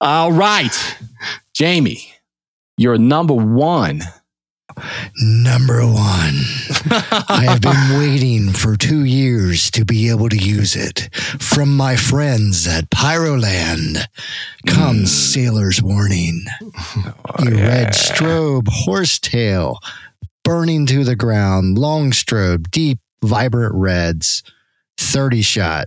All 0.00 0.32
right. 0.32 0.96
Jamie, 1.52 2.12
you're 2.76 2.98
number 2.98 3.34
one. 3.34 4.02
Number 5.20 5.84
one. 5.84 6.38
I 7.28 7.44
have 7.48 7.60
been 7.60 7.88
waiting 7.98 8.52
for 8.52 8.76
two 8.76 9.04
years 9.04 9.72
to 9.72 9.84
be 9.84 10.08
able 10.10 10.28
to 10.28 10.36
use 10.36 10.76
it. 10.76 11.12
From 11.40 11.76
my 11.76 11.96
friends 11.96 12.68
at 12.68 12.88
Pyroland 12.90 14.04
comes 14.66 15.10
mm. 15.10 15.32
Sailor's 15.32 15.82
Warning. 15.82 16.44
Oh, 16.62 17.14
you 17.42 17.56
red 17.56 17.88
strobe, 17.88 18.68
horsetail, 18.68 19.78
burning 20.44 20.86
to 20.86 21.02
the 21.02 21.16
ground, 21.16 21.76
long 21.76 22.12
strobe, 22.12 22.70
deep, 22.70 23.00
vibrant 23.24 23.74
reds, 23.74 24.44
30 24.98 25.42
shot. 25.42 25.86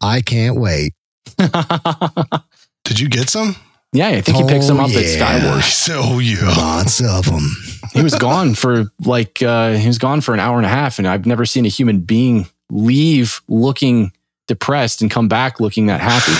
I 0.00 0.20
can't 0.22 0.56
wait. 0.56 0.94
Did 2.84 3.00
you 3.00 3.08
get 3.08 3.28
some? 3.28 3.56
Yeah, 3.92 4.08
I 4.08 4.20
think 4.22 4.36
he 4.38 4.44
picked 4.44 4.64
some 4.64 4.80
Oh, 4.80 4.84
up 4.84 4.90
at 4.90 4.94
yeah. 5.04 5.40
Skywars. 5.40 5.88
Oh, 5.94 6.18
yeah. 6.18 6.48
Lots 6.56 7.00
of 7.00 7.26
them. 7.26 7.48
He 7.92 8.02
was 8.02 8.14
gone 8.16 8.54
for 8.54 8.86
like 9.04 9.40
uh, 9.42 9.74
he 9.74 9.86
was 9.86 9.98
gone 9.98 10.20
for 10.20 10.34
an 10.34 10.40
hour 10.40 10.56
and 10.56 10.66
a 10.66 10.68
half, 10.68 10.98
and 10.98 11.06
I've 11.06 11.26
never 11.26 11.46
seen 11.46 11.64
a 11.64 11.68
human 11.68 12.00
being 12.00 12.46
leave 12.70 13.40
looking 13.46 14.10
depressed 14.48 15.00
and 15.00 15.10
come 15.10 15.28
back 15.28 15.60
looking 15.60 15.86
that 15.86 16.00
happy. 16.00 16.32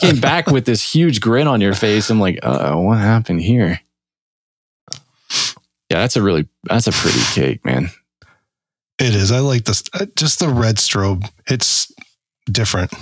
Came 0.00 0.18
back 0.20 0.46
with 0.46 0.64
this 0.64 0.82
huge 0.94 1.20
grin 1.20 1.46
on 1.46 1.60
your 1.60 1.74
face. 1.74 2.08
I'm 2.08 2.20
like, 2.20 2.38
uh, 2.42 2.74
what 2.74 2.98
happened 2.98 3.42
here? 3.42 3.80
Yeah, 5.90 5.98
that's 6.00 6.16
a 6.16 6.22
really 6.22 6.48
that's 6.64 6.86
a 6.86 6.92
pretty 6.92 7.20
cake, 7.34 7.64
man. 7.66 7.90
It 8.98 9.14
is. 9.14 9.30
I 9.32 9.40
like 9.40 9.64
this. 9.64 9.82
uh, 9.92 10.06
Just 10.16 10.38
the 10.38 10.48
red 10.48 10.76
strobe. 10.76 11.28
It's 11.48 11.92
different. 12.50 12.92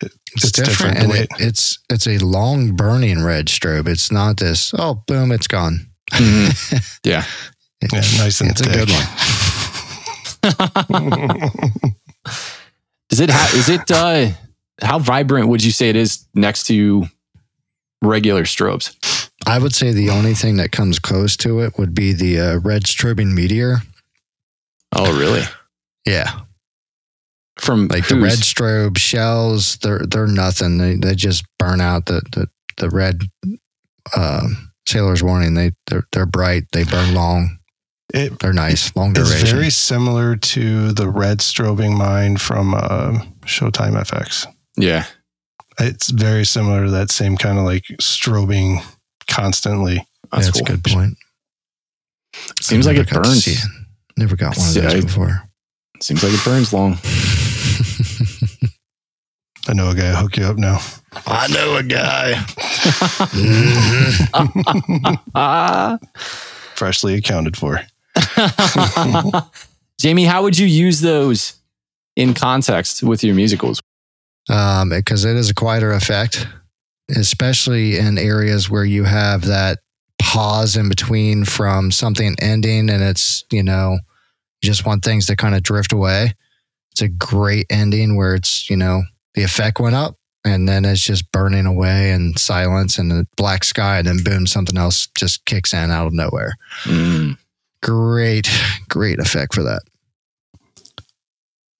It- 0.00 0.12
It's, 0.34 0.50
different, 0.50 0.96
the 0.96 1.02
and 1.04 1.12
it, 1.12 1.28
it's 1.38 1.78
it's 1.90 2.06
a 2.06 2.16
long 2.18 2.74
burning 2.74 3.22
red 3.22 3.46
strobe. 3.48 3.86
It's 3.86 4.10
not 4.10 4.38
this. 4.38 4.72
Oh, 4.78 5.02
boom! 5.06 5.30
It's 5.30 5.46
gone. 5.46 5.86
Mhm. 6.12 7.00
Yeah. 7.04 7.24
yeah, 7.92 8.00
nice 8.18 8.40
and 8.40 8.50
it's 8.50 8.60
a 8.62 8.64
thick. 8.64 8.86
good 8.86 8.90
one. 8.90 9.06
Is 13.10 13.20
it 13.20 13.30
ha- 13.30 13.52
it 13.68 13.90
uh, 13.90 14.30
how 14.80 14.98
vibrant 14.98 15.48
would 15.48 15.62
you 15.62 15.70
say 15.70 15.90
it 15.90 15.96
is 15.96 16.24
next 16.34 16.64
to 16.68 17.04
regular 18.02 18.44
strobes? 18.44 18.96
I 19.46 19.58
would 19.58 19.74
say 19.74 19.92
the 19.92 20.08
only 20.10 20.34
thing 20.34 20.56
that 20.56 20.72
comes 20.72 20.98
close 20.98 21.36
to 21.38 21.60
it 21.60 21.76
would 21.78 21.94
be 21.94 22.12
the 22.12 22.40
uh, 22.40 22.58
red 22.60 22.84
strobing 22.84 23.34
meteor. 23.34 23.78
Oh, 24.94 25.18
really? 25.18 25.42
Yeah, 26.04 26.40
From 27.60 27.86
like 27.86 28.08
the 28.08 28.16
red 28.16 28.38
strobe 28.40 28.98
shells. 28.98 29.76
They're 29.76 30.00
they're 30.04 30.26
nothing. 30.26 30.78
They 30.78 30.96
they 30.96 31.14
just 31.14 31.44
burn 31.60 31.80
out 31.80 32.06
the 32.06 32.22
the, 32.32 32.48
the 32.78 32.90
red 32.90 33.20
uh, 34.16 34.48
sailor's 34.84 35.22
warning. 35.22 35.54
They 35.54 35.70
they're, 35.86 36.02
they're 36.10 36.26
bright. 36.26 36.64
They 36.72 36.82
burn 36.82 37.14
long. 37.14 37.58
It 38.12 38.40
They're 38.40 38.52
nice. 38.52 38.94
Long 38.96 39.16
is 39.16 39.28
duration. 39.28 39.56
very 39.56 39.70
similar 39.70 40.34
to 40.34 40.92
the 40.92 41.08
red 41.08 41.38
strobing 41.38 41.96
mine 41.96 42.36
from 42.36 42.74
uh, 42.74 43.20
Showtime 43.46 43.94
FX. 43.94 44.46
Yeah. 44.76 45.04
It's 45.78 46.10
very 46.10 46.44
similar 46.44 46.84
to 46.86 46.90
that 46.90 47.10
same 47.12 47.36
kind 47.36 47.58
of 47.58 47.64
like 47.64 47.84
strobing 48.00 48.82
constantly. 49.28 50.04
That's, 50.32 50.46
That's 50.46 50.60
cool. 50.60 50.66
a 50.66 50.70
good 50.78 50.84
point. 50.84 51.16
Seems 52.60 52.86
like 52.86 52.96
Never 52.96 53.08
it 53.20 53.22
burns. 53.22 53.64
See 54.16 54.20
it. 54.20 54.22
Never 54.22 54.36
got 54.36 54.56
one 54.56 54.68
of 54.68 54.74
those 54.74 54.94
I- 54.94 55.00
before. 55.00 55.42
Seems 56.00 56.22
like 56.24 56.32
it 56.32 56.44
burns 56.44 56.72
long. 56.72 56.98
I 59.68 59.74
know 59.74 59.90
a 59.90 59.94
guy 59.94 60.10
hook 60.12 60.36
you 60.36 60.44
up 60.44 60.56
now. 60.56 60.80
I 61.26 61.46
know 61.46 61.76
a 61.76 61.82
guy. 61.84 62.34
Freshly 66.74 67.14
accounted 67.14 67.56
for. 67.56 67.80
Jamie, 70.00 70.24
how 70.24 70.42
would 70.42 70.58
you 70.58 70.66
use 70.66 71.00
those 71.00 71.54
in 72.16 72.34
context 72.34 73.02
with 73.02 73.22
your 73.24 73.34
musicals? 73.34 73.80
um, 74.50 74.88
because 74.88 75.24
it 75.24 75.36
is 75.36 75.48
a 75.48 75.54
quieter 75.54 75.92
effect, 75.92 76.48
especially 77.16 77.96
in 77.96 78.18
areas 78.18 78.68
where 78.68 78.84
you 78.84 79.04
have 79.04 79.44
that 79.46 79.78
pause 80.32 80.78
in 80.78 80.88
between 80.88 81.44
from 81.44 81.90
something 81.90 82.34
ending 82.40 82.88
and 82.88 83.02
it's, 83.02 83.44
you 83.52 83.62
know, 83.62 83.98
you 84.62 84.66
just 84.66 84.86
want 84.86 85.04
things 85.04 85.26
to 85.26 85.36
kind 85.36 85.54
of 85.54 85.62
drift 85.62 85.92
away. 85.92 86.32
It's 86.90 87.02
a 87.02 87.08
great 87.08 87.66
ending 87.68 88.16
where 88.16 88.34
it's, 88.34 88.70
you 88.70 88.76
know, 88.78 89.02
the 89.34 89.42
effect 89.42 89.78
went 89.78 89.94
up 89.94 90.16
and 90.42 90.66
then 90.66 90.86
it's 90.86 91.02
just 91.02 91.30
burning 91.32 91.66
away 91.66 92.12
and 92.12 92.38
silence 92.38 92.96
and 92.96 93.12
a 93.12 93.26
black 93.36 93.62
sky 93.62 93.98
and 93.98 94.06
then 94.06 94.24
boom, 94.24 94.46
something 94.46 94.78
else 94.78 95.06
just 95.14 95.44
kicks 95.44 95.74
in 95.74 95.90
out 95.90 96.06
of 96.06 96.14
nowhere. 96.14 96.54
Mm. 96.84 97.36
Great, 97.82 98.48
great 98.88 99.18
effect 99.18 99.54
for 99.54 99.62
that. 99.64 99.82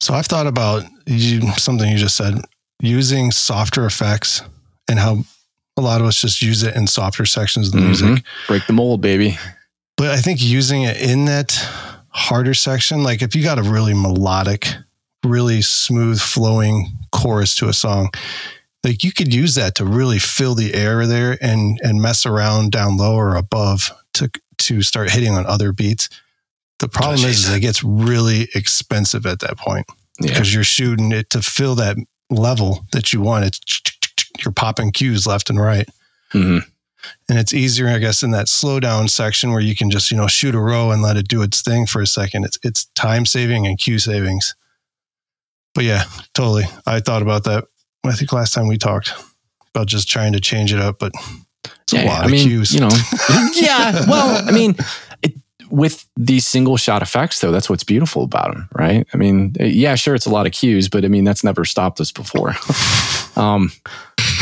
So 0.00 0.12
I've 0.12 0.26
thought 0.26 0.46
about 0.46 0.84
you, 1.06 1.40
something 1.52 1.90
you 1.90 1.96
just 1.96 2.16
said, 2.16 2.34
using 2.80 3.30
softer 3.30 3.86
effects 3.86 4.42
and 4.90 4.98
how 4.98 5.24
a 5.76 5.80
lot 5.80 6.00
of 6.00 6.06
us 6.06 6.20
just 6.20 6.42
use 6.42 6.62
it 6.62 6.74
in 6.76 6.86
softer 6.86 7.24
sections 7.26 7.68
of 7.68 7.72
the 7.74 7.78
Mhm. 7.80 7.84
music. 7.86 8.24
Break 8.46 8.66
the 8.66 8.72
mold, 8.72 9.00
baby. 9.00 9.38
But 9.96 10.10
I 10.10 10.20
think 10.20 10.42
using 10.42 10.82
it 10.82 10.96
in 10.98 11.24
that 11.26 11.52
harder 12.08 12.54
section, 12.54 13.02
like 13.02 13.22
if 13.22 13.34
you 13.34 13.42
got 13.42 13.58
a 13.58 13.62
really 13.62 13.94
melodic, 13.94 14.74
really 15.24 15.62
smooth 15.62 16.20
flowing 16.20 16.92
chorus 17.12 17.54
to 17.56 17.68
a 17.68 17.72
song, 17.72 18.10
like 18.84 19.04
you 19.04 19.12
could 19.12 19.32
use 19.32 19.54
that 19.54 19.74
to 19.76 19.84
really 19.84 20.18
fill 20.18 20.54
the 20.54 20.74
air 20.74 21.06
there 21.06 21.38
and 21.40 21.78
and 21.82 22.02
mess 22.02 22.26
around 22.26 22.72
down 22.72 22.96
low 22.96 23.14
or 23.14 23.36
above 23.36 23.90
to 24.14 24.30
to 24.58 24.82
start 24.82 25.10
hitting 25.10 25.34
on 25.34 25.46
other 25.46 25.72
beats. 25.72 26.08
The 26.80 26.88
problem 26.88 27.24
is, 27.24 27.46
is 27.46 27.54
it 27.54 27.60
gets 27.60 27.82
really 27.84 28.48
expensive 28.54 29.24
at 29.24 29.38
that 29.40 29.56
point 29.56 29.86
Yeah. 30.20 30.28
because 30.28 30.52
you're 30.52 30.64
shooting 30.64 31.12
it 31.12 31.30
to 31.30 31.40
fill 31.42 31.76
that 31.76 31.96
level 32.28 32.84
that 32.92 33.12
you 33.12 33.20
want. 33.20 33.44
It's 33.44 33.60
you're 34.44 34.52
popping 34.52 34.92
cues 34.92 35.26
left 35.26 35.50
and 35.50 35.60
right. 35.60 35.88
hmm 36.32 36.58
And 37.28 37.38
it's 37.38 37.52
easier, 37.52 37.88
I 37.88 37.98
guess, 37.98 38.22
in 38.22 38.30
that 38.32 38.48
slow 38.48 38.78
down 38.80 39.08
section 39.08 39.50
where 39.50 39.60
you 39.60 39.74
can 39.76 39.90
just, 39.90 40.10
you 40.10 40.16
know, 40.16 40.28
shoot 40.28 40.54
a 40.54 40.60
row 40.60 40.90
and 40.90 41.02
let 41.02 41.16
it 41.16 41.28
do 41.28 41.42
its 41.42 41.60
thing 41.62 41.86
for 41.86 42.00
a 42.00 42.06
second. 42.06 42.44
It's 42.44 42.58
it's 42.62 42.84
time 42.94 43.26
saving 43.26 43.66
and 43.66 43.78
cue 43.78 43.98
savings. 43.98 44.54
But 45.74 45.84
yeah, 45.84 46.04
totally. 46.34 46.64
I 46.86 47.00
thought 47.00 47.22
about 47.22 47.44
that. 47.44 47.64
I 48.04 48.12
think 48.12 48.32
last 48.32 48.52
time 48.52 48.66
we 48.68 48.76
talked 48.78 49.12
about 49.74 49.86
just 49.86 50.08
trying 50.08 50.32
to 50.34 50.40
change 50.40 50.72
it 50.72 50.78
up, 50.80 50.98
but 50.98 51.12
it's 51.82 51.92
a 51.92 51.96
Yeah, 51.96 52.04
lot 52.08 52.22
I 52.22 52.24
of 52.26 52.30
mean, 52.30 52.46
cues. 52.48 52.72
you 52.74 52.80
know, 52.80 52.90
yeah. 53.54 54.04
Well, 54.06 54.46
I 54.46 54.50
mean, 54.52 54.74
it, 54.78 54.86
with 55.72 56.04
these 56.16 56.46
single 56.46 56.76
shot 56.76 57.00
effects, 57.00 57.40
though, 57.40 57.50
that's 57.50 57.70
what's 57.70 57.82
beautiful 57.82 58.24
about 58.24 58.52
them, 58.52 58.68
right? 58.74 59.06
I 59.14 59.16
mean, 59.16 59.54
yeah, 59.58 59.94
sure, 59.94 60.14
it's 60.14 60.26
a 60.26 60.30
lot 60.30 60.46
of 60.46 60.52
cues, 60.52 60.88
but 60.90 61.02
I 61.04 61.08
mean, 61.08 61.24
that's 61.24 61.42
never 61.42 61.64
stopped 61.64 61.98
us 61.98 62.12
before. 62.12 62.50
um, 63.42 63.72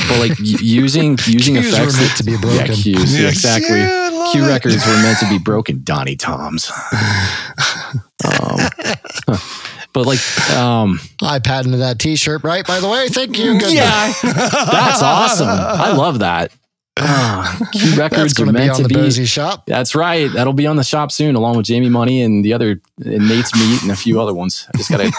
but 0.09 0.19
like 0.19 0.33
using 0.41 1.17
using 1.27 1.55
Cues 1.55 1.73
effects 1.73 1.95
were 1.95 2.01
meant 2.03 2.11
that- 2.11 2.17
to 2.17 2.25
be 2.25 2.33
Yeah, 2.33 2.39
broken. 2.41 2.75
cues, 2.75 3.19
yeah, 3.19 3.29
exactly. 3.29 3.79
Yeah, 3.79 4.29
Cue 4.33 4.43
it. 4.45 4.49
records 4.49 4.85
were 4.87 5.03
meant 5.03 5.19
to 5.21 5.29
be 5.29 5.39
broken, 5.51 5.83
Donnie 5.85 6.17
Toms. 6.17 6.69
um, 8.25 8.59
but 9.93 10.07
like, 10.07 10.51
um, 10.57 10.99
I 11.23 11.39
patented 11.39 11.81
that 11.81 11.99
T-shirt, 11.99 12.43
right? 12.45 12.67
By 12.67 12.81
the 12.81 12.89
way, 12.89 13.09
thank 13.09 13.39
you. 13.39 13.59
Good 13.59 13.73
yeah, 13.73 14.13
that's 14.23 15.03
awesome. 15.03 15.49
I 15.49 15.93
love 15.93 16.19
that. 16.21 16.53
Ah, 17.03 17.59
Cue 17.73 17.81
That's 17.93 17.99
records 17.99 18.39
are 18.41 18.45
going 18.45 18.55
be 18.55 18.59
meant 18.61 18.71
on 18.73 18.77
to 18.77 18.83
the 18.85 18.89
be. 18.89 18.95
Bozy 18.97 19.27
shop. 19.27 19.65
That's 19.67 19.95
right. 19.95 20.31
That'll 20.33 20.53
be 20.53 20.67
on 20.67 20.77
the 20.77 20.85
shop 20.85 21.11
soon, 21.13 21.35
along 21.35 21.57
with 21.57 21.67
Jamie 21.67 21.89
Money 21.89 22.23
and 22.23 22.45
the 22.45 22.53
other 22.53 22.81
and 23.05 23.29
Nate's 23.29 23.55
Meat 23.55 23.83
and 23.83 23.91
a 23.91 23.97
few 23.97 24.21
other 24.21 24.35
ones. 24.35 24.67
I 24.75 24.77
just 24.79 24.91
gotta 24.91 25.11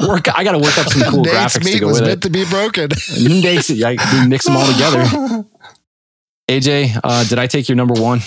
work. 0.08 0.28
I 0.36 0.44
gotta 0.44 0.58
work 0.58 0.76
up 0.78 0.88
some 0.88 1.02
cool 1.10 1.22
Nate's 1.24 1.36
graphics 1.36 1.52
to 1.60 1.64
meat 1.64 1.80
go 1.80 1.86
was 1.88 2.00
with 2.00 2.08
meant 2.08 2.24
it. 2.24 2.28
to 2.28 2.30
be 2.30 2.44
broken. 2.46 2.88
Nate's, 3.20 3.70
I 3.82 3.96
we 4.22 4.28
mix 4.28 4.44
them 4.46 4.56
all 4.56 4.66
together. 4.72 5.04
AJ, 6.48 7.00
uh, 7.02 7.24
did 7.24 7.38
I 7.38 7.46
take 7.46 7.68
your 7.68 7.76
number 7.76 7.94
one? 7.94 8.20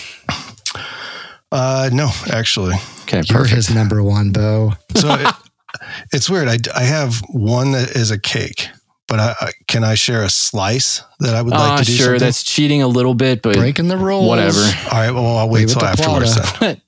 Uh, 1.51 1.89
no, 1.93 2.09
actually. 2.31 2.75
Okay, 3.03 3.21
You're 3.29 3.39
perfect. 3.39 3.55
his 3.55 3.73
number 3.73 4.03
one, 4.03 4.31
Bo. 4.31 4.73
So 4.95 5.13
it, 5.13 5.33
it's 6.11 6.29
weird. 6.29 6.47
I, 6.49 6.57
I 6.75 6.83
have 6.83 7.21
one 7.29 7.71
that 7.71 7.91
is 7.95 8.11
a 8.11 8.19
cake, 8.19 8.67
but 9.07 9.19
I, 9.19 9.35
I, 9.39 9.51
can 9.67 9.83
I 9.83 9.95
share 9.95 10.23
a 10.23 10.29
slice 10.29 11.01
that 11.19 11.35
I 11.35 11.41
would 11.41 11.51
like 11.51 11.59
Ah, 11.59 11.77
to 11.77 11.83
do? 11.85 11.91
sure, 11.93 12.05
something? 12.05 12.19
that's 12.19 12.43
cheating 12.43 12.81
a 12.81 12.87
little 12.87 13.13
bit, 13.13 13.41
but 13.41 13.55
Breaking 13.55 13.87
the 13.87 13.97
rules. 13.97 14.27
whatever. 14.27 14.59
All 14.59 14.91
right. 14.99 15.11
Well, 15.11 15.37
I'll 15.37 15.49
wait 15.49 15.61
Leave 15.61 15.69
it 15.69 15.73
till 15.73 15.81
to 15.81 15.87
afterwards 15.87 16.35
then. 16.59 16.81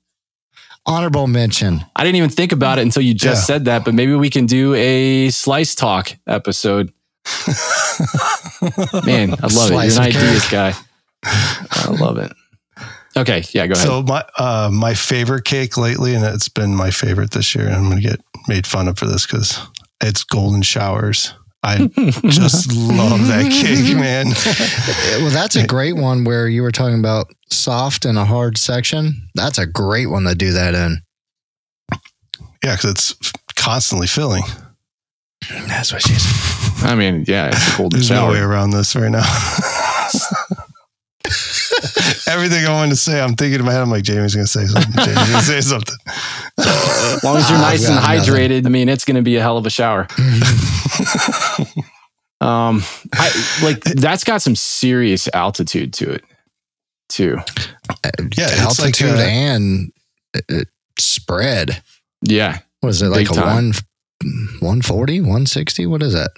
Honorable 0.86 1.26
mention. 1.26 1.84
I 1.94 2.04
didn't 2.04 2.16
even 2.16 2.30
think 2.30 2.52
about 2.52 2.78
it 2.78 2.82
until 2.82 3.02
you 3.02 3.12
just 3.14 3.42
Yeah. 3.42 3.54
said 3.54 3.64
that. 3.66 3.84
But 3.84 3.94
maybe 3.94 4.14
we 4.14 4.30
can 4.30 4.46
do 4.46 4.74
a 4.74 5.28
slice 5.30 5.74
talk 5.74 6.16
episode. 6.26 6.92
Man, 9.04 9.32
I 9.32 9.42
love 9.42 9.52
Slice 9.52 9.96
it. 9.96 9.98
You're 9.98 10.02
an 10.04 10.10
of 10.10 10.16
ideas 10.16 10.48
guy. 10.50 10.74
I 11.24 11.88
love 11.90 12.18
it. 12.18 12.32
Okay, 13.16 13.42
yeah, 13.52 13.66
go 13.66 13.72
ahead. 13.72 13.86
So 13.86 14.02
my 14.02 14.24
uh, 14.38 14.70
my 14.72 14.94
favorite 14.94 15.44
cake 15.44 15.76
lately, 15.76 16.14
and 16.14 16.24
it's 16.24 16.48
been 16.48 16.74
my 16.74 16.90
favorite 16.90 17.32
this 17.32 17.54
year. 17.54 17.66
And 17.66 17.74
I'm 17.74 17.88
gonna 17.88 18.00
get 18.00 18.20
made 18.48 18.66
fun 18.66 18.88
of 18.88 18.98
for 18.98 19.06
this 19.06 19.26
because 19.26 19.58
it's 20.00 20.22
golden 20.22 20.62
showers. 20.62 21.34
I 21.62 21.76
just 22.28 22.72
love 22.72 23.26
that 23.28 23.50
cake, 23.50 23.94
man. 23.96 24.26
Well, 25.22 25.30
that's 25.30 25.56
a 25.56 25.66
great 25.66 25.96
one 25.96 26.24
where 26.24 26.48
you 26.48 26.62
were 26.62 26.72
talking 26.72 26.98
about 26.98 27.32
soft 27.50 28.04
and 28.04 28.16
a 28.18 28.24
hard 28.24 28.56
section. 28.56 29.28
That's 29.34 29.58
a 29.58 29.66
great 29.66 30.06
one 30.06 30.24
to 30.24 30.34
do 30.34 30.52
that 30.52 30.74
in. 30.74 31.02
Yeah, 32.64 32.76
because 32.76 32.90
it's 32.90 33.32
constantly 33.56 34.06
filling. 34.06 34.44
That's 35.66 35.92
what 35.92 36.02
she's. 36.02 36.24
I 36.84 36.94
mean, 36.94 37.24
yeah, 37.26 37.48
it's 37.48 37.74
a 37.74 37.76
golden 37.76 37.98
There's 37.98 38.10
no 38.10 38.30
way 38.30 38.38
around 38.38 38.70
this 38.70 38.94
right 38.96 39.10
now. 39.10 39.22
Everything 42.30 42.64
I 42.66 42.72
wanted 42.72 42.90
to 42.90 42.96
say, 42.96 43.20
I'm 43.20 43.34
thinking 43.34 43.60
in 43.60 43.66
my 43.66 43.72
head. 43.72 43.82
I'm 43.82 43.90
like, 43.90 44.04
Jamie's 44.04 44.34
gonna 44.34 44.46
say 44.46 44.64
something. 44.66 44.92
Jamie's 45.04 45.30
gonna 45.30 45.42
say 45.42 45.60
something. 45.72 45.96
As 46.58 47.24
long 47.24 47.36
as 47.36 47.50
you're 47.50 47.58
nice 47.58 47.86
and 47.88 47.98
God, 47.98 48.16
nothing. 48.16 48.34
hydrated, 48.34 48.66
I 48.66 48.68
mean, 48.68 48.88
it's 48.88 49.04
going 49.04 49.16
to 49.16 49.22
be 49.22 49.36
a 49.36 49.40
hell 49.42 49.56
of 49.58 49.66
a 49.66 49.70
shower. 49.70 50.06
Um, 52.42 52.82
I 53.12 53.58
like 53.62 53.84
that's 53.84 54.24
got 54.24 54.40
some 54.40 54.56
serious 54.56 55.28
altitude 55.34 55.92
to 55.94 56.12
it, 56.12 56.24
too. 57.10 57.36
Yeah, 58.34 58.46
it's 58.48 58.80
like 58.80 58.98
altitude 58.98 59.10
a- 59.10 59.26
and 59.30 59.92
uh, 60.50 60.64
spread. 60.98 61.82
Yeah, 62.22 62.60
Was 62.82 63.02
it 63.02 63.08
like 63.08 63.28
a 63.30 63.34
time. 63.34 63.46
one, 63.54 63.72
140, 64.60 65.20
160? 65.20 65.84
What 65.86 66.02
is 66.02 66.14
that? 66.14 66.30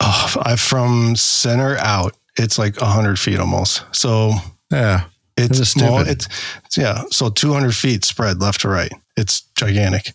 Oh, 0.00 0.34
I, 0.44 0.56
from 0.56 1.14
center 1.14 1.76
out, 1.78 2.16
it's 2.36 2.58
like 2.58 2.80
100 2.80 3.16
feet 3.16 3.38
almost. 3.38 3.84
So 3.92 4.32
Yeah. 4.72 5.04
It's 5.36 5.48
This 5.50 5.60
is 5.60 5.70
small. 5.70 5.98
stupid. 5.98 6.12
It's, 6.12 6.28
it's 6.64 6.76
yeah. 6.78 7.02
So 7.10 7.28
200 7.30 7.74
feet 7.74 8.04
spread 8.04 8.40
left 8.40 8.62
to 8.62 8.68
right. 8.68 8.90
It's 9.16 9.42
gigantic. 9.56 10.12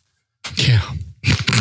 Yeah. 0.57 0.81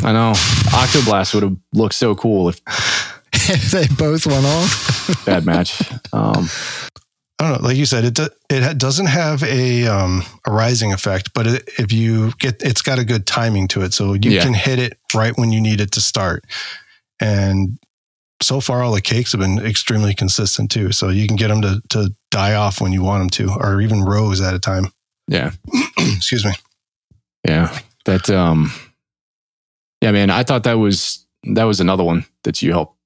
I 0.02 0.12
know. 0.12 0.32
Octoblast 0.72 1.34
would 1.34 1.42
have 1.42 1.56
looked 1.74 1.94
so 1.94 2.14
cool 2.14 2.48
if 2.48 2.60
they 3.72 3.86
both 3.96 4.26
went 4.26 4.46
off. 4.46 5.24
bad 5.26 5.44
match. 5.44 5.82
Um, 6.12 6.48
I 7.38 7.48
don't 7.50 7.60
know. 7.62 7.68
Like 7.68 7.76
you 7.76 7.86
said, 7.86 8.04
it 8.04 8.14
do, 8.14 8.28
it 8.48 8.78
doesn't 8.78 9.06
have 9.06 9.42
a 9.42 9.86
um, 9.86 10.22
a 10.46 10.52
rising 10.52 10.92
effect, 10.92 11.32
but 11.34 11.46
it, 11.46 11.68
if 11.78 11.92
you 11.92 12.32
get, 12.38 12.62
it's 12.62 12.82
got 12.82 12.98
a 12.98 13.04
good 13.04 13.26
timing 13.26 13.68
to 13.68 13.82
it, 13.82 13.92
so 13.94 14.12
you 14.14 14.30
Yeah. 14.30 14.42
can 14.42 14.54
hit 14.54 14.78
it 14.78 14.98
right 15.14 15.36
when 15.36 15.50
you 15.52 15.60
need 15.60 15.80
it 15.80 15.92
to 15.92 16.00
start. 16.00 16.44
And 17.18 17.78
so 18.42 18.60
far, 18.60 18.82
all 18.82 18.92
the 18.92 19.00
cakes 19.00 19.32
have 19.32 19.40
been 19.40 19.58
extremely 19.58 20.14
consistent 20.14 20.70
too. 20.70 20.92
So 20.92 21.08
you 21.08 21.26
can 21.26 21.36
get 21.36 21.48
them 21.48 21.62
to 21.62 21.82
to 21.90 22.14
die 22.30 22.54
off 22.54 22.80
when 22.80 22.92
you 22.92 23.02
want 23.02 23.20
them 23.20 23.30
to, 23.46 23.54
or 23.60 23.80
even 23.80 24.02
rose 24.02 24.40
at 24.40 24.54
a 24.54 24.58
time. 24.58 24.86
yeah, 25.28 25.52
Excuse 25.98 26.44
me. 26.44 26.52
yeah. 27.46 27.78
That 28.06 28.30
um, 28.30 28.72
yeah, 30.00 30.12
man. 30.12 30.30
I 30.30 30.42
thought 30.42 30.64
that 30.64 30.78
was 30.78 31.26
that 31.44 31.64
was 31.64 31.80
another 31.80 32.04
one 32.04 32.24
that 32.44 32.62
you 32.62 32.72
helped 32.72 32.96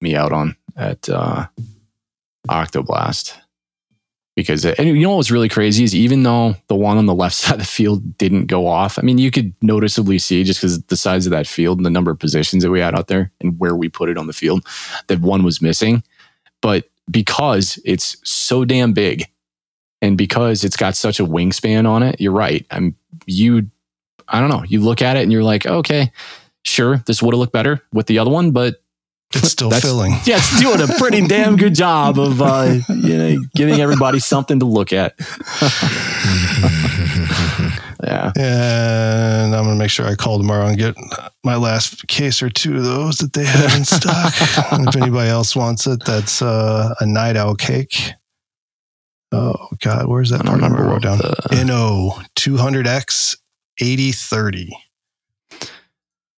me 0.00 0.14
out 0.14 0.32
on 0.32 0.56
at 0.76 1.08
uh, 1.08 1.46
Octoblast. 2.48 3.34
Because 4.38 4.64
uh, 4.64 4.74
and 4.78 4.86
you 4.86 5.02
know 5.02 5.10
what 5.10 5.16
was 5.16 5.32
really 5.32 5.48
crazy 5.48 5.82
is 5.82 5.96
even 5.96 6.22
though 6.22 6.54
the 6.68 6.76
one 6.76 6.96
on 6.96 7.06
the 7.06 7.14
left 7.14 7.34
side 7.34 7.54
of 7.54 7.58
the 7.58 7.64
field 7.64 8.16
didn't 8.18 8.46
go 8.46 8.68
off, 8.68 8.96
I 8.96 9.02
mean 9.02 9.18
you 9.18 9.32
could 9.32 9.52
noticeably 9.62 10.18
see 10.18 10.44
just 10.44 10.60
because 10.60 10.80
the 10.82 10.96
size 10.96 11.26
of 11.26 11.32
that 11.32 11.48
field 11.48 11.78
and 11.78 11.84
the 11.84 11.90
number 11.90 12.12
of 12.12 12.20
positions 12.20 12.62
that 12.62 12.70
we 12.70 12.78
had 12.78 12.94
out 12.94 13.08
there 13.08 13.32
and 13.40 13.58
where 13.58 13.74
we 13.74 13.88
put 13.88 14.08
it 14.08 14.16
on 14.16 14.28
the 14.28 14.32
field, 14.32 14.64
that 15.08 15.20
one 15.20 15.42
was 15.42 15.60
missing. 15.60 16.04
But 16.60 16.88
because 17.10 17.80
it's 17.84 18.16
so 18.22 18.64
damn 18.64 18.92
big, 18.92 19.24
and 20.00 20.16
because 20.16 20.62
it's 20.62 20.76
got 20.76 20.94
such 20.94 21.18
a 21.18 21.24
wingspan 21.24 21.88
on 21.88 22.04
it, 22.04 22.20
you're 22.20 22.30
right. 22.30 22.64
I'm 22.70 22.94
you. 23.26 23.68
I 24.28 24.38
don't 24.38 24.50
know. 24.50 24.62
You 24.68 24.80
look 24.80 25.02
at 25.02 25.16
it 25.16 25.22
and 25.22 25.32
you're 25.32 25.42
like, 25.42 25.66
okay, 25.66 26.12
sure, 26.62 26.98
this 27.06 27.20
would 27.22 27.34
have 27.34 27.40
looked 27.40 27.52
better 27.52 27.82
with 27.92 28.06
the 28.06 28.20
other 28.20 28.30
one, 28.30 28.52
but 28.52 28.82
It's 29.34 29.50
still 29.52 29.68
That's- 29.68 29.84
filling. 29.84 30.12
yeah, 30.24 30.36
it's 30.38 30.58
doing 30.60 30.80
a 30.80 30.86
pretty 30.98 31.26
damn 31.26 31.56
good 31.56 31.74
job 31.74 32.18
of 32.18 32.40
uh, 32.40 32.78
you 32.88 33.18
know 33.18 33.36
giving 33.54 33.80
everybody 33.80 34.18
something 34.20 34.58
to 34.60 34.66
look 34.66 34.92
at. 34.92 35.14
yeah, 38.02 38.32
And 38.36 39.54
I'm 39.54 39.64
gonna 39.64 39.76
make 39.76 39.90
sure 39.90 40.06
I 40.06 40.14
call 40.14 40.38
tomorrow 40.38 40.66
and 40.66 40.78
get 40.78 40.94
my 41.44 41.56
last 41.56 42.06
case 42.08 42.42
or 42.42 42.48
two 42.48 42.76
of 42.78 42.84
those 42.84 43.18
that 43.18 43.32
they 43.32 43.44
have 43.44 43.74
in 43.76 43.84
stock. 43.84 44.32
if 44.88 44.96
anybody 44.96 45.28
else 45.30 45.54
wants 45.56 45.86
it, 45.86 46.02
that's 46.06 46.40
uh, 46.40 46.94
a 47.00 47.06
night 47.06 47.36
owl 47.36 47.54
cake. 47.54 48.12
Oh 49.30 49.68
God, 49.82 50.06
where's 50.06 50.30
that 50.30 50.44
part 50.46 50.60
number 50.60 50.82
wrote 50.84 51.02
down? 51.02 51.18
the- 51.18 51.64
NO 51.66 52.12
200X 52.36 53.36
8030. 53.80 54.70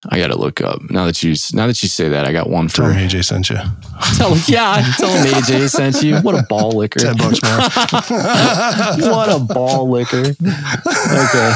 I 0.09 0.19
got 0.19 0.29
to 0.29 0.39
look 0.39 0.63
up 0.63 0.81
now 0.91 1.05
that 1.05 1.23
you 1.23 1.35
now 1.53 1.67
that 1.67 1.83
you 1.83 1.89
say 1.89 2.09
that. 2.09 2.25
I 2.25 2.33
got 2.33 2.49
one 2.49 2.69
Tell 2.69 2.87
for 2.87 2.95
me 2.95 3.07
AJ 3.07 3.25
sent 3.27 3.51
you. 3.51 3.57
tell 4.17 4.35
yeah. 4.47 4.83
Tell 4.97 5.11
him 5.11 5.27
AJ 5.27 5.69
sent 5.69 6.03
you. 6.03 6.17
What 6.21 6.35
a 6.35 6.43
ball 6.49 6.73
licker. 6.73 7.01
Ten 7.01 7.19
bucks 7.19 7.43
more. 7.43 7.59
what 9.13 9.29
a 9.31 9.39
ball 9.39 9.91
licker. 9.91 10.21
Okay. 10.21 11.53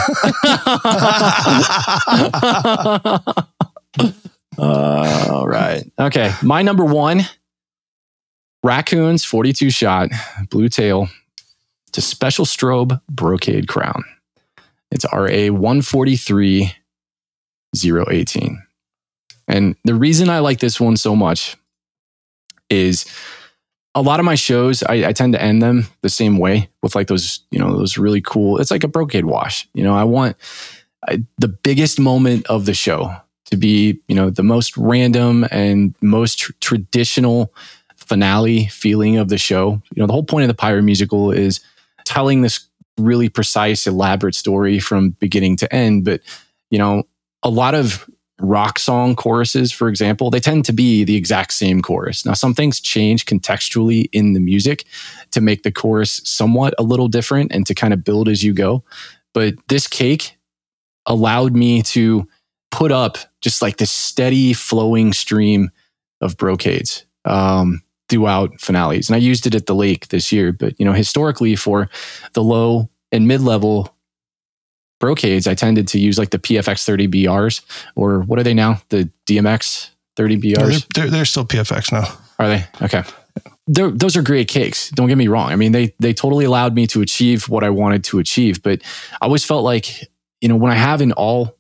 Uh, 4.59 5.29
all 5.31 5.49
right. 5.49 5.91
Okay. 5.99 6.35
My 6.43 6.61
number 6.61 6.85
one 6.85 7.23
raccoons 8.63 9.25
42 9.25 9.71
shot 9.71 10.11
blue 10.51 10.69
tail 10.69 11.09
to 11.93 12.03
special 12.03 12.45
strobe 12.45 13.01
brocade 13.09 13.69
crown. 13.69 14.05
It's 14.91 15.07
RA 15.13 15.49
143 15.51 16.75
018. 17.75 18.63
And 19.49 19.77
the 19.85 19.95
reason 19.95 20.29
I 20.29 20.39
like 20.39 20.61
this 20.61 20.81
one 20.81 20.97
so 20.97 21.15
much 21.15 21.57
is 22.71 23.05
a 23.95 24.03
lot 24.03 24.19
of 24.19 24.27
my 24.27 24.35
shows, 24.35 24.83
I, 24.83 25.09
I 25.09 25.13
tend 25.13 25.35
to 25.35 25.43
end 25.43 25.63
them 25.63 25.87
the 26.03 26.09
same 26.09 26.39
way 26.39 26.69
with 26.83 26.95
like 26.95 27.07
those, 27.07 27.41
you 27.51 27.59
know, 27.59 27.77
those 27.77 27.97
really 27.97 28.21
cool, 28.21 28.59
it's 28.59 28.71
like 28.71 28.85
a 28.85 28.89
brocade 28.89 29.27
wash. 29.27 29.69
You 29.75 29.85
know, 29.85 29.95
I 29.95 30.05
want 30.05 30.37
I, 31.07 31.23
the 31.39 31.49
biggest 31.49 32.01
moment 32.01 32.47
of 32.47 32.67
the 32.67 32.75
show 32.75 33.15
to 33.51 33.57
be, 33.57 34.01
you 34.09 34.15
know, 34.15 34.31
the 34.31 34.43
most 34.43 34.77
random 34.77 35.47
and 35.51 35.95
most 36.01 36.39
tr- 36.39 36.53
traditional 36.61 37.53
finale 37.97 38.67
feeling 38.67 39.17
of 39.17 39.29
the 39.29 39.39
show. 39.39 39.83
You 39.95 40.01
know, 40.01 40.07
the 40.07 40.13
whole 40.13 40.25
point 40.25 40.45
of 40.45 40.49
the 40.49 40.55
Pyro 40.55 40.83
musical 40.83 41.31
is 41.31 41.61
telling 42.05 42.43
this 42.43 42.67
really 42.99 43.29
precise, 43.29 43.87
elaborate 43.87 44.35
story 44.35 44.79
from 44.79 45.11
beginning 45.11 45.57
to 45.59 45.73
end. 45.73 46.05
But, 46.05 46.21
you 46.71 46.79
know, 46.79 47.05
a 47.45 47.51
lot 47.51 47.75
of 47.75 48.09
rock 48.41 48.79
song 48.79 49.15
choruses, 49.15 49.73
for 49.73 49.89
example, 49.89 50.31
they 50.31 50.41
tend 50.41 50.65
to 50.65 50.73
be 50.73 51.05
the 51.05 51.17
exact 51.17 51.53
same 51.53 51.83
chorus. 51.83 52.27
Now, 52.27 52.33
some 52.33 52.55
things 52.55 52.81
change 52.81 53.27
contextually 53.27 54.09
in 54.13 54.33
the 54.33 54.41
music 54.41 54.85
to 55.31 55.41
make 55.41 55.63
the 55.63 55.71
chorus 55.71 56.21
somewhat 56.25 56.75
a 56.79 56.83
little 56.83 57.09
different 57.09 57.53
and 57.53 57.67
to 57.67 57.75
kind 57.75 57.93
of 57.95 58.03
build 58.03 58.29
as 58.29 58.43
you 58.43 58.53
go. 58.53 58.83
But 59.33 59.55
this 59.69 59.87
cake 59.87 60.37
allowed 61.07 61.55
me 61.55 61.83
to 61.83 62.27
put 62.71 62.91
up 62.91 63.19
just 63.41 63.63
like 63.63 63.77
this 63.77 63.91
steady 63.91 64.53
flowing 64.53 65.13
stream 65.13 65.71
of 66.21 66.37
brocades 66.37 67.05
um, 67.25 67.83
throughout 68.09 68.61
finales. 68.61 69.09
And 69.09 69.15
I 69.15 69.19
used 69.19 69.47
it 69.47 69.55
at 69.55 69.67
the 69.67 69.75
lake 69.75 70.09
this 70.09 70.33
year, 70.33 70.53
but 70.53 70.79
you 70.79 70.85
know, 70.85 70.93
historically 70.93 71.55
for 71.57 71.89
the 72.33 72.43
low 72.43 72.89
and 73.13 73.29
mid 73.29 73.43
level 73.43 73.94
brocades, 75.01 75.47
I 75.47 75.55
tended 75.55 75.89
to 75.89 75.99
use 75.99 76.19
like 76.19 76.31
the 76.31 76.39
PFX 76.39 76.85
30 76.85 77.09
BRs 77.09 77.61
or 77.97 78.21
what 78.21 78.39
are 78.39 78.43
they 78.43 78.55
now? 78.55 78.81
The 78.89 79.11
DMX 79.27 79.91
30 80.17 80.35
Yeah, 80.37 80.57
BRs? 80.57 80.69
they're, 80.69 80.79
they're, 81.05 81.11
they're 81.11 81.25
still 81.25 81.45
PFX 81.45 81.93
now. 81.93 82.07
Are 82.39 82.49
they? 82.49 82.67
Okay. 82.83 83.03
They're, 83.67 83.91
those 83.91 84.17
are 84.17 84.23
great 84.23 84.49
cakes. 84.49 84.91
Don't 84.91 85.09
get 85.09 85.17
me 85.17 85.29
wrong. 85.29 85.51
I 85.51 85.57
mean, 85.57 85.73
they 85.73 85.95
they 85.99 86.13
totally 86.13 86.45
allowed 86.45 86.75
me 86.75 86.87
to 86.89 87.01
achieve 87.01 87.49
what 87.49 87.65
I 87.65 87.71
wanted 87.71 88.05
to 88.05 88.19
achieve. 88.19 88.63
But 88.63 88.83
I 89.23 89.25
always 89.25 89.45
felt 89.45 89.65
like, 89.65 90.07
you 90.41 90.49
know, 90.49 90.57
when 90.57 90.71
I 90.71 90.75
have 90.75 91.01
an 91.01 91.13
all 91.13 91.57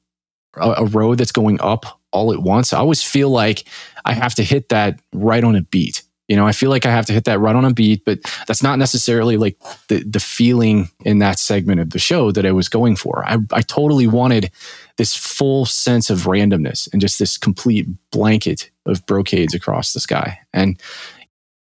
a, 0.57 0.74
a 0.78 0.85
row 0.85 1.14
that's 1.14 1.32
going 1.32 1.61
up 1.62 2.01
all 2.12 2.32
at 2.32 2.41
once, 2.41 2.72
I 2.74 2.78
always 2.78 3.03
feel 3.03 3.30
like 3.30 3.64
I 4.05 4.12
have 4.12 4.35
to 4.35 4.43
hit 4.45 4.68
that 4.68 5.01
right 5.14 5.43
on 5.43 5.57
a 5.57 5.62
beat. 5.62 6.03
You 6.28 6.36
know, 6.36 6.46
I 6.46 6.52
feel 6.52 6.70
like 6.70 6.86
I 6.86 6.90
have 6.90 7.04
to 7.06 7.12
hit 7.12 7.24
that 7.24 7.38
right 7.38 7.54
on 7.54 7.66
a 7.66 7.72
beat, 7.72 8.04
but 8.04 8.20
that's 8.46 8.62
not 8.62 8.78
necessarily 8.78 9.36
like 9.36 9.58
the 9.88 10.02
the 10.04 10.20
feeling 10.20 10.88
in 11.04 11.18
that 11.18 11.38
segment 11.38 11.80
of 11.80 11.90
the 11.90 11.98
show 11.98 12.32
that 12.32 12.46
I 12.46 12.52
was 12.52 12.68
going 12.68 12.96
for. 12.96 13.24
I, 13.26 13.38
I 13.52 13.60
totally 13.60 14.06
wanted 14.06 14.50
this 14.96 15.14
full 15.14 15.66
sense 15.66 16.08
of 16.08 16.20
randomness 16.20 16.88
and 16.92 17.00
just 17.00 17.18
this 17.18 17.36
complete 17.36 17.86
blanket 18.10 18.70
of 18.86 19.04
brocades 19.06 19.54
across 19.54 19.92
the 19.92 20.00
sky. 20.00 20.38
And 20.52 20.80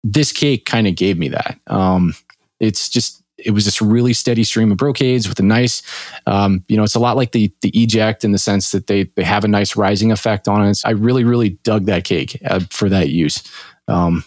this 0.03 0.33
cake 0.33 0.65
kind 0.65 0.87
of 0.87 0.97
gave 0.97 1.19
me 1.19 1.29
that. 1.29 1.59
Um, 1.67 2.15
it's 2.61 2.89
just 2.89 3.23
it 3.37 3.53
was 3.53 3.65
this 3.65 3.81
really 3.81 4.13
steady 4.13 4.43
stream 4.43 4.73
of 4.73 4.79
brocades 4.79 5.29
with 5.29 5.39
a 5.39 5.45
nice, 5.45 5.83
um, 6.27 6.65
you 6.67 6.77
know, 6.77 6.83
it's 6.83 6.97
a 6.97 7.01
lot 7.01 7.17
like 7.17 7.33
the 7.33 7.53
the 7.63 7.71
eject 7.71 8.25
in 8.25 8.33
the 8.33 8.39
sense 8.39 8.73
that 8.73 8.89
they 8.89 9.05
they 9.15 9.23
have 9.23 9.45
a 9.45 9.49
nice 9.49 9.77
rising 9.77 10.11
effect 10.11 10.49
on 10.49 10.67
it. 10.67 10.79
I 10.85 10.91
really 10.91 11.25
really 11.25 11.51
dug 11.51 11.85
that 11.87 12.05
cake 12.05 12.41
uh, 12.45 12.61
for 12.71 12.89
that 12.89 13.11
use. 13.11 13.43
Um, 13.87 14.25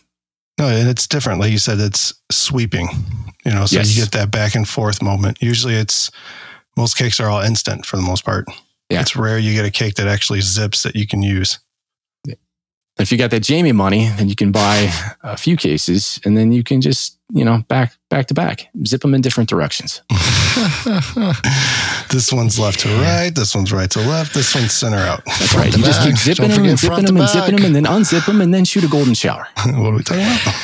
No, 0.62 0.68
and 0.68 0.88
it's 0.88 1.08
different. 1.08 1.40
Like 1.40 1.52
you 1.52 1.58
said, 1.58 1.80
it's 1.80 2.14
sweeping. 2.32 2.88
You 3.44 3.52
know, 3.52 3.66
so 3.66 3.78
Yes. 3.78 3.96
you 3.96 4.04
get 4.04 4.12
that 4.12 4.30
back 4.30 4.54
and 4.54 4.70
forth 4.70 5.02
moment. 5.02 5.40
Usually, 5.42 5.74
it's 5.74 6.12
most 6.78 6.96
cakes 6.98 7.20
are 7.20 7.28
all 7.28 7.42
instant 7.42 7.84
for 7.84 7.96
the 7.96 8.04
most 8.04 8.24
part. 8.24 8.46
Yeah. 8.88 9.02
It's 9.02 9.16
rare 9.16 9.40
you 9.40 9.56
get 9.56 9.66
a 9.66 9.72
cake 9.72 9.96
that 9.96 10.08
actually 10.08 10.42
zips 10.42 10.84
that 10.84 10.96
you 10.96 11.08
can 11.08 11.24
use. 11.24 11.58
If 13.00 13.12
you 13.12 13.18
got 13.18 13.32
that 13.32 13.42
Jamie 13.42 13.72
money, 13.72 14.10
then 14.18 14.30
you 14.30 14.36
can 14.36 14.52
buy 14.52 14.92
a 15.24 15.38
few 15.38 15.58
cases, 15.58 16.20
and 16.26 16.38
then 16.38 16.52
you 16.52 16.64
can 16.64 16.82
just 16.82 17.18
you 17.34 17.46
know 17.46 17.64
back 17.68 17.94
back 18.10 18.28
to 18.28 18.34
back, 18.34 18.68
zip 18.86 19.02
them 19.02 19.14
in 19.14 19.22
different 19.22 19.50
directions. 19.50 20.02
this 22.10 22.32
one's 22.32 22.60
left 22.60 22.82
to 22.82 22.90
right. 23.00 23.32
This 23.34 23.56
one's 23.56 23.72
right 23.72 23.90
to 23.92 24.00
left. 24.00 24.34
This 24.34 24.54
one's 24.54 24.74
center 24.74 24.98
out. 24.98 25.24
That's 25.26 25.56
right. 25.56 25.72
to 25.72 25.80
You 25.80 25.86
just 25.86 26.04
keep 26.04 26.18
zipping 26.18 26.50
Don't 26.50 26.58
them 26.58 26.70
and 26.70 26.78
zipping 26.78 27.06
them 27.06 27.16
to 27.16 27.22
and 27.22 27.30
zipping 27.30 27.56
them, 27.56 27.66
and 27.66 27.76
then 27.76 27.86
unzip 27.86 28.26
them, 28.26 28.42
and 28.42 28.54
then 28.54 28.66
shoot 28.66 28.84
a 28.84 28.88
golden 28.88 29.14
shower. 29.14 29.48
what 29.66 29.94
are 29.94 29.96
we 29.96 30.04
talking 30.04 30.24
about? 30.24 30.56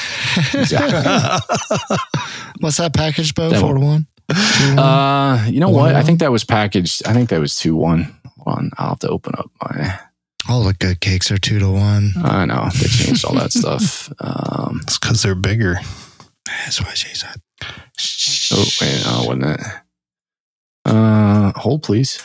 What's 2.60 2.78
that 2.78 2.94
package, 2.94 3.34
Bo? 3.36 3.50
That 3.50 3.62
Four 3.62 3.76
to 3.76 3.80
one. 3.80 4.08
To 4.30 4.36
one? 4.76 4.80
Uh, 4.80 5.46
you 5.50 5.60
know 5.60 5.70
One 5.70 5.86
what? 5.86 5.96
I 5.96 6.04
think 6.04 6.20
that 6.20 6.32
was 6.32 6.44
packaged. 6.44 7.08
I 7.08 7.14
think 7.14 7.30
that 7.30 7.40
was 7.40 7.56
two 7.56 7.76
one. 7.76 8.14
Hold 8.40 8.58
on, 8.58 8.72
I'll 8.78 8.90
have 8.90 9.00
to 9.00 9.10
open 9.10 9.34
up 9.38 9.50
my. 9.64 10.00
All 10.50 10.64
the 10.64 10.74
good 10.74 11.02
cakes 11.02 11.30
are 11.32 11.38
two 11.38 11.60
to 11.60 11.70
one. 11.70 12.14
I 12.24 12.46
know 12.46 12.70
they 12.80 12.88
changed 12.88 13.26
all 13.26 13.36
that 13.36 13.52
stuff. 13.52 14.12
Um, 14.20 14.82
It's 14.88 14.98
because 14.98 15.22
they're 15.24 15.36
bigger. 15.36 15.80
That's 16.46 16.82
why 16.82 16.94
she 16.94 17.14
said. 17.16 17.42
oh 18.54 18.66
wait, 18.82 19.04
no, 19.06 19.24
wasn't 19.28 19.60
it? 19.60 19.68
Uh, 20.86 21.52
hold 21.56 21.84
please. 21.84 22.22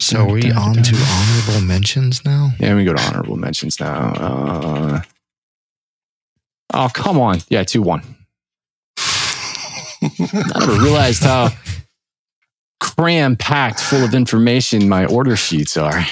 So 0.00 0.18
are 0.20 0.32
we 0.32 0.52
on 0.52 0.74
to 0.74 0.96
honorable 0.96 1.66
mentions 1.66 2.24
now? 2.24 2.50
Yeah, 2.60 2.76
we 2.76 2.84
go 2.84 2.94
to 2.94 3.02
honorable 3.02 3.36
mentions 3.36 3.80
now. 3.80 4.12
Uh, 4.16 5.00
oh, 6.72 6.88
come 6.94 7.18
on. 7.18 7.40
Yeah, 7.48 7.64
2 7.64 7.82
1. 7.82 8.02
I 8.98 10.52
never 10.60 10.72
realized 10.80 11.24
how 11.24 11.48
cram 12.84 13.34
packed 13.34 13.80
full 13.80 14.04
of 14.04 14.14
information 14.14 14.88
my 14.88 15.06
order 15.06 15.36
sheets 15.36 15.76
are. 15.76 16.04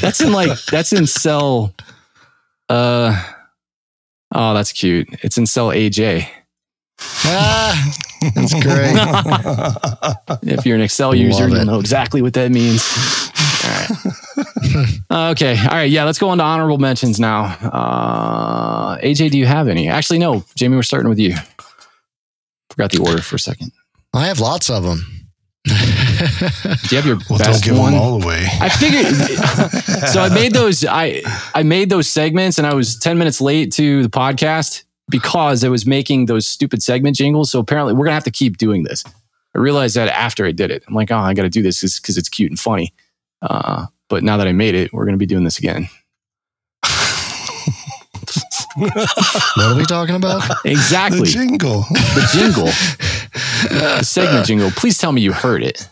That's 0.00 0.20
in 0.20 0.32
like, 0.32 0.58
that's 0.66 0.92
in 0.92 1.06
cell. 1.06 1.74
Uh, 2.68 3.20
oh, 4.34 4.54
that's 4.54 4.72
cute. 4.72 5.08
It's 5.22 5.38
in 5.38 5.46
cell 5.46 5.68
AJ. 5.68 6.28
Ah, 7.24 7.94
that's 8.34 8.54
great. 8.62 8.96
If 10.42 10.64
you're 10.66 10.76
an 10.76 10.82
Excel 10.82 11.08
Love 11.10 11.18
user, 11.18 11.48
you'll 11.48 11.64
know 11.64 11.80
exactly 11.80 12.22
what 12.22 12.34
that 12.34 12.50
means. 12.50 12.82
All 13.64 13.70
right. 13.70 15.30
okay. 15.32 15.58
All 15.58 15.76
right. 15.76 15.90
Yeah. 15.90 16.04
Let's 16.04 16.18
go 16.18 16.28
on 16.28 16.38
to 16.38 16.44
honorable 16.44 16.78
mentions 16.78 17.18
now. 17.18 17.44
Uh, 17.44 18.96
AJ, 18.98 19.30
do 19.30 19.38
you 19.38 19.46
have 19.46 19.68
any? 19.68 19.88
Actually, 19.88 20.18
no. 20.18 20.44
Jamie, 20.54 20.76
we're 20.76 20.82
starting 20.82 21.08
with 21.08 21.18
you. 21.18 21.34
Forgot 22.70 22.92
the 22.92 23.02
order 23.02 23.22
for 23.22 23.36
a 23.36 23.38
second. 23.38 23.72
I 24.16 24.26
have 24.26 24.40
lots 24.40 24.70
of 24.70 24.82
them. 24.84 25.04
Do 25.66 25.72
you 25.72 26.96
have 26.96 27.06
your 27.06 27.18
Well, 27.30 27.38
don't 27.38 27.62
give 27.62 27.76
one? 27.78 27.92
them 27.92 28.00
all 28.00 28.22
away. 28.22 28.46
I 28.60 28.68
figured. 28.68 29.06
so 30.08 30.20
I 30.20 30.28
made 30.32 30.52
those. 30.54 30.84
I 30.84 31.22
I 31.54 31.62
made 31.62 31.90
those 31.90 32.08
segments, 32.08 32.58
and 32.58 32.66
I 32.66 32.74
was 32.74 32.96
ten 32.98 33.18
minutes 33.18 33.40
late 33.40 33.72
to 33.74 34.02
the 34.02 34.08
podcast 34.08 34.84
because 35.10 35.64
I 35.64 35.68
was 35.68 35.86
making 35.86 36.26
those 36.26 36.46
stupid 36.46 36.82
segment 36.82 37.16
jingles. 37.16 37.50
So 37.50 37.58
apparently, 37.58 37.94
we're 37.94 38.04
gonna 38.04 38.14
have 38.14 38.24
to 38.24 38.30
keep 38.30 38.58
doing 38.58 38.84
this. 38.84 39.04
I 39.54 39.58
realized 39.58 39.96
that 39.96 40.08
after 40.08 40.44
I 40.46 40.52
did 40.52 40.70
it, 40.70 40.84
I'm 40.86 40.94
like, 40.94 41.10
oh, 41.10 41.16
I 41.18 41.34
got 41.34 41.42
to 41.42 41.48
do 41.48 41.62
this 41.62 41.80
because 42.00 42.16
it's 42.18 42.28
cute 42.28 42.50
and 42.50 42.60
funny. 42.60 42.92
Uh, 43.42 43.86
but 44.08 44.22
now 44.22 44.36
that 44.36 44.46
I 44.46 44.52
made 44.52 44.74
it, 44.74 44.92
we're 44.92 45.04
gonna 45.04 45.16
be 45.16 45.26
doing 45.26 45.44
this 45.44 45.58
again. 45.58 45.88
What 48.76 49.58
are 49.58 49.74
we 49.76 49.84
talking 49.84 50.16
about? 50.16 50.42
Exactly. 50.66 51.20
The 51.20 51.26
jingle. 51.26 51.80
the 51.90 52.28
jingle, 52.32 52.66
the 53.68 54.02
segment 54.02 54.46
jingle. 54.46 54.70
Please 54.70 54.98
tell 54.98 55.12
me 55.12 55.20
you 55.22 55.32
heard 55.32 55.62
it. 55.62 55.88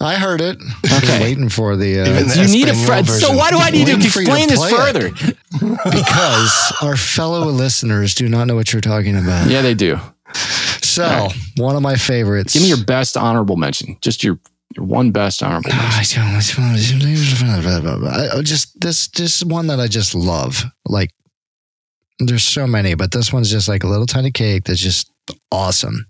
I 0.00 0.16
heard 0.16 0.40
it. 0.40 0.58
Okay. 0.84 1.06
Been 1.06 1.20
waiting 1.22 1.48
for 1.48 1.76
the 1.76 2.00
uh, 2.00 2.04
the 2.04 2.42
you 2.46 2.52
need 2.52 2.68
a 2.68 2.74
friend. 2.74 3.06
So 3.08 3.32
why 3.34 3.50
do 3.50 3.58
I 3.58 3.70
need 3.70 3.86
to 3.86 3.94
Waiting 3.94 4.10
to 4.10 4.20
explain 4.20 4.48
this 4.48 4.58
play 4.58 4.70
it. 4.70 4.76
further? 4.76 5.10
because 5.90 6.72
our 6.82 6.96
fellow 6.96 7.46
listeners 7.46 8.14
do 8.14 8.28
not 8.28 8.46
know 8.46 8.54
what 8.54 8.72
you're 8.72 8.80
talking 8.82 9.16
about. 9.16 9.48
Yeah, 9.50 9.62
they 9.62 9.74
do. 9.74 9.98
So 10.82 11.28
one 11.56 11.76
of 11.76 11.82
my 11.82 11.96
favorites. 11.96 12.52
Give 12.54 12.62
me 12.62 12.68
your 12.68 12.84
best 12.84 13.16
honorable 13.16 13.56
mention. 13.56 13.96
Just 14.00 14.24
your, 14.24 14.38
your 14.76 14.84
one 14.86 15.10
best 15.12 15.42
honorable 15.42 15.70
mention. 15.70 16.22
I- 16.22 18.38
I 18.38 18.42
just 18.42 18.80
this 18.80 19.08
this 19.08 19.42
one 19.44 19.66
that 19.68 19.80
I 19.80 19.86
just 19.86 20.14
love. 20.14 20.64
Like 20.86 21.10
there's 22.18 22.42
so 22.42 22.66
many, 22.66 22.94
but 22.94 23.12
this 23.12 23.32
one's 23.32 23.50
just 23.50 23.68
like 23.68 23.84
a 23.84 23.88
little 23.88 24.06
tiny 24.06 24.30
cake 24.30 24.64
that's 24.64 24.80
just 24.80 25.10
awesome. 25.50 26.06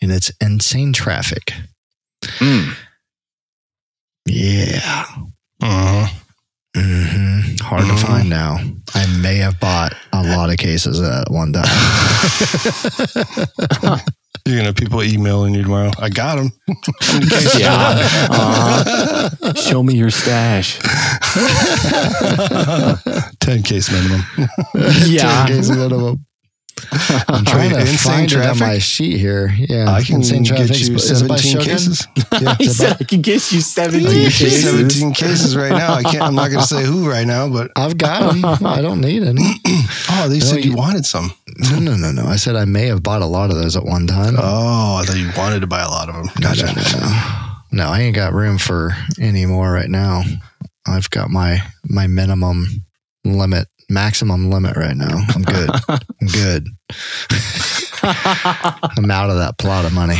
And 0.00 0.10
it's 0.10 0.30
insane 0.40 0.92
traffic. 0.92 1.52
Mm. 2.38 2.74
Yeah. 4.26 5.04
Mhm. 5.62 6.08
hmm 6.76 7.40
Hard 7.62 7.84
Mhm. 7.84 8.00
to 8.00 8.06
find 8.06 8.30
now. 8.30 8.58
I 8.94 9.06
may 9.06 9.36
have 9.36 9.60
bought 9.60 9.94
a 10.12 10.22
lot 10.22 10.50
of 10.50 10.56
cases 10.56 11.00
at 11.00 11.30
one 11.30 11.52
time. 11.52 11.64
You're 14.44 14.56
gonna 14.56 14.68
have 14.68 14.76
people 14.76 15.04
emailing 15.04 15.54
you 15.54 15.62
tomorrow. 15.62 15.92
I 16.00 16.08
got 16.08 16.36
them. 16.36 16.52
Yeah. 17.58 18.26
Uh-huh. 18.32 19.54
Show 19.54 19.82
me 19.82 19.94
your 19.94 20.10
stash. 20.10 20.78
Ten 23.40 23.62
case 23.62 23.90
minimum. 23.90 24.24
Yeah. 25.06 25.46
10 25.46 25.48
cases 25.48 25.70
minimum. 25.76 26.24
I'm 27.28 27.44
trying 27.44 27.70
to 27.70 27.80
Insane 27.80 27.96
find 27.98 28.32
it 28.32 28.36
on 28.36 28.42
traffic? 28.42 28.60
my 28.60 28.78
sheet 28.78 29.18
here. 29.18 29.48
Yeah, 29.56 29.90
I 29.90 30.02
can 30.02 30.16
insane 30.16 30.42
get 30.42 30.56
traffic. 30.56 30.80
you 30.88 30.94
Is 30.96 31.22
it 31.22 31.28
by 31.28 31.36
seventeen 31.36 31.60
cases. 31.62 32.06
Yeah, 32.40 32.54
He 32.58 32.64
said 32.66 32.96
I 33.00 33.04
can 33.04 33.20
get 33.20 33.52
you 33.52 33.60
17 33.60 34.06
I 34.06 34.10
can 34.10 34.20
get 34.22 34.40
you 34.40 34.46
cases. 34.46 34.64
seventeen 34.64 35.14
cases 35.14 35.56
right 35.56 35.70
now. 35.72 35.94
I 35.94 36.02
can't. 36.02 36.22
I'm 36.22 36.34
not 36.34 36.50
gonna 36.50 36.62
say 36.66 36.82
who 36.84 37.08
right 37.08 37.26
now, 37.26 37.48
but 37.48 37.70
I've 37.76 37.96
got 37.98 38.32
them. 38.32 38.44
I 38.66 38.80
don't 38.82 39.00
need 39.00 39.22
any. 39.22 39.42
oh, 40.10 40.26
they 40.28 40.38
No, 40.38 40.44
said 40.44 40.64
you 40.64 40.72
you- 40.72 40.76
wanted 40.76 41.06
some. 41.06 41.32
No, 41.70 41.78
no, 41.78 41.96
no, 41.96 42.10
no. 42.10 42.24
I 42.26 42.36
said 42.36 42.56
I 42.56 42.64
may 42.64 42.86
have 42.86 43.02
bought 43.02 43.22
a 43.22 43.26
lot 43.26 43.50
of 43.50 43.56
those 43.56 43.76
at 43.76 43.84
one 43.84 44.06
time. 44.06 44.34
Oh, 44.38 44.96
I 45.00 45.04
thought 45.04 45.16
you 45.16 45.30
wanted 45.36 45.60
to 45.60 45.66
buy 45.66 45.82
a 45.82 45.88
lot 45.88 46.08
of 46.08 46.14
them. 46.14 46.26
no, 46.40 46.52
no, 46.52 46.72
no, 46.72 46.82
no. 47.00 47.48
No, 47.72 47.88
I 47.88 48.00
ain't 48.00 48.16
got 48.16 48.32
room 48.34 48.58
for 48.58 48.94
any 49.20 49.46
more 49.46 49.70
right 49.72 49.88
now. 49.90 50.22
I've 50.86 51.08
got 51.10 51.30
my 51.30 51.62
my 51.84 52.06
minimum 52.06 52.66
limit, 53.24 53.68
maximum 53.92 54.50
limit 54.50 54.76
right 54.76 54.96
now. 54.96 55.24
I'm 55.34 55.42
good. 55.42 55.70
I'm 55.88 56.26
good. 56.32 56.68
I'm 58.02 59.10
out 59.10 59.30
of 59.30 59.36
that 59.36 59.54
plot 59.58 59.84
of 59.84 59.92
money. 59.92 60.18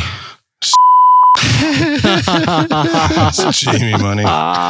It's 1.65 3.59
Jamie 3.59 3.97
money. 3.97 4.23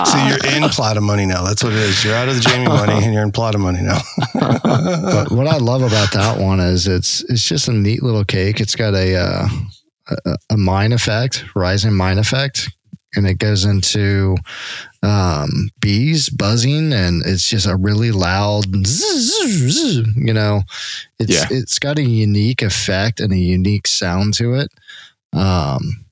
See, 0.06 0.28
you're 0.28 0.56
in 0.56 0.70
plot 0.70 0.97
of 0.97 1.04
money 1.04 1.26
now. 1.26 1.43
That's 1.43 1.64
what 1.64 1.74
it 1.74 1.80
is. 1.80 2.04
You're 2.04 2.16
out 2.16 2.30
of 2.30 2.36
the 2.36 2.41
Jamie 2.41 2.68
money 2.68 2.93
and 2.93 3.14
you're 3.14 3.24
in 3.24 3.32
plot 3.32 3.56
of 3.56 3.62
money 3.62 3.82
now. 3.82 3.99
But 4.34 5.32
what 5.32 5.47
I 5.47 5.58
love 5.58 5.82
about 5.82 6.12
that 6.14 6.39
one 6.39 6.60
is 6.60 6.88
it's 6.88 7.24
it's 7.30 7.47
just 7.47 7.68
a 7.68 7.74
neat 7.74 8.04
little 8.04 8.24
cake. 8.26 8.60
It's 8.60 8.76
got 8.76 8.93
a 8.93 9.16
uh, 9.16 9.47
a, 10.26 10.38
a 10.51 10.58
mine 10.58 10.93
effect, 10.93 11.43
rising 11.56 11.93
mine 11.93 12.18
effect, 12.18 12.70
and 13.16 13.28
it 13.28 13.36
goes 13.39 13.66
into 13.66 14.36
um, 15.01 15.70
bees 15.80 16.30
buzzing, 16.30 16.93
and 16.93 17.24
it's 17.26 17.49
just 17.49 17.68
a 17.68 17.76
really 17.76 18.11
loud, 18.11 18.66
zzz, 18.86 19.32
zzz, 19.70 20.07
you 20.16 20.34
know. 20.34 20.61
It's 21.20 21.32
Yeah. 21.34 21.47
it's 21.51 21.80
got 21.80 21.99
a 21.99 22.03
unique 22.03 22.61
effect 22.61 23.20
and 23.20 23.32
a 23.34 23.38
unique 23.38 23.88
sound 23.88 24.34
to 24.36 24.53
it. 24.55 24.72
Um, 25.34 26.05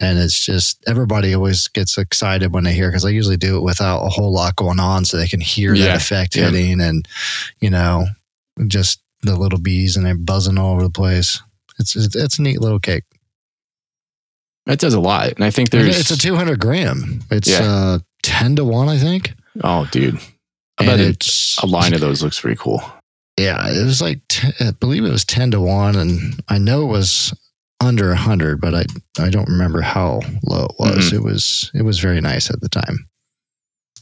and 0.00 0.18
it's 0.18 0.38
just 0.38 0.82
everybody 0.86 1.34
always 1.34 1.66
gets 1.68 1.98
excited 1.98 2.52
when 2.54 2.64
they 2.64 2.72
hear 2.72 2.88
because 2.88 3.04
I 3.04 3.10
usually 3.10 3.36
do 3.36 3.56
it 3.56 3.62
without 3.62 4.04
a 4.04 4.08
whole 4.08 4.32
lot 4.32 4.56
going 4.56 4.80
on, 4.80 5.04
so 5.04 5.16
they 5.16 5.26
can 5.28 5.40
hear 5.40 5.74
Yeah. 5.74 5.86
that 5.88 5.96
effect 5.96 6.36
Yeah. 6.36 6.50
hitting, 6.50 6.80
and 6.80 7.06
you 7.60 7.70
know, 7.70 8.06
just 8.68 9.00
the 9.22 9.34
little 9.36 9.58
bees 9.58 9.96
and 9.96 10.06
they're 10.06 10.14
buzzing 10.16 10.58
all 10.58 10.72
over 10.74 10.82
the 10.84 10.90
place. 10.90 11.40
It's 11.80 11.96
it's, 11.96 12.14
it's 12.16 12.38
a 12.38 12.42
neat 12.42 12.60
little 12.60 12.78
cake. 12.80 13.04
That 14.68 14.78
does 14.78 14.94
a 14.94 15.00
lot. 15.00 15.32
And 15.32 15.42
I 15.44 15.50
think 15.50 15.70
there's. 15.70 15.98
it's 15.98 16.10
a 16.12 16.16
200 16.18 16.60
gram. 16.60 17.20
It's 17.32 17.48
Yeah. 17.50 17.62
uh 17.62 17.98
10 18.22 18.54
to 18.56 18.64
1, 18.64 18.88
I 18.88 18.98
think. 18.98 19.34
oh, 19.64 19.86
dude. 19.90 20.14
I 20.78 20.84
And 20.84 20.86
bet 20.86 21.00
it's 21.00 21.58
a 21.58 21.66
line 21.66 21.92
of 21.94 22.00
those 22.00 22.22
looks 22.22 22.38
pretty 22.40 22.56
cool. 22.60 22.80
Yeah, 23.36 23.66
it 23.68 23.84
was 23.84 24.00
like 24.00 24.20
t- 24.28 24.48
I 24.60 24.70
believe 24.72 25.04
it 25.04 25.10
was 25.10 25.24
10 25.24 25.50
to 25.52 25.60
1 25.60 25.96
and 25.96 26.40
I 26.48 26.58
know 26.58 26.82
it 26.82 26.92
was 26.92 27.32
under 27.80 28.08
100, 28.08 28.60
but 28.60 28.74
I 28.74 28.84
I 29.18 29.30
don't 29.30 29.48
remember 29.48 29.80
how 29.80 30.20
low 30.44 30.66
it 30.66 30.74
was. 30.78 31.06
Mm-hmm. 31.06 31.16
It 31.16 31.22
was 31.24 31.70
it 31.74 31.82
was 31.82 31.98
very 32.00 32.20
nice 32.20 32.50
at 32.50 32.60
the 32.60 32.68
time. 32.68 33.08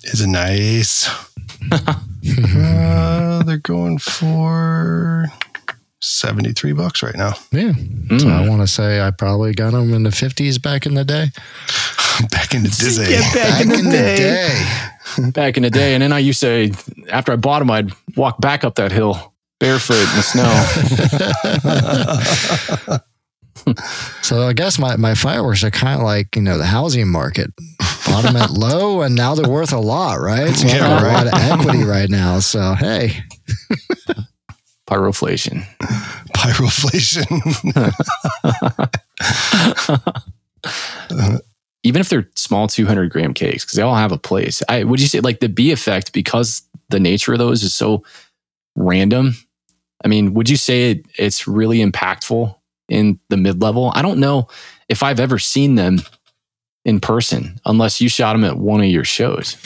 Is 0.05 0.21
it 0.21 0.29
nice? 0.29 1.09
Uh, 2.59 3.43
they're 3.45 3.57
going 3.59 3.99
for 3.99 5.27
73 6.03 6.73
bucks 6.73 7.03
right 7.03 7.17
now. 7.17 7.33
Yeah. 7.53 7.73
Mm. 7.73 8.21
So 8.21 8.29
I 8.29 8.47
want 8.49 8.61
to 8.63 8.67
say 8.67 9.01
I 9.01 9.11
probably 9.11 9.53
got 9.55 9.73
them 9.73 9.93
in 9.95 10.03
the 10.03 10.11
50s 10.11 10.61
back 10.63 10.87
in 10.87 10.95
the 10.95 11.05
day. 11.05 11.27
Back 12.31 12.55
into 12.55 12.71
Disney. 12.71 13.05
Yeah, 13.13 13.31
back, 13.35 13.61
in 13.61 13.69
the 13.69 13.83
day. 13.83 14.17
day. 14.17 14.65
Back 15.33 15.59
in 15.59 15.65
the 15.65 15.69
day. 15.71 15.93
And 15.93 16.03
then 16.03 16.15
I 16.15 16.19
used 16.19 16.41
to, 16.41 16.73
after 17.11 17.31
I 17.31 17.37
bought 17.37 17.59
them, 17.59 17.71
I'd 17.71 17.93
walk 18.17 18.41
back 18.41 18.65
up 18.65 18.77
that 18.77 18.91
hill 18.91 19.35
barefoot 19.61 19.99
in 19.99 20.17
the 20.17 20.23
snow. 20.23 20.49
So 24.23 24.47
I 24.47 24.53
guess 24.53 24.79
my, 24.79 24.95
my 24.97 25.15
fireworks 25.15 25.65
are 25.65 25.71
kind 25.73 25.99
of 25.99 26.05
like, 26.05 26.37
you 26.37 26.43
know, 26.43 26.57
the 26.57 26.67
housing 26.67 27.09
market. 27.09 27.51
Bought 28.07 28.23
them 28.23 28.37
at 28.37 28.51
low 28.51 29.03
and 29.03 29.15
now 29.15 29.35
they're 29.35 29.51
worth 29.51 29.73
a 29.73 29.81
lot, 29.81 30.21
right? 30.21 30.55
So 30.55 30.69
Yeah, 30.69 30.79
got 30.79 31.03
a 31.03 31.07
lot 31.07 31.27
of 31.27 31.35
equity 31.35 31.83
right 31.85 32.09
now. 32.09 32.39
So, 32.39 32.75
hey, 32.75 33.25
Pyroflation. 34.87 35.65
Pyroflation. 36.37 37.27
even 41.87 42.01
if 42.01 42.09
they're 42.09 42.29
small 42.35 42.67
200 42.67 43.11
gram 43.11 43.33
cakes 43.33 43.65
because 43.65 43.77
they 43.77 43.83
all 43.83 43.95
have 43.95 44.11
a 44.11 44.19
place 44.19 44.63
i 44.69 44.83
would 44.83 45.01
you 45.01 45.07
say 45.07 45.21
like 45.21 45.41
the 45.41 45.49
b 45.49 45.71
effect 45.71 46.13
because 46.13 46.63
the 46.89 46.99
nature 46.99 47.33
of 47.33 47.39
those 47.39 47.63
is 47.63 47.73
so 47.73 48.03
random 48.75 49.35
i 50.05 50.09
mean 50.09 50.35
would 50.35 50.51
you 50.51 50.57
say 50.57 50.91
it, 50.91 51.07
it's 51.17 51.47
really 51.47 51.79
impactful 51.79 52.55
in 52.89 53.21
the 53.29 53.37
mid-level 53.37 53.93
i 53.95 54.03
don't 54.03 54.19
know 54.19 54.49
if 54.89 55.03
i've 55.03 55.21
ever 55.21 55.39
seen 55.39 55.77
them 55.77 56.01
in 56.85 56.99
person 56.99 57.59
unless 57.65 58.01
you 58.01 58.09
shot 58.09 58.33
them 58.33 58.45
at 58.45 58.59
one 58.59 58.81
of 58.81 58.87
your 58.87 59.05
shows 59.05 59.57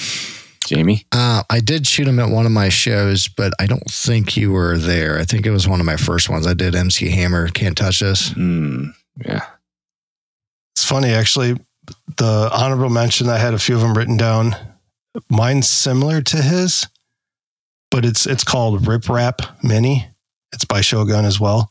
jamie 0.70 1.04
uh, 1.12 1.42
I 1.50 1.60
did 1.60 1.86
shoot 1.86 2.06
him 2.06 2.18
at 2.18 2.30
one 2.30 2.46
of 2.46 2.52
my 2.52 2.68
shows, 2.68 3.28
but 3.28 3.52
I 3.58 3.66
don't 3.66 3.90
think 3.90 4.36
you 4.36 4.52
were 4.52 4.78
there. 4.78 5.18
I 5.18 5.24
think 5.24 5.44
it 5.44 5.50
was 5.50 5.66
one 5.66 5.80
of 5.80 5.86
my 5.86 5.96
first 5.96 6.28
ones. 6.30 6.46
I 6.46 6.54
did 6.54 6.74
MC 6.74 7.10
Hammer, 7.10 7.48
Can't 7.48 7.76
Touch 7.76 8.00
This. 8.00 8.30
Hmm. 8.32 8.90
yeah 9.24 9.44
It's 10.74 10.84
funny, 10.84 11.10
actually. 11.10 11.58
The 12.16 12.50
honorable 12.52 12.88
mention, 12.88 13.28
I 13.28 13.38
had 13.38 13.54
a 13.54 13.58
few 13.58 13.74
of 13.74 13.80
them 13.80 13.94
written 13.94 14.16
down. 14.16 14.54
Mine's 15.28 15.68
similar 15.68 16.22
to 16.22 16.36
his, 16.36 16.86
but 17.90 18.04
it's 18.04 18.26
it's 18.26 18.44
called 18.44 18.86
Rip 18.86 19.08
Rap 19.08 19.42
Mini. 19.62 20.06
It's 20.52 20.64
by 20.64 20.80
Shogun 20.80 21.24
as 21.24 21.40
well, 21.40 21.70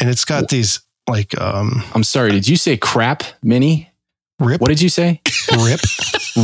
and 0.00 0.10
it's 0.10 0.24
got 0.24 0.48
these 0.48 0.80
like 1.08 1.38
um 1.38 1.82
i'm 1.94 2.02
sorry 2.02 2.30
did 2.30 2.48
you 2.48 2.56
say 2.56 2.76
crap 2.78 3.22
mini 3.42 3.90
rip 4.40 4.58
what 4.60 4.68
did 4.68 4.80
you 4.80 4.88
say 4.88 5.20
rip 5.52 5.80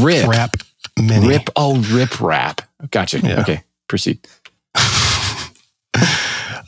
rip 0.03 0.29
rap 0.29 0.57
mini. 1.03 1.29
rip 1.29 1.49
oh 1.57 1.77
rip 1.93 2.21
rap 2.21 2.61
gotcha 2.91 3.21
Yeah. 3.21 3.41
okay 3.41 3.63
proceed 3.89 4.19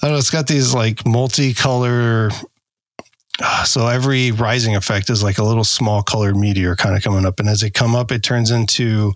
I 0.05 0.07
don't 0.07 0.13
know. 0.13 0.19
It's 0.19 0.31
got 0.31 0.49
these 0.49 0.75
like 0.75 0.97
multicolor. 1.05 2.33
uh, 3.41 3.65
So 3.65 3.87
every 3.87 4.33
rising 4.33 4.75
effect 4.75 5.09
is 5.11 5.23
like 5.23 5.39
a 5.39 5.45
little 5.45 5.63
small 5.65 6.03
colored 6.03 6.37
meteor 6.37 6.75
kind 6.75 6.97
of 6.97 7.05
coming 7.05 7.25
up, 7.25 7.39
and 7.39 7.49
as 7.49 7.61
they 7.61 7.71
come 7.71 7.95
up, 7.95 8.11
it 8.11 8.23
turns 8.25 8.51
into 8.51 9.13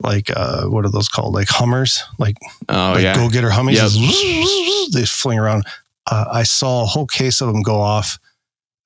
like 0.00 0.30
uh, 0.36 0.64
what 0.66 0.84
are 0.84 0.90
those 0.90 1.08
called? 1.08 1.32
Like 1.34 1.48
Hummers, 1.48 2.02
like 2.18 2.36
oh 2.68 2.92
like 2.92 3.02
yeah 3.02 3.14
go 3.14 3.30
getter 3.30 3.48
Hummies. 3.50 3.96
Yep. 3.96 4.92
They 4.92 5.06
fling 5.06 5.38
around. 5.38 5.64
Uh, 6.10 6.26
I 6.30 6.42
saw 6.42 6.82
a 6.82 6.86
whole 6.86 7.06
case 7.06 7.40
of 7.40 7.50
them 7.50 7.62
go 7.62 7.80
off 7.80 8.18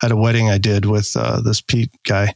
at 0.05 0.13
a 0.13 0.17
wedding 0.17 0.49
I 0.49 0.59
did 0.59 0.85
with 0.85 1.11
uh, 1.17 1.41
this 1.41 1.61
Pete 1.61 1.91
guy, 2.05 2.33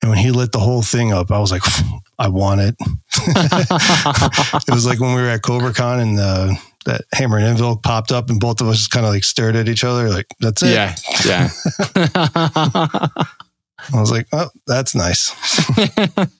and 0.00 0.10
when 0.10 0.18
he 0.18 0.30
lit 0.30 0.52
the 0.52 0.60
whole 0.60 0.82
thing 0.82 1.12
up, 1.12 1.32
I 1.32 1.40
was 1.40 1.50
like, 1.50 1.62
I 2.18 2.28
want 2.28 2.60
it. 2.60 2.76
it 3.18 4.72
was 4.72 4.86
like 4.86 5.00
when 5.00 5.14
we 5.14 5.22
were 5.22 5.28
at 5.28 5.42
CobraCon 5.42 6.00
and 6.00 6.18
the, 6.18 6.58
that 6.86 7.02
Hammer 7.12 7.38
and 7.38 7.46
Anvil 7.46 7.76
popped 7.76 8.12
up, 8.12 8.30
and 8.30 8.40
both 8.40 8.60
of 8.60 8.68
us 8.68 8.78
just 8.78 8.90
kind 8.90 9.04
of 9.04 9.12
like 9.12 9.24
stared 9.24 9.56
at 9.56 9.68
each 9.68 9.84
other, 9.84 10.08
like, 10.08 10.26
that's 10.40 10.62
it. 10.62 10.70
Yeah, 10.70 10.96
yeah. 11.26 11.50
I 11.94 14.00
was 14.00 14.10
like, 14.10 14.26
oh, 14.32 14.48
that's 14.66 14.94
nice. 14.94 15.34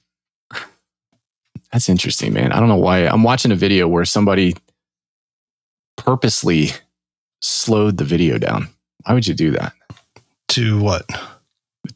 That's 1.73 1.89
interesting, 1.91 2.33
man. 2.33 2.53
I 2.53 2.61
don't 2.61 2.69
know 2.69 2.77
why. 2.77 3.01
I'm 3.01 3.23
watching 3.23 3.53
a 3.53 3.57
video 3.57 3.87
where 3.87 4.07
somebody 4.07 4.55
purposely 5.97 6.69
slowed 7.43 7.99
the 7.99 8.05
video 8.05 8.39
down. 8.39 8.69
Why 9.05 9.13
would 9.13 9.27
you 9.27 9.35
do 9.35 9.51
that 9.51 9.75
to 10.51 10.81
what? 10.81 11.05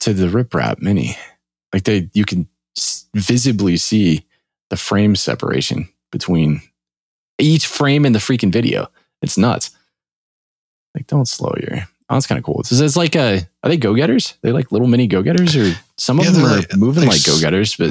to 0.01 0.15
the 0.15 0.29
Rip 0.29 0.55
Rap 0.55 0.79
Mini? 0.81 1.17
Like 1.73 1.85
they, 1.85 2.11
you 2.13 2.25
can 2.25 2.49
visibly 3.15 3.77
see 3.77 4.25
the 4.71 4.77
frame 4.77 5.17
separation 5.17 5.89
between 6.13 6.63
each 7.39 7.67
frame 7.67 8.05
in 8.07 8.13
the 8.13 8.19
freaking 8.19 8.53
video. 8.53 8.89
It's 9.23 9.37
nuts. 9.39 9.71
Like, 10.95 11.07
don't 11.07 11.29
slow 11.29 11.55
your. 11.61 11.79
Oh, 12.09 12.15
that's 12.15 12.27
kind 12.27 12.39
of 12.39 12.45
cool. 12.45 12.61
It's, 12.61 12.73
it's 12.73 12.97
like 12.97 13.15
a. 13.15 13.47
Are 13.63 13.69
they 13.71 13.77
go 13.77 13.95
getters? 13.95 14.35
They 14.43 14.51
like 14.53 14.73
little 14.73 14.89
mini 14.89 15.07
go 15.07 15.23
getters, 15.23 15.55
or 15.57 15.73
some 15.97 16.19
of 16.19 16.25
Yeah, 16.25 16.33
them 16.33 16.43
they're 16.43 16.57
like- 16.59 16.77
moving 16.77 17.07
like 17.09 17.25
go 17.25 17.39
getters, 17.41 17.77
but 17.77 17.91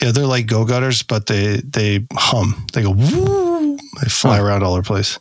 Yeah, 0.00 0.12
they're 0.12 0.26
like 0.26 0.46
go 0.46 0.64
gutters, 0.64 1.02
but 1.02 1.26
they 1.26 1.60
they 1.64 2.06
hum. 2.12 2.66
They 2.72 2.82
go 2.82 2.90
woo. 2.92 3.76
They 4.00 4.08
fly 4.08 4.36
Huh. 4.36 4.44
around 4.44 4.62
all 4.62 4.72
over 4.74 4.82
the 4.82 4.86
place. 4.86 5.18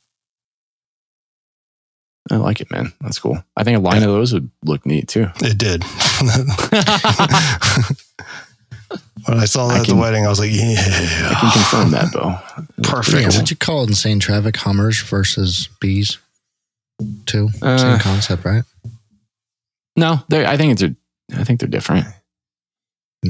I 2.32 2.36
like 2.36 2.62
it, 2.62 2.70
man. 2.70 2.94
That's 3.02 3.18
cool. 3.18 3.44
I 3.58 3.64
think 3.64 3.78
a 3.78 3.82
line 3.82 4.04
of 4.04 4.10
those 4.10 4.34
would 4.34 4.52
look 4.64 4.86
neat 4.86 5.08
too. 5.08 5.28
It 5.42 5.58
did. 5.58 5.84
when 9.26 9.40
I 9.40 9.46
saw 9.46 9.68
that 9.68 9.76
I 9.76 9.80
at 9.80 9.86
can- 9.86 9.96
the 9.96 10.02
wedding, 10.02 10.26
I 10.26 10.30
was 10.30 10.40
like, 10.40 10.52
yeah, 10.52 10.76
I 10.78 11.36
can 11.40 11.52
confirm 11.52 11.92
that, 11.92 12.12
Bo. 12.14 12.38
perfect. 12.84 13.18
Yeah, 13.22 13.28
what'd 13.28 13.50
you 13.50 13.56
call 13.58 13.84
it? 13.84 13.90
Insane 13.90 14.20
traffic 14.20 14.56
Hummers 14.58 15.02
versus 15.02 15.70
bees? 15.80 16.18
Two. 17.26 17.50
Uh, 17.62 17.78
Same 17.78 18.00
concept, 18.00 18.44
right? 18.46 18.64
No, 19.96 20.18
they're, 20.30 20.46
I 20.48 20.58
think 20.58 20.80
it's. 20.80 20.96
I 21.38 21.44
think 21.44 21.60
they're 21.60 21.70
different. 21.70 22.06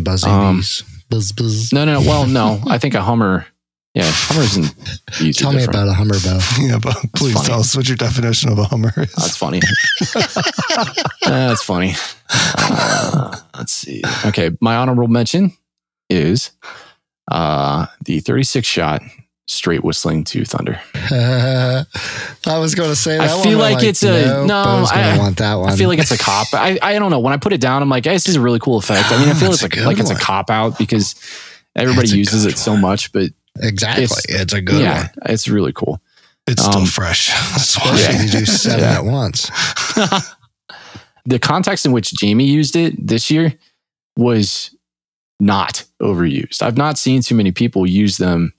Buzzing 0.03 0.31
Um, 0.31 0.57
bees. 0.57 0.83
Buzz, 1.09 1.31
buzz. 1.31 1.73
No, 1.73 1.83
no, 1.85 1.99
no. 1.99 2.07
Well, 2.07 2.25
no. 2.27 2.61
I 2.67 2.77
think 2.77 2.93
a 2.93 3.01
Hummer. 3.01 3.45
Yeah, 3.95 4.03
Hummers 4.05 4.55
and 4.55 4.73
bees 5.19 5.39
are 5.39 5.45
Tell 5.45 5.53
me 5.53 5.63
about 5.63 5.87
a 5.87 5.93
Hummer 5.93 6.13
bow. 6.23 6.39
Yeah, 6.59 6.77
but 6.81 6.95
please 7.15 7.33
funny. 7.33 7.47
tell 7.47 7.59
us 7.59 7.75
what 7.75 7.87
your 7.89 7.97
definition 7.97 8.49
of 8.51 8.59
a 8.59 8.65
Hummer 8.65 8.93
is. 8.97 9.11
That's 9.13 9.35
funny. 9.35 9.59
That's 11.25 11.63
funny. 11.63 11.93
Uh, 12.29 13.35
let's 13.57 13.73
see. 13.73 14.03
Okay, 14.27 14.51
my 14.61 14.75
honorable 14.75 15.07
mention 15.07 15.51
is 16.09 16.51
uh, 17.31 17.85
the 18.05 18.19
36 18.19 18.65
shot 18.67 19.01
straight 19.47 19.83
whistling 19.83 20.23
to 20.23 20.45
thunder. 20.45 20.79
I 20.95 21.85
was 22.59 22.75
going 22.75 22.89
to 22.89 22.95
say 22.95 23.17
I 23.17 23.27
that 23.27 23.43
feel 23.43 23.57
one. 23.57 23.67
I'm 23.67 23.73
like 23.73 23.83
it's 23.83 24.03
a- 24.03 24.45
no, 24.45 24.85
I 24.91 25.13
I- 25.13 25.17
want 25.17 25.37
that 25.37 25.55
one. 25.55 25.69
I 25.69 25.75
feel 25.75 25.89
like 25.89 25.99
it's 25.99 26.11
a 26.11 26.17
cop. 26.17 26.47
I, 26.53 26.77
I 26.81 26.99
don't 26.99 27.09
know. 27.11 27.19
When 27.19 27.33
I 27.33 27.37
put 27.37 27.53
it 27.53 27.61
down, 27.61 27.81
I'm 27.81 27.89
like, 27.89 28.05
hey, 28.05 28.13
this 28.13 28.27
is 28.27 28.35
a 28.35 28.41
really 28.41 28.59
cool 28.59 28.77
effect. 28.77 29.11
I 29.11 29.19
mean, 29.19 29.29
I 29.29 29.33
feel 29.39 29.49
That's 29.49 29.63
it's 29.63 29.75
a 29.75 29.79
like, 29.85 29.97
like 29.97 29.99
it's 29.99 30.11
a 30.11 30.15
cop 30.15 30.49
out 30.49 30.77
because 30.77 31.15
everybody 31.75 32.07
That's 32.09 32.15
uses 32.17 32.45
it 32.45 32.57
so 32.57 32.73
one. 32.73 32.81
much, 32.81 33.11
but 33.11 33.29
exactly. 33.59 34.03
it's- 34.05 34.25
It's, 34.29 34.53
a 34.53 34.61
good 34.61 34.81
yeah, 34.81 34.99
one. 35.01 35.09
it's 35.33 35.47
really 35.47 35.73
cool. 35.73 36.01
It's 36.47 36.63
still 36.63 36.81
Um, 36.81 36.85
fresh. 36.87 37.27
That's 37.51 37.77
why. 37.77 37.93
Especially 37.95 38.15
Yeah. 38.17 38.23
you 38.23 38.29
do 38.39 38.45
seven 38.45 38.79
Yeah. 38.81 38.97
at 38.99 39.03
once. 39.05 39.49
the 41.25 41.39
context 41.39 41.85
in 41.85 41.91
which 41.91 42.13
Jamie 42.13 42.45
used 42.45 42.75
it 42.75 42.95
this 43.07 43.29
year 43.29 43.53
was 44.17 44.75
not 45.39 45.83
overused. 46.01 46.61
I've 46.61 46.77
not 46.77 46.97
seen 46.97 47.21
too 47.21 47.35
many 47.35 47.51
people 47.51 47.87
use 47.87 48.17
them 48.17 48.53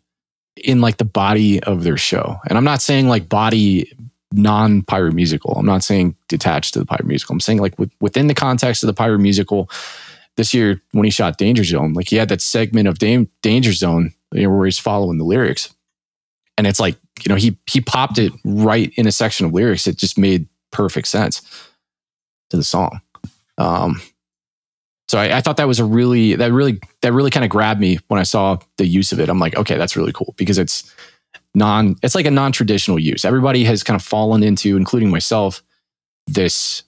in 0.56 0.80
like 0.80 0.96
the 0.96 1.04
body 1.04 1.62
of 1.62 1.84
their 1.84 1.96
show. 1.96 2.38
And 2.48 2.56
I'm 2.56 2.64
not 2.64 2.82
saying 2.82 3.08
like 3.08 3.28
body 3.28 3.92
non 4.32 4.82
pyro 4.82 5.10
musical. 5.10 5.54
I'm 5.54 5.66
not 5.66 5.82
saying 5.82 6.16
detached 6.28 6.74
to 6.74 6.78
the 6.78 6.86
pyro 6.86 7.04
musical. 7.04 7.34
I'm 7.34 7.40
saying 7.40 7.58
like 7.58 7.78
with, 7.78 7.90
within 8.00 8.26
the 8.26 8.34
context 8.34 8.82
of 8.82 8.86
the 8.86 8.94
pyro 8.94 9.18
musical 9.18 9.70
this 10.36 10.54
year 10.54 10.80
when 10.92 11.04
he 11.04 11.10
shot 11.10 11.38
Danger 11.38 11.64
Zone, 11.64 11.92
like 11.92 12.08
he 12.08 12.16
had 12.16 12.28
that 12.28 12.40
segment 12.40 12.88
of 12.88 12.98
Dam- 12.98 13.28
Danger 13.42 13.72
Zone 13.72 14.12
you 14.32 14.44
know, 14.44 14.50
where 14.50 14.66
he's 14.66 14.78
following 14.78 15.18
the 15.18 15.24
lyrics. 15.24 15.74
And 16.56 16.66
it's 16.66 16.80
like, 16.80 16.96
you 17.24 17.28
know, 17.28 17.36
he 17.36 17.58
he 17.66 17.80
popped 17.80 18.18
it 18.18 18.32
right 18.44 18.92
in 18.96 19.06
a 19.06 19.12
section 19.12 19.46
of 19.46 19.52
lyrics. 19.52 19.86
It 19.86 19.96
just 19.96 20.18
made 20.18 20.46
perfect 20.70 21.08
sense 21.08 21.42
to 22.50 22.56
the 22.56 22.64
song. 22.64 23.00
Um, 23.58 24.00
so 25.10 25.18
I, 25.18 25.38
I 25.38 25.40
thought 25.40 25.56
that 25.56 25.66
was 25.66 25.80
a 25.80 25.84
really 25.84 26.36
that 26.36 26.52
really 26.52 26.78
that 27.02 27.12
really 27.12 27.32
kind 27.32 27.42
of 27.42 27.50
grabbed 27.50 27.80
me 27.80 27.98
when 28.06 28.20
I 28.20 28.22
saw 28.22 28.58
the 28.76 28.86
use 28.86 29.10
of 29.10 29.18
it. 29.18 29.28
I'm 29.28 29.40
like, 29.40 29.56
okay, 29.56 29.76
that's 29.76 29.96
really 29.96 30.12
cool 30.12 30.34
because 30.36 30.56
it's 30.56 30.94
non 31.52 31.96
it's 32.00 32.14
like 32.14 32.26
a 32.26 32.30
non-traditional 32.30 32.96
use. 32.96 33.24
Everybody 33.24 33.64
has 33.64 33.82
kind 33.82 33.96
of 33.96 34.06
fallen 34.06 34.44
into, 34.44 34.76
including 34.76 35.10
myself, 35.10 35.64
this 36.28 36.84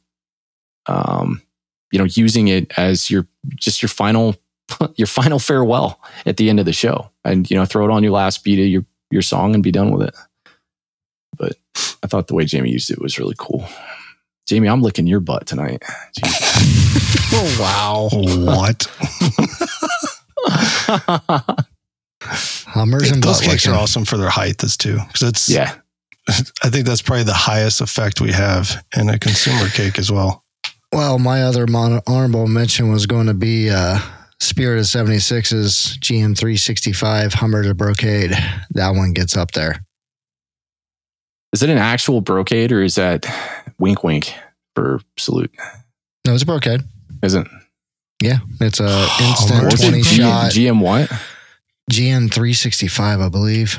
um, 0.87 1.43
you 1.91 1.99
know, 1.99 2.05
using 2.05 2.47
it 2.47 2.71
as 2.79 3.11
your 3.11 3.27
just 3.57 3.83
your 3.83 3.89
final 3.89 4.37
your 4.95 5.09
final 5.09 5.41
farewell 5.41 6.01
at 6.25 6.37
the 6.37 6.49
end 6.49 6.61
of 6.61 6.65
the 6.65 6.73
show. 6.73 7.11
And 7.25 7.51
you 7.51 7.57
know, 7.57 7.65
throw 7.65 7.87
it 7.87 7.91
on 7.91 8.05
your 8.05 8.13
last 8.13 8.45
beat 8.45 8.61
of 8.61 8.67
your 8.67 8.85
your 9.11 9.23
song 9.23 9.53
and 9.53 9.65
be 9.65 9.73
done 9.73 9.91
with 9.91 10.07
it. 10.07 10.15
But 11.37 11.57
I 12.05 12.07
thought 12.07 12.29
the 12.29 12.35
way 12.35 12.45
Jamie 12.45 12.71
used 12.71 12.89
it 12.89 13.03
was 13.03 13.19
really 13.19 13.35
cool. 13.37 13.67
Jamie, 14.47 14.69
I'm 14.69 14.83
licking 14.83 15.07
your 15.07 15.21
butt 15.21 15.47
tonight. 15.47 15.83
Oh, 17.35 17.57
wow. 17.61 18.09
What? 18.13 18.87
Hummers 22.23 23.11
and 23.11 23.23
Those 23.23 23.41
butt 23.41 23.49
cakes 23.51 23.67
are 23.67 23.75
awesome 23.75 24.05
for 24.05 24.17
their 24.17 24.31
height, 24.31 24.63
is 24.63 24.77
too. 24.77 24.99
Because 25.09 25.29
it's, 25.29 25.49
Yeah. 25.49 25.75
I 26.63 26.71
think 26.71 26.87
that's 26.87 27.03
probably 27.03 27.25
the 27.25 27.33
highest 27.35 27.81
effect 27.81 28.21
we 28.21 28.31
have 28.33 28.85
in 28.97 29.09
a 29.09 29.19
consumer 29.19 29.69
cake 29.69 29.99
as 29.99 30.11
well. 30.13 30.45
Well, 30.93 31.19
my 31.19 31.43
other 31.43 31.67
mon- 31.67 32.01
honorable 32.07 32.47
mention 32.47 32.91
was 32.93 33.07
going 33.07 33.27
to 33.27 33.35
be 33.35 33.71
uh, 33.71 33.99
Spirit 34.39 34.79
of 34.79 34.85
76's 34.85 35.99
GM 35.99 36.39
365 36.39 37.35
Hummer 37.35 37.65
to 37.65 37.75
Brocade. 37.75 38.31
That 38.71 38.91
one 38.91 39.13
gets 39.15 39.37
up 39.37 39.51
there. 39.53 39.85
Is 41.53 41.63
it 41.63 41.71
an 41.71 41.79
actual 41.79 42.21
brocade 42.21 42.71
or 42.73 42.83
is 42.83 42.95
that 42.95 43.27
wink 43.83 44.03
wink 44.05 44.33
for 44.75 45.01
salute? 45.19 45.53
No, 46.27 46.35
it's 46.35 46.43
a 46.45 46.47
Brocade. 46.47 46.83
Isn't 47.23 47.49
Yeah, 48.23 48.39
it's 48.61 48.81
a 48.81 48.87
oh, 48.89 49.29
instant 49.29 49.71
to 49.71 49.77
20 49.77 50.03
G- 50.03 50.03
shot 50.03 50.53
GM 50.53 50.81
what? 50.81 51.11
GM 51.91 52.33
365, 52.33 53.21
I 53.21 53.29
believe. 53.29 53.77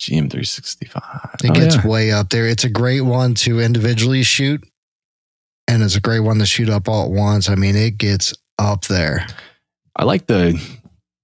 GM 0.00 0.30
three 0.30 0.44
sixty 0.44 0.86
five. 0.86 1.30
It 1.42 1.50
Oh, 1.50 1.54
gets 1.54 1.84
way 1.84 2.12
up 2.12 2.28
there. 2.30 2.46
It's 2.46 2.64
a 2.64 2.68
great 2.68 3.00
one 3.02 3.34
to 3.36 3.60
individually 3.60 4.22
shoot, 4.22 4.62
and 5.68 5.82
it's 5.82 5.94
a 5.96 6.00
great 6.00 6.20
one 6.20 6.38
to 6.40 6.46
shoot 6.46 6.68
up 6.68 6.88
all 6.88 7.04
at 7.06 7.10
once. 7.10 7.48
I 7.48 7.54
mean, 7.54 7.76
it 7.76 7.96
gets 7.96 8.34
up 8.58 8.84
there. 8.86 9.26
I 9.96 10.04
like 10.04 10.26
the 10.26 10.60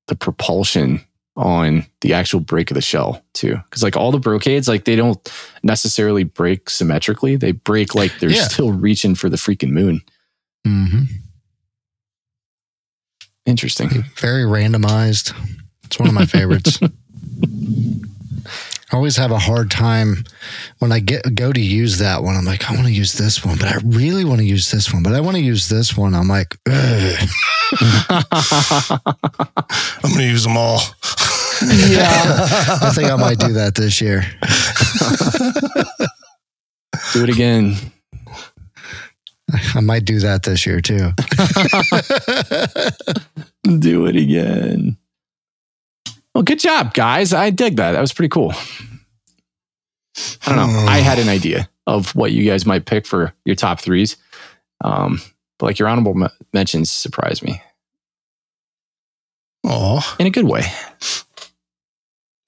the 0.07 0.15
propulsion 0.15 1.05
on 1.37 1.87
the 2.01 2.13
actual 2.13 2.41
break 2.41 2.71
of 2.71 2.75
the 2.75 2.81
shell 2.81 3.23
too, 3.35 3.57
because 3.65 3.83
like 3.83 3.97
all 3.97 4.13
the 4.13 4.19
brocades, 4.19 4.69
like 4.69 4.85
they 4.85 4.97
don't 4.97 5.33
necessarily 5.63 6.25
break 6.25 6.69
symmetrically. 6.69 7.37
They 7.37 7.53
break 7.53 7.95
like 7.95 8.13
they're 8.19 8.31
Yeah. 8.31 8.43
still 8.49 8.73
reaching 8.73 9.15
for 9.15 9.29
the 9.29 9.37
freaking 9.37 9.71
moon. 9.71 10.03
mm-hmm. 10.67 11.03
Interesting. 13.47 14.05
Very 14.17 14.45
randomized. 14.45 15.33
It's 15.85 15.99
one 15.99 16.09
of 16.09 16.15
my 16.15 16.27
favorites. 16.27 16.79
I 18.93 18.97
always 18.97 19.17
have 19.17 19.31
a 19.31 19.39
hard 19.39 19.71
time 19.71 20.25
when 20.79 20.91
I 20.91 20.99
get 21.01 21.35
go 21.35 21.53
to 21.53 21.61
use 21.61 21.99
that 21.99 22.23
one. 22.23 22.35
I'm 22.37 22.45
like, 22.45 22.69
I 22.71 22.75
want 22.75 22.87
to 22.87 22.93
use 22.93 23.13
this 23.13 23.45
one, 23.45 23.57
but 23.57 23.69
I 23.69 23.79
really 23.85 24.25
want 24.25 24.41
to 24.41 24.47
use 24.47 24.71
this 24.71 24.93
one, 24.93 25.03
but 25.03 25.15
I 25.15 25.21
want 25.21 25.37
to 25.37 25.43
use 25.43 25.69
this 25.69 25.97
one. 25.97 26.15
I'm 26.15 26.29
like, 26.29 26.57
Ugh. 26.69 27.29
I'm 28.11 29.03
going 30.03 30.17
to 30.17 30.25
use 30.25 30.43
them 30.43 30.57
all. 30.57 30.81
yeah. 31.63 32.09
I 32.83 32.91
think 32.95 33.11
I 33.11 33.17
might 33.17 33.39
do 33.39 33.53
that 33.53 33.75
this 33.77 34.01
year. 34.01 34.23
Do 37.13 37.23
it 37.23 37.29
again. 37.29 37.77
I 39.75 39.81
might 39.81 40.05
do 40.05 40.19
that 40.21 40.43
this 40.43 40.67
year 40.67 40.81
too. 40.81 41.11
Do 43.81 44.07
it 44.07 44.17
again. 44.17 44.97
Well, 46.35 46.45
good 46.45 46.59
job, 46.61 46.95
guys. 46.95 47.33
I 47.33 47.51
dig 47.51 47.77
that. 47.77 47.93
That 47.93 48.01
was 48.01 48.13
pretty 48.13 48.29
cool. 48.29 48.53
I 50.47 50.55
don't 50.55 50.73
know. 50.73 50.87
I 50.89 50.99
had 50.99 51.19
an 51.19 51.29
idea 51.39 51.69
of 51.87 52.15
what 52.15 52.33
you 52.33 52.45
guys 52.49 52.67
might 52.67 52.87
pick 52.87 53.07
for 53.07 53.33
your 53.45 53.57
top 53.57 53.81
threes. 53.81 54.17
Um, 54.83 55.21
but 55.59 55.67
like 55.67 55.79
your 55.79 55.89
honorable 55.89 56.23
m- 56.25 56.31
mentions 56.53 56.91
surprised 56.91 57.43
me 57.43 57.61
Oh, 59.65 60.17
in 60.19 60.27
a 60.27 60.31
good 60.31 60.47
way. 60.47 60.63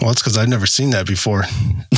well, 0.00 0.10
it's 0.10 0.22
because 0.22 0.38
I'd 0.38 0.48
never 0.48 0.64
seen 0.66 0.90
that 0.90 1.06
before. 1.06 1.44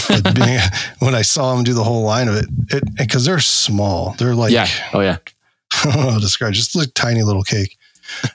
Being, 0.35 0.59
when 0.99 1.15
I 1.15 1.23
saw 1.23 1.55
them 1.55 1.63
do 1.65 1.73
the 1.73 1.85
whole 1.85 2.03
line 2.03 2.27
of 2.29 2.35
it, 2.35 2.47
it 2.71 2.83
because 2.97 3.25
they're 3.25 3.39
small, 3.39 4.15
they're 4.19 4.35
like 4.35 4.53
yeah. 4.53 4.67
Oh, 4.93 5.01
yeah. 5.01 5.19
I 5.73 5.85
don't 5.85 5.95
know 5.97 6.11
how 6.11 6.15
to 6.17 6.21
describe, 6.21 6.53
just 6.53 6.75
like 6.75 6.93
tiny 6.95 7.23
little 7.23 7.45
cake. 7.45 7.77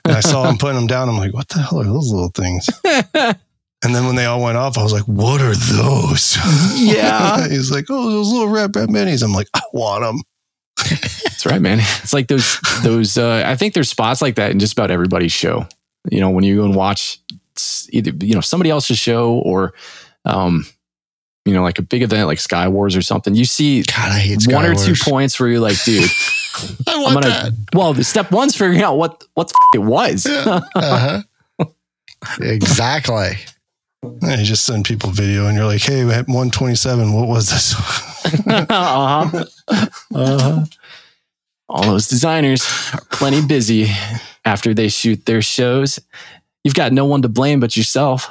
And 0.06 0.16
I 0.16 0.20
saw 0.22 0.44
them 0.44 0.58
putting 0.58 0.76
them 0.76 0.88
down. 0.88 1.10
I'm 1.10 1.18
like, 1.18 1.34
what 1.34 1.48
the 1.50 1.60
hell 1.60 1.80
are 1.82 1.84
those 1.84 2.12
little 2.12 2.30
things? 2.30 2.68
And 3.84 3.96
then 3.96 4.06
when 4.06 4.16
they 4.16 4.26
all 4.26 4.42
went 4.42 4.58
off, 4.58 4.78
I 4.78 4.84
was 4.84 4.92
like, 4.92 5.06
what 5.06 5.42
are 5.42 5.56
those? 5.56 6.38
Yeah. 6.76 7.48
He's 7.50 7.72
like, 7.72 7.86
oh, 7.90 8.10
those 8.10 8.32
little 8.32 8.50
red 8.50 8.72
bat 8.72 8.90
minis. 8.90 9.24
I'm 9.24 9.34
like, 9.34 9.48
I 9.54 9.62
want 9.74 10.04
them. 10.04 10.22
That's 11.24 11.46
right, 11.46 11.62
man. 11.62 11.80
It's 11.80 12.14
like 12.14 12.28
those, 12.28 12.60
those, 12.84 13.18
uh, 13.18 13.44
I 13.46 13.56
think 13.56 13.74
there's 13.74 13.90
spots 13.90 14.22
like 14.22 14.36
that 14.36 14.52
in 14.52 14.60
just 14.60 14.74
about 14.74 14.92
everybody's 14.92 15.32
show. 15.32 15.68
You 16.10 16.20
know, 16.20 16.30
when 16.30 16.44
you 16.44 16.58
go 16.58 16.66
and 16.66 16.76
watch 16.76 17.20
either, 17.90 18.12
you 18.22 18.34
know, 18.34 18.42
somebody 18.42 18.70
else's 18.70 18.98
show 18.98 19.34
or, 19.34 19.74
um, 20.26 20.66
you 21.46 21.54
know, 21.54 21.64
like 21.64 21.80
a 21.80 21.84
big 21.84 22.02
event 22.02 22.28
like 22.28 22.40
Sky 22.40 22.68
Wars 22.68 22.96
or 22.96 23.02
something, 23.02 23.36
you 23.36 23.46
see 23.46 23.84
God, 23.84 24.12
I 24.12 24.20
hate 24.20 24.48
one 24.48 24.66
or 24.66 24.76
two 24.76 24.94
points 25.02 25.40
where 25.40 25.50
you're 25.50 25.60
like, 25.60 25.82
dude, 25.84 26.10
I 26.88 26.96
I'm 26.96 27.02
want 27.04 27.14
gonna. 27.24 27.28
that. 27.30 27.54
Well, 27.74 27.94
the 27.94 28.04
step 28.04 28.32
one's 28.32 28.56
figuring 28.56 28.82
out 28.82 28.98
what 28.98 29.24
what 29.34 29.48
the 29.50 29.56
f- 29.62 29.76
it 29.76 29.80
was. 29.86 30.26
Uh-huh. 30.26 31.22
exactly. 32.42 33.32
And 34.04 34.40
you 34.40 34.46
just 34.46 34.66
send 34.66 34.86
people 34.86 35.10
video 35.12 35.48
and 35.48 35.58
you're 35.58 35.66
like, 35.66 35.82
hey, 35.82 36.06
we 36.06 36.12
had 36.12 36.28
127. 36.28 37.12
What 37.14 37.28
was 37.28 37.50
this? 37.50 37.74
uh-huh. 38.48 39.46
Uh-huh. 40.16 40.66
All 41.68 41.84
those 41.84 42.08
designers 42.08 42.64
are 42.94 43.02
plenty 43.12 43.46
busy 43.46 43.88
after 44.46 44.74
they 44.74 44.88
shoot 44.88 45.26
their 45.26 45.42
shows. 45.42 46.00
You've 46.64 46.76
got 46.76 46.94
no 46.94 47.06
one 47.06 47.22
to 47.24 47.30
blame 47.30 47.60
but 47.60 47.76
yourself. 47.78 48.28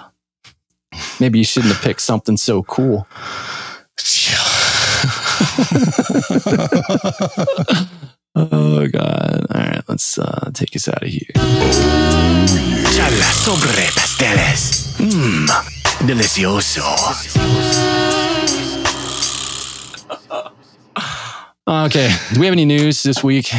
Maybe 1.21 1.39
you 1.39 1.45
shouldn't 1.45 1.73
have 1.75 1.83
picked 1.83 2.01
something 2.01 2.37
so 2.37 2.63
cool. 2.65 3.07
Oh 8.35 8.87
God! 8.89 9.47
All 9.51 9.61
right, 9.61 9.83
let's 9.89 10.19
uh, 10.19 10.51
take 10.55 10.75
us 10.77 10.89
out 10.89 11.03
of 11.03 11.09
here. 11.09 11.33
Charla 12.95 13.31
sobre 13.45 13.87
pasteles. 13.97 14.95
Mmm, 14.99 15.49
delicioso. 16.07 16.83
Okay, 21.69 22.09
do 22.33 22.41
we 22.41 22.47
have 22.47 22.55
any 22.55 22.65
news 22.65 23.03
this 23.03 23.23
week? 23.23 23.51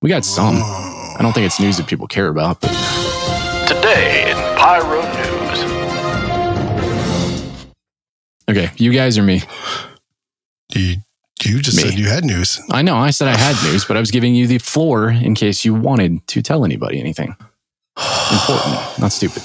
We 0.00 0.08
got 0.08 0.24
some. 0.24 0.54
I 0.56 1.18
don't 1.20 1.34
think 1.34 1.44
it's 1.44 1.60
news 1.60 1.76
that 1.76 1.86
people 1.86 2.06
care 2.06 2.28
about, 2.28 2.62
but 2.62 2.70
Today 3.68 4.30
in 4.30 4.36
Pyro 4.56 5.02
News. 5.02 5.62
okay, 8.48 8.70
you 8.76 8.90
guys 8.90 9.18
or 9.18 9.22
me? 9.22 9.42
you, 10.74 10.96
you 11.46 11.60
just 11.60 11.76
Me. 11.76 11.82
said 11.90 11.98
you 11.98 12.06
had 12.08 12.24
news. 12.24 12.60
I 12.70 12.82
know 12.82 12.96
I 12.96 13.10
said 13.10 13.28
I 13.28 13.36
had 13.36 13.56
news, 13.70 13.84
but 13.84 13.96
I 13.96 14.00
was 14.00 14.10
giving 14.10 14.34
you 14.34 14.46
the 14.46 14.58
floor 14.58 15.10
in 15.10 15.34
case 15.34 15.64
you 15.64 15.74
wanted 15.74 16.26
to 16.28 16.42
tell 16.42 16.64
anybody 16.64 16.98
anything 17.00 17.34
important, 17.96 18.98
not 18.98 19.12
stupid. 19.12 19.42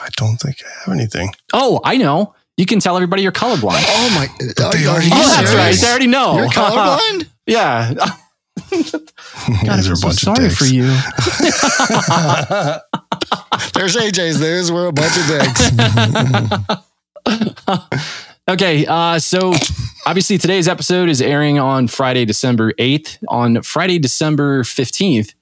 I 0.00 0.08
don't 0.16 0.36
think 0.36 0.56
I 0.64 0.68
have 0.84 0.94
anything. 0.94 1.32
Oh, 1.52 1.80
I 1.84 1.96
know. 1.96 2.34
You 2.56 2.66
can 2.66 2.78
tell 2.78 2.94
everybody 2.96 3.22
you're 3.22 3.32
colorblind. 3.32 3.82
Oh 3.86 4.10
my! 4.14 4.28
But 4.56 4.72
they 4.72 4.86
already 4.86 5.08
Oh, 5.12 5.16
that's 5.16 5.50
serious? 5.50 5.54
right. 5.54 5.74
They 5.76 5.88
already 5.90 6.06
know. 6.06 6.36
You're 6.36 6.48
colorblind. 6.48 7.28
yeah. 7.46 7.94
God, 7.94 8.10
These 8.70 8.94
are 8.94 9.90
I'm 9.90 9.92
a 9.92 9.96
so 9.96 10.06
bunch 10.08 10.20
sorry 10.20 10.44
of 10.46 10.50
dicks. 10.50 10.58
for 10.58 10.66
you. 10.66 10.84
There's 13.74 13.96
AJ's 13.96 14.40
news. 14.40 14.70
We're 14.70 14.86
a 14.86 14.92
bunch 14.92 15.16
of 15.16 15.26
dicks. 15.26 15.70
Okay, 18.46 18.84
uh, 18.86 19.18
so 19.18 19.54
obviously 20.04 20.36
today's 20.36 20.68
episode 20.68 21.08
is 21.08 21.22
airing 21.22 21.58
on 21.58 21.88
Friday, 21.88 22.26
December 22.26 22.72
8th. 22.74 23.16
On 23.28 23.62
Friday, 23.62 23.98
December 23.98 24.62
15th, 24.64 25.32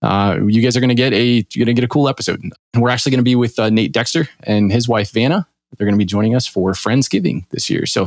uh, 0.00 0.38
you 0.46 0.62
guys 0.62 0.76
are 0.76 0.80
going 0.80 0.88
to 0.88 0.94
get 0.94 1.12
a 1.12 1.44
you're 1.54 1.64
going 1.64 1.74
to 1.74 1.80
get 1.80 1.84
a 1.84 1.88
cool 1.88 2.08
episode. 2.08 2.40
We're 2.76 2.90
actually 2.90 3.10
going 3.10 3.18
to 3.18 3.24
be 3.24 3.34
with 3.34 3.58
uh, 3.58 3.68
Nate 3.70 3.90
Dexter 3.90 4.28
and 4.44 4.70
his 4.70 4.88
wife 4.88 5.10
Vanna. 5.10 5.48
They're 5.76 5.86
going 5.86 5.94
to 5.94 5.98
be 5.98 6.04
joining 6.04 6.36
us 6.36 6.46
for 6.46 6.72
Friendsgiving 6.72 7.48
this 7.50 7.68
year. 7.70 7.84
So 7.86 8.04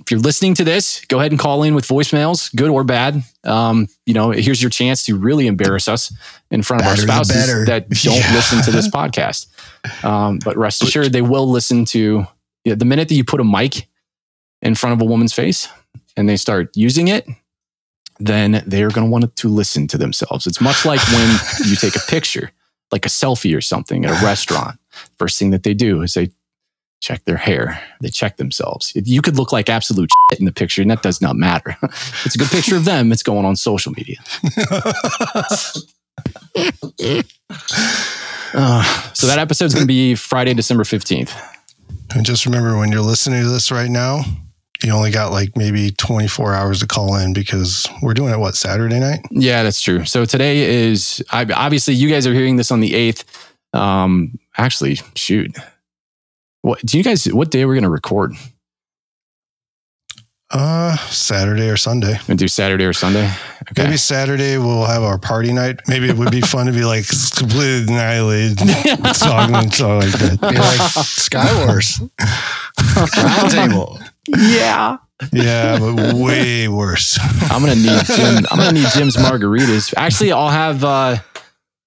if 0.00 0.10
you're 0.10 0.20
listening 0.20 0.54
to 0.54 0.64
this, 0.64 1.04
go 1.06 1.18
ahead 1.18 1.32
and 1.32 1.40
call 1.40 1.62
in 1.64 1.74
with 1.74 1.88
voicemails, 1.88 2.54
good 2.54 2.68
or 2.68 2.84
bad. 2.84 3.22
Um, 3.42 3.88
you 4.04 4.12
know, 4.14 4.30
here's 4.30 4.62
your 4.62 4.70
chance 4.70 5.02
to 5.04 5.16
really 5.16 5.46
embarrass 5.48 5.88
us 5.88 6.12
in 6.50 6.62
front 6.62 6.82
of 6.82 6.86
Better 6.86 7.00
our 7.00 7.08
spouses 7.08 7.66
that 7.66 7.88
don't 8.04 8.14
Yeah. 8.16 8.34
listen 8.34 8.62
to 8.64 8.70
this 8.70 8.88
podcast. 8.88 9.46
Um, 10.04 10.38
but 10.44 10.56
rest 10.56 10.82
assured, 10.84 11.12
they 11.12 11.22
will 11.22 11.50
listen 11.50 11.86
to 11.86 12.26
yeah, 12.64 12.74
the 12.74 12.84
minute 12.84 13.08
that 13.08 13.14
you 13.14 13.24
put 13.24 13.40
a 13.40 13.44
mic 13.44 13.88
in 14.66 14.74
front 14.74 14.92
of 14.92 15.00
a 15.00 15.08
woman's 15.08 15.32
face 15.32 15.68
and 16.16 16.28
they 16.28 16.36
start 16.36 16.76
using 16.76 17.08
it, 17.08 17.26
then 18.18 18.62
they're 18.66 18.90
going 18.90 19.06
to 19.06 19.10
want 19.10 19.36
to 19.36 19.48
listen 19.48 19.86
to 19.88 19.98
themselves. 19.98 20.46
It's 20.46 20.60
much 20.60 20.84
like 20.84 21.00
when 21.08 21.38
you 21.66 21.76
take 21.76 21.96
a 21.96 22.00
picture, 22.08 22.50
like 22.90 23.06
a 23.06 23.08
selfie 23.08 23.56
or 23.56 23.60
something 23.60 24.04
at 24.04 24.10
a 24.10 24.24
restaurant. 24.24 24.78
First 25.18 25.38
thing 25.38 25.50
that 25.50 25.62
they 25.62 25.74
do 25.74 26.02
is 26.02 26.14
they 26.14 26.30
check 27.00 27.24
their 27.24 27.36
hair, 27.36 27.80
they 28.00 28.08
check 28.08 28.38
themselves. 28.38 28.92
You 28.94 29.20
could 29.22 29.36
look 29.36 29.52
like 29.52 29.68
absolute 29.68 30.10
shit 30.30 30.40
in 30.40 30.46
the 30.46 30.52
picture, 30.52 30.82
and 30.82 30.90
that 30.90 31.02
does 31.02 31.20
not 31.20 31.36
matter. 31.36 31.76
it's 32.24 32.34
a 32.34 32.38
good 32.38 32.48
picture 32.48 32.76
of 32.76 32.84
them, 32.84 33.12
it's 33.12 33.22
going 33.22 33.44
on 33.44 33.56
social 33.56 33.92
media. 33.92 34.18
Uh, 38.54 38.82
so 39.12 39.26
that 39.26 39.38
episode's 39.38 39.74
going 39.74 39.82
to 39.82 39.88
be 39.88 40.14
Friday, 40.14 40.54
December 40.54 40.84
15th. 40.84 41.36
And 42.14 42.24
just 42.24 42.46
remember 42.46 42.78
when 42.78 42.90
you're 42.90 43.02
listening 43.02 43.42
to 43.42 43.48
this 43.48 43.70
right 43.70 43.90
now, 43.90 44.22
you 44.82 44.92
only 44.92 45.10
got 45.10 45.32
like 45.32 45.56
maybe 45.56 45.90
24 45.92 46.54
hours 46.54 46.80
to 46.80 46.86
call 46.86 47.16
in 47.16 47.32
because 47.32 47.88
we're 48.02 48.14
doing 48.14 48.32
it, 48.32 48.38
what, 48.38 48.54
Saturday 48.54 49.00
night? 49.00 49.20
Yeah, 49.30 49.62
that's 49.62 49.80
true. 49.80 50.04
So 50.04 50.24
today 50.24 50.86
is 50.88 51.24
I, 51.30 51.46
obviously 51.54 51.94
you 51.94 52.08
guys 52.08 52.26
are 52.26 52.34
hearing 52.34 52.56
this 52.56 52.70
on 52.70 52.80
the 52.80 52.94
eighth. 52.94 53.24
Um, 53.72 54.38
actually, 54.56 54.98
shoot. 55.14 55.56
What 56.62 56.80
do 56.80 56.98
you 56.98 57.04
guys? 57.04 57.26
What 57.26 57.50
day 57.50 57.64
we're 57.64 57.72
we 57.72 57.76
going 57.76 57.84
to 57.84 57.90
record? 57.90 58.34
Uh, 60.50 60.96
Saturday 61.08 61.68
or 61.68 61.76
Sunday. 61.76 62.18
Gonna 62.26 62.36
do 62.36 62.46
Saturday 62.46 62.84
or 62.84 62.92
Sunday? 62.92 63.28
Okay. 63.70 63.82
Maybe 63.82 63.96
Saturday 63.96 64.58
we'll 64.58 64.84
have 64.84 65.02
our 65.02 65.18
party 65.18 65.52
night. 65.52 65.80
Maybe 65.88 66.08
it 66.08 66.16
would 66.16 66.30
be 66.30 66.40
fun 66.40 66.66
to 66.66 66.72
be 66.72 66.84
like 66.84 67.04
completely 67.36 67.92
annihilated, 67.92 68.60
song 69.16 69.54
and 69.56 69.74
song 69.74 70.00
like 70.00 70.12
that. 70.12 70.38
Be 70.40 70.56
like 70.56 71.04
Sky 71.04 71.66
Wars. 71.66 71.98
Roundtable. 72.78 74.05
Yeah. 74.28 74.98
Yeah, 75.32 75.78
but 75.78 76.14
way 76.14 76.68
worse. 76.68 77.18
I'm 77.50 77.62
gonna 77.62 77.74
need 77.74 78.04
Jim. 78.04 78.44
I'm 78.50 78.58
gonna 78.58 78.72
need 78.72 78.88
Jim's 78.92 79.16
margaritas. 79.16 79.94
Actually, 79.96 80.32
I'll 80.32 80.50
have. 80.50 80.84
uh 80.84 81.16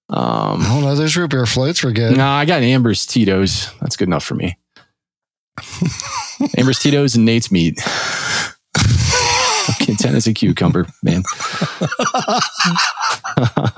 um 0.08 0.62
Oh 0.66 0.80
no, 0.80 0.94
those 0.96 1.16
root 1.16 1.30
beer 1.30 1.46
floats 1.46 1.84
were 1.84 1.92
good. 1.92 2.16
No, 2.16 2.26
I 2.26 2.44
got 2.44 2.62
Amber's 2.62 3.06
Tito's. 3.06 3.70
That's 3.80 3.96
good 3.96 4.08
enough 4.08 4.24
for 4.24 4.34
me. 4.34 4.58
Amber's 6.58 6.78
Tito's 6.80 7.14
and 7.14 7.24
Nate's 7.24 7.52
meat. 7.52 7.78
Content 9.78 10.16
as 10.16 10.26
a 10.26 10.34
cucumber, 10.34 10.86
man. 11.02 11.22
uh, 13.40 13.70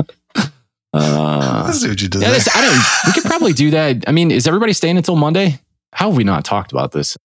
I 0.94 1.70
see 1.72 1.88
what 1.88 2.00
you 2.00 2.08
did 2.08 2.22
yeah, 2.22 2.30
this, 2.30 2.48
I 2.54 2.60
don't. 2.60 3.06
We 3.06 3.12
could 3.12 3.28
probably 3.28 3.52
do 3.52 3.70
that. 3.72 4.04
I 4.06 4.12
mean, 4.12 4.30
is 4.30 4.46
everybody 4.46 4.72
staying 4.72 4.96
until 4.96 5.16
Monday? 5.16 5.58
How 5.92 6.08
have 6.08 6.16
we 6.16 6.24
not 6.24 6.44
talked 6.44 6.72
about 6.72 6.92
this? 6.92 7.18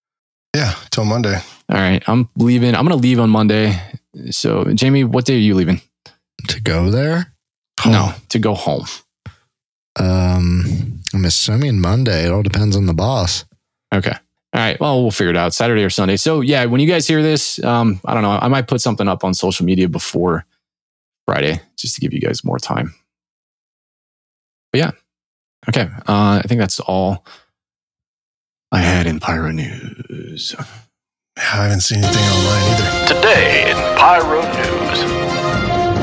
Yeah, 0.58 0.74
till 0.89 1.05
Monday. 1.05 1.36
All 1.70 1.78
right, 1.78 2.01
I'm 2.08 2.30
leaving. 2.36 2.74
I'm 2.74 2.84
going 2.84 2.99
to 2.99 3.08
leave 3.08 3.20
on 3.20 3.30
Monday. 3.30 3.80
So, 4.32 4.64
Jamie, 4.74 5.03
what 5.03 5.26
day 5.26 5.36
are 5.36 5.38
you 5.38 5.53
leaving? 5.53 5.82
To 6.47 6.60
go 6.60 6.89
there? 6.89 7.32
No, 7.86 8.12
to 8.30 8.39
go 8.39 8.55
home. 8.55 8.86
Um, 9.99 10.99
I'm 11.14 11.26
assuming 11.26 11.80
Monday. 11.80 12.26
It 12.26 12.32
all 12.32 12.41
depends 12.41 12.76
on 12.76 12.88
the 12.88 12.95
boss. 12.95 13.45
Okay. 13.93 14.12
All 14.12 14.20
right. 14.60 14.80
Well, 14.80 15.03
we'll 15.03 15.12
figure 15.12 15.30
it 15.30 15.38
out 15.38 15.53
Saturday 15.53 15.84
or 15.84 15.91
Sunday. 15.91 16.18
So 16.18 16.41
yeah, 16.41 16.66
when 16.66 16.82
you 16.82 16.88
guys 16.88 17.08
hear 17.08 17.22
this, 17.22 17.64
um, 17.64 18.01
I 18.05 18.16
don't 18.16 18.24
know. 18.24 18.32
I 18.32 18.47
might 18.47 18.68
put 18.68 18.82
something 18.82 19.08
up 19.08 19.24
on 19.24 19.36
social 19.36 19.64
media 19.64 19.88
before 19.88 20.43
Friday 21.28 21.62
just 21.78 21.93
to 21.95 22.01
give 22.01 22.14
you 22.14 22.20
guys 22.20 22.43
more 22.43 22.58
time. 22.58 22.95
But 24.72 24.80
yeah. 24.80 24.91
Okay. 25.70 25.88
Uh, 26.08 26.41
I 26.43 26.45
think 26.47 26.60
that's 26.60 26.80
all 26.80 27.24
I 28.72 28.80
had 28.80 29.07
in 29.07 29.20
Pyro 29.20 29.51
News. 29.51 30.53
I 31.38 31.41
haven't 31.41 31.82
seen 31.82 32.03
anything 32.03 32.24
online 32.24 32.72
either. 32.74 33.15
Today 33.15 33.72
in 33.72 33.78
Pyro 33.97 34.41
News. 34.41 35.97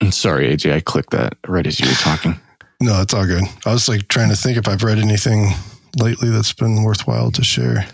I'm 0.00 0.10
sorry, 0.10 0.52
AJ. 0.52 0.72
I 0.72 0.80
clicked 0.80 1.10
that 1.10 1.36
right 1.46 1.66
as 1.66 1.78
you 1.78 1.88
were 1.88 1.94
talking. 1.94 2.40
No, 2.82 3.02
it's 3.02 3.12
all 3.12 3.26
good. 3.26 3.44
I 3.66 3.74
was 3.74 3.90
like 3.90 4.08
trying 4.08 4.30
to 4.30 4.34
think 4.34 4.56
if 4.56 4.66
I've 4.66 4.82
read 4.82 4.98
anything 4.98 5.50
lately 5.98 6.30
that's 6.30 6.54
been 6.54 6.82
worthwhile 6.82 7.30
to 7.32 7.44
share. 7.44 7.86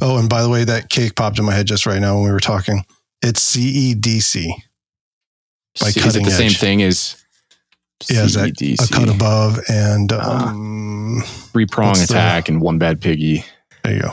Oh, 0.00 0.18
and 0.18 0.28
by 0.28 0.42
the 0.42 0.48
way, 0.48 0.64
that 0.64 0.88
cake 0.88 1.14
popped 1.14 1.38
in 1.38 1.44
my 1.44 1.54
head 1.54 1.68
just 1.68 1.86
right 1.86 2.00
now 2.00 2.16
when 2.16 2.24
we 2.24 2.32
were 2.32 2.40
talking. 2.40 2.84
It's 3.22 3.54
CEDC. 3.54 4.48
By 5.80 5.86
is 5.86 5.96
it 5.96 6.00
cutting 6.00 6.24
the 6.24 6.32
same 6.32 6.50
thing 6.50 6.82
as 6.82 7.21
Yeah, 8.10 8.24
is 8.24 8.34
that 8.34 8.60
a 8.60 8.88
cut 8.94 9.08
above 9.08 9.60
and 9.68 10.12
Ah. 10.12 10.48
um, 10.50 11.22
three 11.52 11.66
prong 11.66 11.88
What's 11.90 12.06
the- 12.06 12.14
attack 12.14 12.48
and 12.48 12.60
one 12.60 12.78
bad 12.78 13.00
piggy. 13.00 13.44
there 13.84 13.94
you 13.94 14.02
go. 14.02 14.12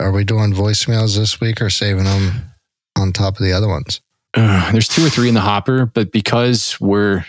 Are 0.00 0.10
we 0.12 0.24
doing 0.24 0.52
voicemails 0.52 1.16
this 1.16 1.40
week 1.40 1.60
or 1.62 1.70
saving 1.70 2.04
them 2.04 2.52
on 2.96 3.12
top 3.12 3.38
of 3.38 3.44
the 3.44 3.52
other 3.52 3.68
ones? 3.68 4.00
Uh, 4.34 4.72
there's 4.72 4.88
two 4.88 5.04
or 5.06 5.10
three 5.10 5.28
in 5.28 5.34
the 5.34 5.40
hopper, 5.40 5.86
but 5.86 6.10
because 6.10 6.80
we're 6.80 7.24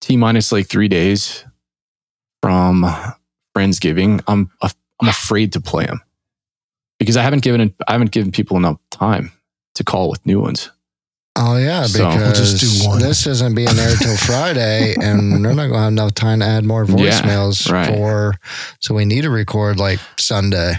T 0.00 0.16
minus 0.16 0.52
like 0.52 0.68
three 0.68 0.88
days 0.88 1.44
from 2.42 2.84
Friendsgiving, 3.56 4.22
I'm 4.26 4.50
I'm 4.62 5.08
afraid 5.08 5.52
to 5.54 5.60
play 5.60 5.86
them 5.86 6.00
because 6.98 7.16
I 7.16 7.22
haven't 7.22 7.42
given 7.42 7.74
I 7.88 7.92
haven't 7.92 8.10
given 8.12 8.30
people 8.32 8.56
enough 8.56 8.78
time 8.90 9.32
to 9.76 9.84
call 9.84 10.10
with 10.10 10.24
new 10.26 10.40
ones. 10.40 10.70
Oh 11.36 11.56
yeah, 11.56 11.84
So, 11.84 12.06
we'll 12.06 12.16
because 12.18 12.60
just 12.60 12.82
do 12.82 12.88
one. 12.88 12.98
this 13.00 13.26
isn't 13.26 13.54
being 13.54 13.68
aired 13.68 13.98
till 13.98 14.16
Friday, 14.26 14.94
and 15.00 15.42
they're 15.44 15.54
not 15.54 15.68
going 15.68 15.72
to 15.72 15.78
have 15.78 15.88
enough 15.92 16.14
time 16.14 16.40
to 16.40 16.46
add 16.46 16.64
more 16.64 16.84
Yeah, 16.84 16.94
voicemails 17.20 17.70
right. 17.72 17.86
for. 17.86 18.34
So 18.80 18.94
we 18.94 19.04
need 19.06 19.22
to 19.22 19.30
record 19.30 19.78
like 19.78 19.98
Sunday. 20.18 20.74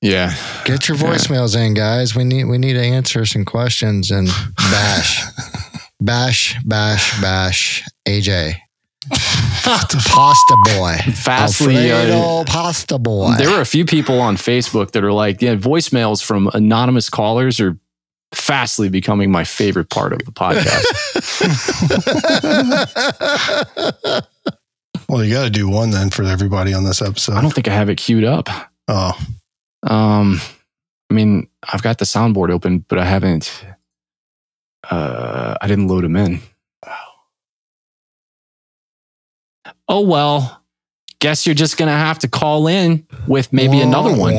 Yeah, 0.00 0.32
Get 0.64 0.86
your 0.88 0.96
Yeah. 0.96 1.02
voicemails 1.14 1.56
in, 1.56 1.74
guys. 1.74 2.14
We 2.14 2.22
need 2.22 2.44
we 2.44 2.58
need 2.58 2.74
to 2.74 2.80
answer 2.82 3.26
some 3.26 3.44
questions 3.44 4.12
and 4.12 4.28
bash, 4.56 5.24
bash, 6.00 6.56
bash, 6.64 7.20
bash. 7.20 7.84
AJ, 8.06 8.54
pasta 9.64 10.56
boy, 10.76 10.96
Fastly, 11.14 11.90
uh, 11.90 12.44
pasta 12.44 12.98
boy. 12.98 13.34
there 13.38 13.50
were 13.50 13.60
a 13.60 13.66
few 13.66 13.84
people 13.84 14.20
on 14.20 14.36
Facebook 14.36 14.92
that 14.92 15.02
are 15.02 15.12
like, 15.12 15.42
yeah, 15.42 15.56
voicemails 15.56 16.22
from 16.24 16.48
anonymous 16.54 17.10
callers 17.10 17.58
are 17.60 17.76
fastly 18.32 18.88
becoming 18.88 19.30
my 19.30 19.44
favorite 19.44 19.88
part 19.90 20.12
of 20.12 20.20
the 20.24 20.32
podcast. 20.32 20.84
Well, 25.08 25.24
you 25.24 25.32
got 25.32 25.44
to 25.44 25.50
do 25.50 25.70
one 25.70 25.90
then 25.90 26.10
for 26.10 26.22
everybody 26.22 26.74
on 26.74 26.84
this 26.84 27.00
episode. 27.00 27.32
I 27.32 27.40
don't 27.40 27.54
think 27.54 27.66
I 27.66 27.72
have 27.72 27.88
it 27.88 27.96
queued 27.96 28.24
up. 28.24 28.48
Oh, 28.88 29.18
Um, 29.82 30.38
I 31.10 31.14
mean, 31.14 31.48
I've 31.66 31.80
got 31.82 31.96
the 31.96 32.04
soundboard 32.04 32.50
open, 32.50 32.84
but 32.88 32.98
I 32.98 33.06
haven't. 33.06 33.64
Uh, 34.90 35.54
I 35.62 35.66
didn't 35.66 35.88
load 35.88 36.04
them 36.04 36.14
in. 36.16 36.40
Oh 39.88 40.02
well. 40.02 40.62
Guess 41.20 41.46
you're 41.46 41.54
just 41.54 41.78
gonna 41.78 41.96
have 41.96 42.18
to 42.20 42.28
call 42.28 42.66
in 42.68 43.06
with 43.26 43.50
maybe 43.50 43.80
another 43.80 44.14
one. 44.14 44.34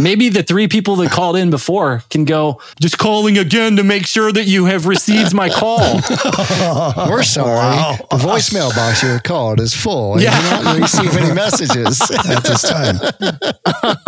Maybe 0.00 0.28
the 0.28 0.42
three 0.42 0.68
people 0.68 0.96
that 0.96 1.10
called 1.10 1.36
in 1.36 1.50
before 1.50 2.02
can 2.10 2.24
go. 2.24 2.60
Just 2.80 2.98
calling 2.98 3.38
again 3.38 3.76
to 3.76 3.84
make 3.84 4.06
sure 4.06 4.32
that 4.32 4.44
you 4.44 4.64
have 4.66 4.86
received 4.86 5.34
my 5.34 5.48
call. 5.48 5.78
We're 7.08 7.22
sorry. 7.22 7.48
Wow. 7.56 7.96
The 8.10 8.16
voicemail 8.16 8.74
box 8.74 9.02
you 9.02 9.18
called 9.22 9.60
is 9.60 9.74
full. 9.74 10.14
and 10.14 10.22
Yeah. 10.22 10.36
You 10.36 10.56
did 10.58 10.64
not 10.64 10.78
receive 10.78 11.16
any 11.16 11.34
messages. 11.34 12.00
at 12.28 12.42
this 12.44 12.62
time. 12.62 12.96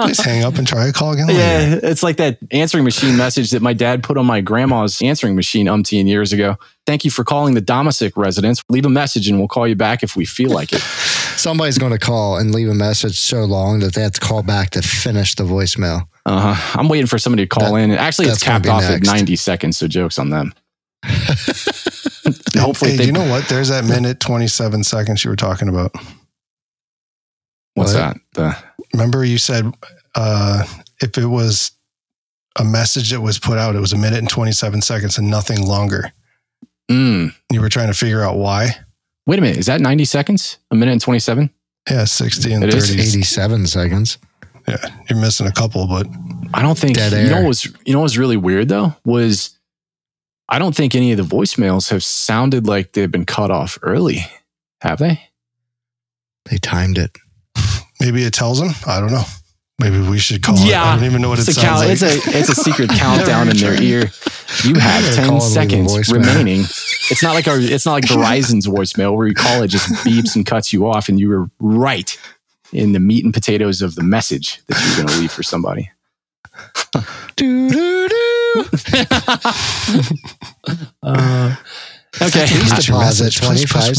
Just 0.08 0.22
hang 0.24 0.44
up 0.44 0.56
and 0.56 0.66
try 0.66 0.86
a 0.86 0.92
call 0.92 1.12
again 1.12 1.28
later. 1.28 1.38
Yeah, 1.38 1.78
it's 1.82 2.02
like 2.02 2.16
that 2.16 2.38
answering 2.50 2.84
machine 2.84 3.16
message 3.16 3.50
that 3.50 3.62
my 3.62 3.72
dad 3.72 4.02
put 4.02 4.16
on 4.16 4.26
my 4.26 4.40
grandma's 4.40 5.00
answering 5.02 5.36
machine 5.36 5.66
umpteen 5.66 6.06
years 6.06 6.32
ago. 6.32 6.56
Thank 6.86 7.04
you 7.04 7.10
for 7.10 7.24
calling 7.24 7.54
the 7.54 7.62
Domasic 7.62 8.12
residence. 8.16 8.62
Leave 8.68 8.86
a 8.86 8.90
message 8.90 9.28
and 9.28 9.38
we'll 9.38 9.48
call 9.48 9.68
you 9.68 9.76
back 9.76 10.02
if 10.02 10.16
we 10.16 10.24
feel 10.24 10.50
like 10.50 10.72
it. 10.72 10.82
Somebody's 11.36 11.78
going 11.78 11.92
to 11.92 11.98
call 11.98 12.36
and 12.38 12.54
leave 12.54 12.68
a 12.68 12.74
message 12.74 13.18
so 13.18 13.44
long 13.44 13.80
that 13.80 13.94
they 13.94 14.02
have 14.02 14.12
to 14.12 14.20
call 14.20 14.42
back 14.42 14.70
to 14.70 14.82
finish 14.82 15.34
the 15.34 15.44
voicemail. 15.44 16.06
Uh, 16.26 16.54
I'm 16.74 16.88
waiting 16.88 17.06
for 17.06 17.18
somebody 17.18 17.44
to 17.44 17.48
call 17.48 17.72
That- 17.74 17.80
in. 17.80 17.90
Actually, 17.92 18.26
it's 18.28 18.34
that's 18.40 18.42
capped 18.44 18.64
be 18.64 18.68
off 18.70 18.82
at 18.82 19.02
90 19.02 19.36
seconds, 19.36 19.78
so 19.78 19.88
jokes 19.88 20.18
on 20.18 20.30
them. 20.30 20.52
Hopefully, 22.56 22.92
Hey, 22.92 22.96
they, 22.98 23.04
you 23.06 23.12
know 23.12 23.28
what? 23.28 23.48
There's 23.48 23.68
that 23.68 23.84
minute 23.84 24.20
27 24.20 24.84
seconds 24.84 25.24
you 25.24 25.30
were 25.30 25.36
talking 25.36 25.68
about. 25.68 25.92
what's 27.74 27.94
What? 27.94 27.98
that? 27.98 28.16
The, 28.34 28.56
Remember 28.92 29.24
you 29.24 29.38
said 29.38 29.72
uh, 30.14 30.64
if 31.00 31.16
it 31.16 31.26
was 31.26 31.70
a 32.58 32.64
message 32.64 33.10
that 33.10 33.20
was 33.20 33.38
put 33.38 33.56
out, 33.56 33.76
it 33.76 33.80
was 33.80 33.92
a 33.92 33.98
minute 33.98 34.18
and 34.18 34.28
27 34.28 34.82
seconds 34.82 35.16
and 35.16 35.30
nothing 35.30 35.64
longer. 35.66 36.12
mm, 36.90 37.32
You 37.52 37.60
were 37.60 37.68
trying 37.68 37.86
to 37.86 37.94
figure 37.94 38.22
out 38.22 38.36
why. 38.36 38.70
Wait 39.26 39.38
a 39.38 39.42
minute. 39.42 39.58
Is 39.58 39.66
that 39.66 39.80
90 39.80 40.04
seconds? 40.04 40.58
A 40.70 40.74
minute 40.74 40.92
and 40.92 41.00
27? 41.00 41.50
Yeah, 41.90 42.04
60 42.04 42.52
and 42.52 42.64
It 42.64 42.72
30. 42.72 42.78
is 42.78 43.14
87 43.16 43.66
seconds. 43.66 44.18
Yeah, 44.68 44.76
you're 45.08 45.18
missing 45.18 45.46
a 45.46 45.52
couple, 45.52 45.86
but 45.86 46.06
I 46.54 46.62
don't 46.62 46.78
think 46.78 46.96
Dead 46.96 47.12
you 47.12 47.30
know 47.30 47.36
air. 47.36 47.42
what 47.42 47.48
was 47.48 47.64
you 47.84 47.92
know 47.92 48.00
what 48.00 48.04
was 48.04 48.18
really 48.18 48.36
weird 48.36 48.68
though 48.68 48.94
was 49.04 49.58
I 50.48 50.58
don't 50.58 50.76
think 50.76 50.94
any 50.94 51.12
of 51.12 51.16
the 51.16 51.24
voicemails 51.36 51.90
have 51.90 52.04
sounded 52.04 52.66
like 52.66 52.92
they've 52.92 53.10
been 53.10 53.24
cut 53.24 53.50
off 53.50 53.78
early. 53.82 54.18
Have 54.82 54.98
they? 54.98 55.20
They 56.50 56.58
timed 56.58 56.98
it. 56.98 57.16
maybe 58.00 58.22
it 58.22 58.34
tells 58.34 58.60
them. 58.60 58.70
I 58.86 59.00
don't 59.00 59.12
know. 59.12 59.24
Maybe 59.80 59.98
we 60.00 60.18
should 60.18 60.42
call 60.42 60.56
Yeah. 60.58 60.82
it. 60.82 60.86
I 60.86 60.96
don't 60.96 61.04
even 61.06 61.22
know 61.22 61.30
what 61.30 61.38
it 61.38 61.48
It's 61.48 61.56
a, 61.56 61.60
sounds 61.60 61.80
cal- 61.80 61.88
like. 61.88 61.90
it's 61.90 62.02
a 62.02 62.38
it's 62.38 62.48
a 62.50 62.54
secret 62.54 62.90
countdown 62.96 63.48
in 63.48 63.56
their 63.56 63.80
ear. 63.82 64.10
You 64.64 64.74
have 64.78 65.14
ten 65.14 65.28
call 65.28 65.42
and 65.42 65.42
leave 65.42 65.42
a 65.42 66.04
seconds 66.04 66.12
remaining. 66.12 66.60
It's 67.10 67.22
not 67.22 67.34
like 67.34 67.48
our 67.48 67.58
it's 67.58 67.86
not 67.86 67.92
like 67.94 68.04
Verizon's 68.08 68.66
voicemail 68.66 69.16
where 69.16 69.26
you 69.26 69.34
call 69.34 69.62
it 69.62 69.68
just 69.68 69.88
beeps 70.04 70.36
and 70.36 70.44
cuts 70.44 70.72
you 70.72 70.86
off, 70.86 71.08
and 71.08 71.18
you 71.18 71.28
were 71.28 71.48
right 71.60 72.16
in 72.72 72.92
the 72.92 73.00
meat 73.00 73.24
and 73.24 73.32
potatoes 73.34 73.82
of 73.82 73.94
the 73.96 74.02
message 74.02 74.60
that 74.66 74.80
you 74.80 74.90
were 74.90 74.96
going 74.96 75.08
to 75.08 75.20
leave 75.20 75.32
for 75.32 75.42
somebody. 75.42 75.90
Doo-doo-doo. 77.36 78.64
Uh, 81.02 81.54
okay. 82.20 82.46
Please 82.46 82.70
What's 82.70 82.88
your 82.88 82.98
deposit 82.98 83.24
message? 83.24 83.40
Please 83.40 83.64
25 83.64 83.96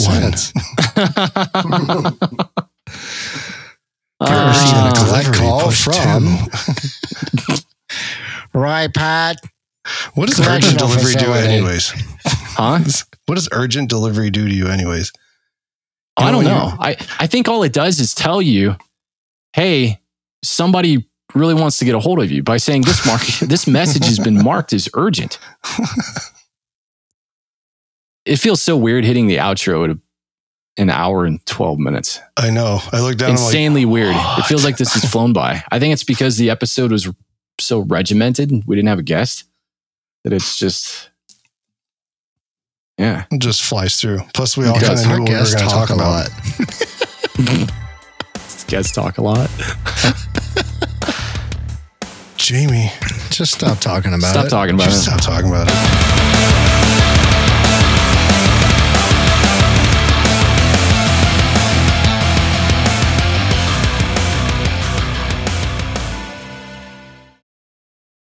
one. 4.22 4.54
cents. 4.54 4.72
Uh, 4.72 4.88
receiving 4.88 4.88
a 4.88 4.94
collect 4.94 5.34
call 5.38 5.72
from- 5.72 6.38
Pat? 8.94 9.38
What 10.14 10.30
does 10.30 10.40
urgent 10.46 10.78
delivery 10.78 11.14
do, 11.16 11.34
anyways? 11.34 11.92
huh? 12.26 12.80
What 12.80 13.04
What 13.28 13.36
does 13.36 13.48
urgent 13.52 13.90
delivery 13.90 14.30
do 14.30 14.48
to 14.48 14.54
you, 14.54 14.68
anyways? 14.68 15.12
You 16.20 16.26
I 16.26 16.32
know, 16.32 16.42
don't 16.42 16.46
know. 16.52 16.76
I, 16.80 16.98
I 17.20 17.28
think 17.28 17.48
all 17.48 17.64
it 17.64 17.72
does 17.72 18.00
is 18.00 18.14
tell 18.14 18.42
you, 18.42 18.76
hey, 19.54 20.02
somebody 20.44 21.08
really 21.34 21.54
wants 21.54 21.78
to 21.78 21.86
get 21.86 21.96
a 21.96 22.00
hold 22.00 22.20
of 22.22 22.30
you 22.30 22.44
by 22.44 22.58
saying 22.58 22.82
this 22.82 23.06
mark 23.06 23.22
this 23.42 23.66
message 23.68 24.06
has 24.06 24.20
been 24.20 24.44
marked 24.44 24.74
as 24.74 24.90
urgent. 24.96 25.40
It 28.26 28.36
feels 28.38 28.62
so 28.62 28.76
weird 28.78 29.04
hitting 29.06 29.28
the 29.28 29.38
outro 29.38 29.86
at 29.86 29.92
a, 29.92 30.00
an 30.78 30.90
hour 30.90 31.26
and 31.26 31.44
12 31.46 31.80
minutes. 31.80 32.20
I 32.38 32.50
know. 32.50 32.80
I 32.92 33.02
looked 33.02 33.20
down. 33.20 33.32
I'm 33.32 33.36
like, 33.36 33.46
Insanely 33.46 33.86
weird. 33.86 34.16
It 34.16 34.46
feels 34.46 34.64
like 34.64 34.78
this 34.78 34.94
has 34.94 35.10
flown 35.10 35.34
by. 35.34 35.64
I 35.72 35.80
think 35.80 35.94
it's 35.94 36.04
because 36.04 36.38
the 36.38 36.50
episode 36.50 36.92
was 36.92 37.10
so 37.60 37.80
regimented. 37.80 38.52
We 38.66 38.76
didn't 38.76 38.90
have 38.90 39.00
a 39.00 39.04
guest 39.04 39.46
that 40.24 40.34
it's 40.34 40.58
just, 40.58 41.10
yeah. 42.98 43.26
It 43.32 43.42
just 43.42 43.64
flies 43.64 44.00
through. 44.00 44.22
Plus, 44.34 44.56
we 44.56 44.66
all 44.68 44.80
kind 44.80 45.00
of 45.00 45.08
knew 45.08 45.20
what 45.24 45.30
we 45.30 45.36
were 45.36 45.40
going 45.40 45.46
to 45.46 45.56
talk 45.58 45.88
talk 45.88 45.90
a 45.90 45.94
about. 45.94 46.30
lot. 47.40 47.72
Guests 48.68 48.94
talk 48.94 49.18
a 49.18 49.22
lot. 49.22 49.50
Jamie, 52.38 52.92
Just 53.30 53.54
stop 53.54 53.80
talking 53.80 54.14
about 54.14 54.28
it. 54.30 54.32
Stop 54.32 54.46
it. 54.46 54.50
talking 54.50 54.76
about 54.76 54.86
just 54.86 55.08
it. 55.08 55.12
stop 55.12 55.22
talking 55.22 55.50
about 55.50 55.68
it. 55.70 56.31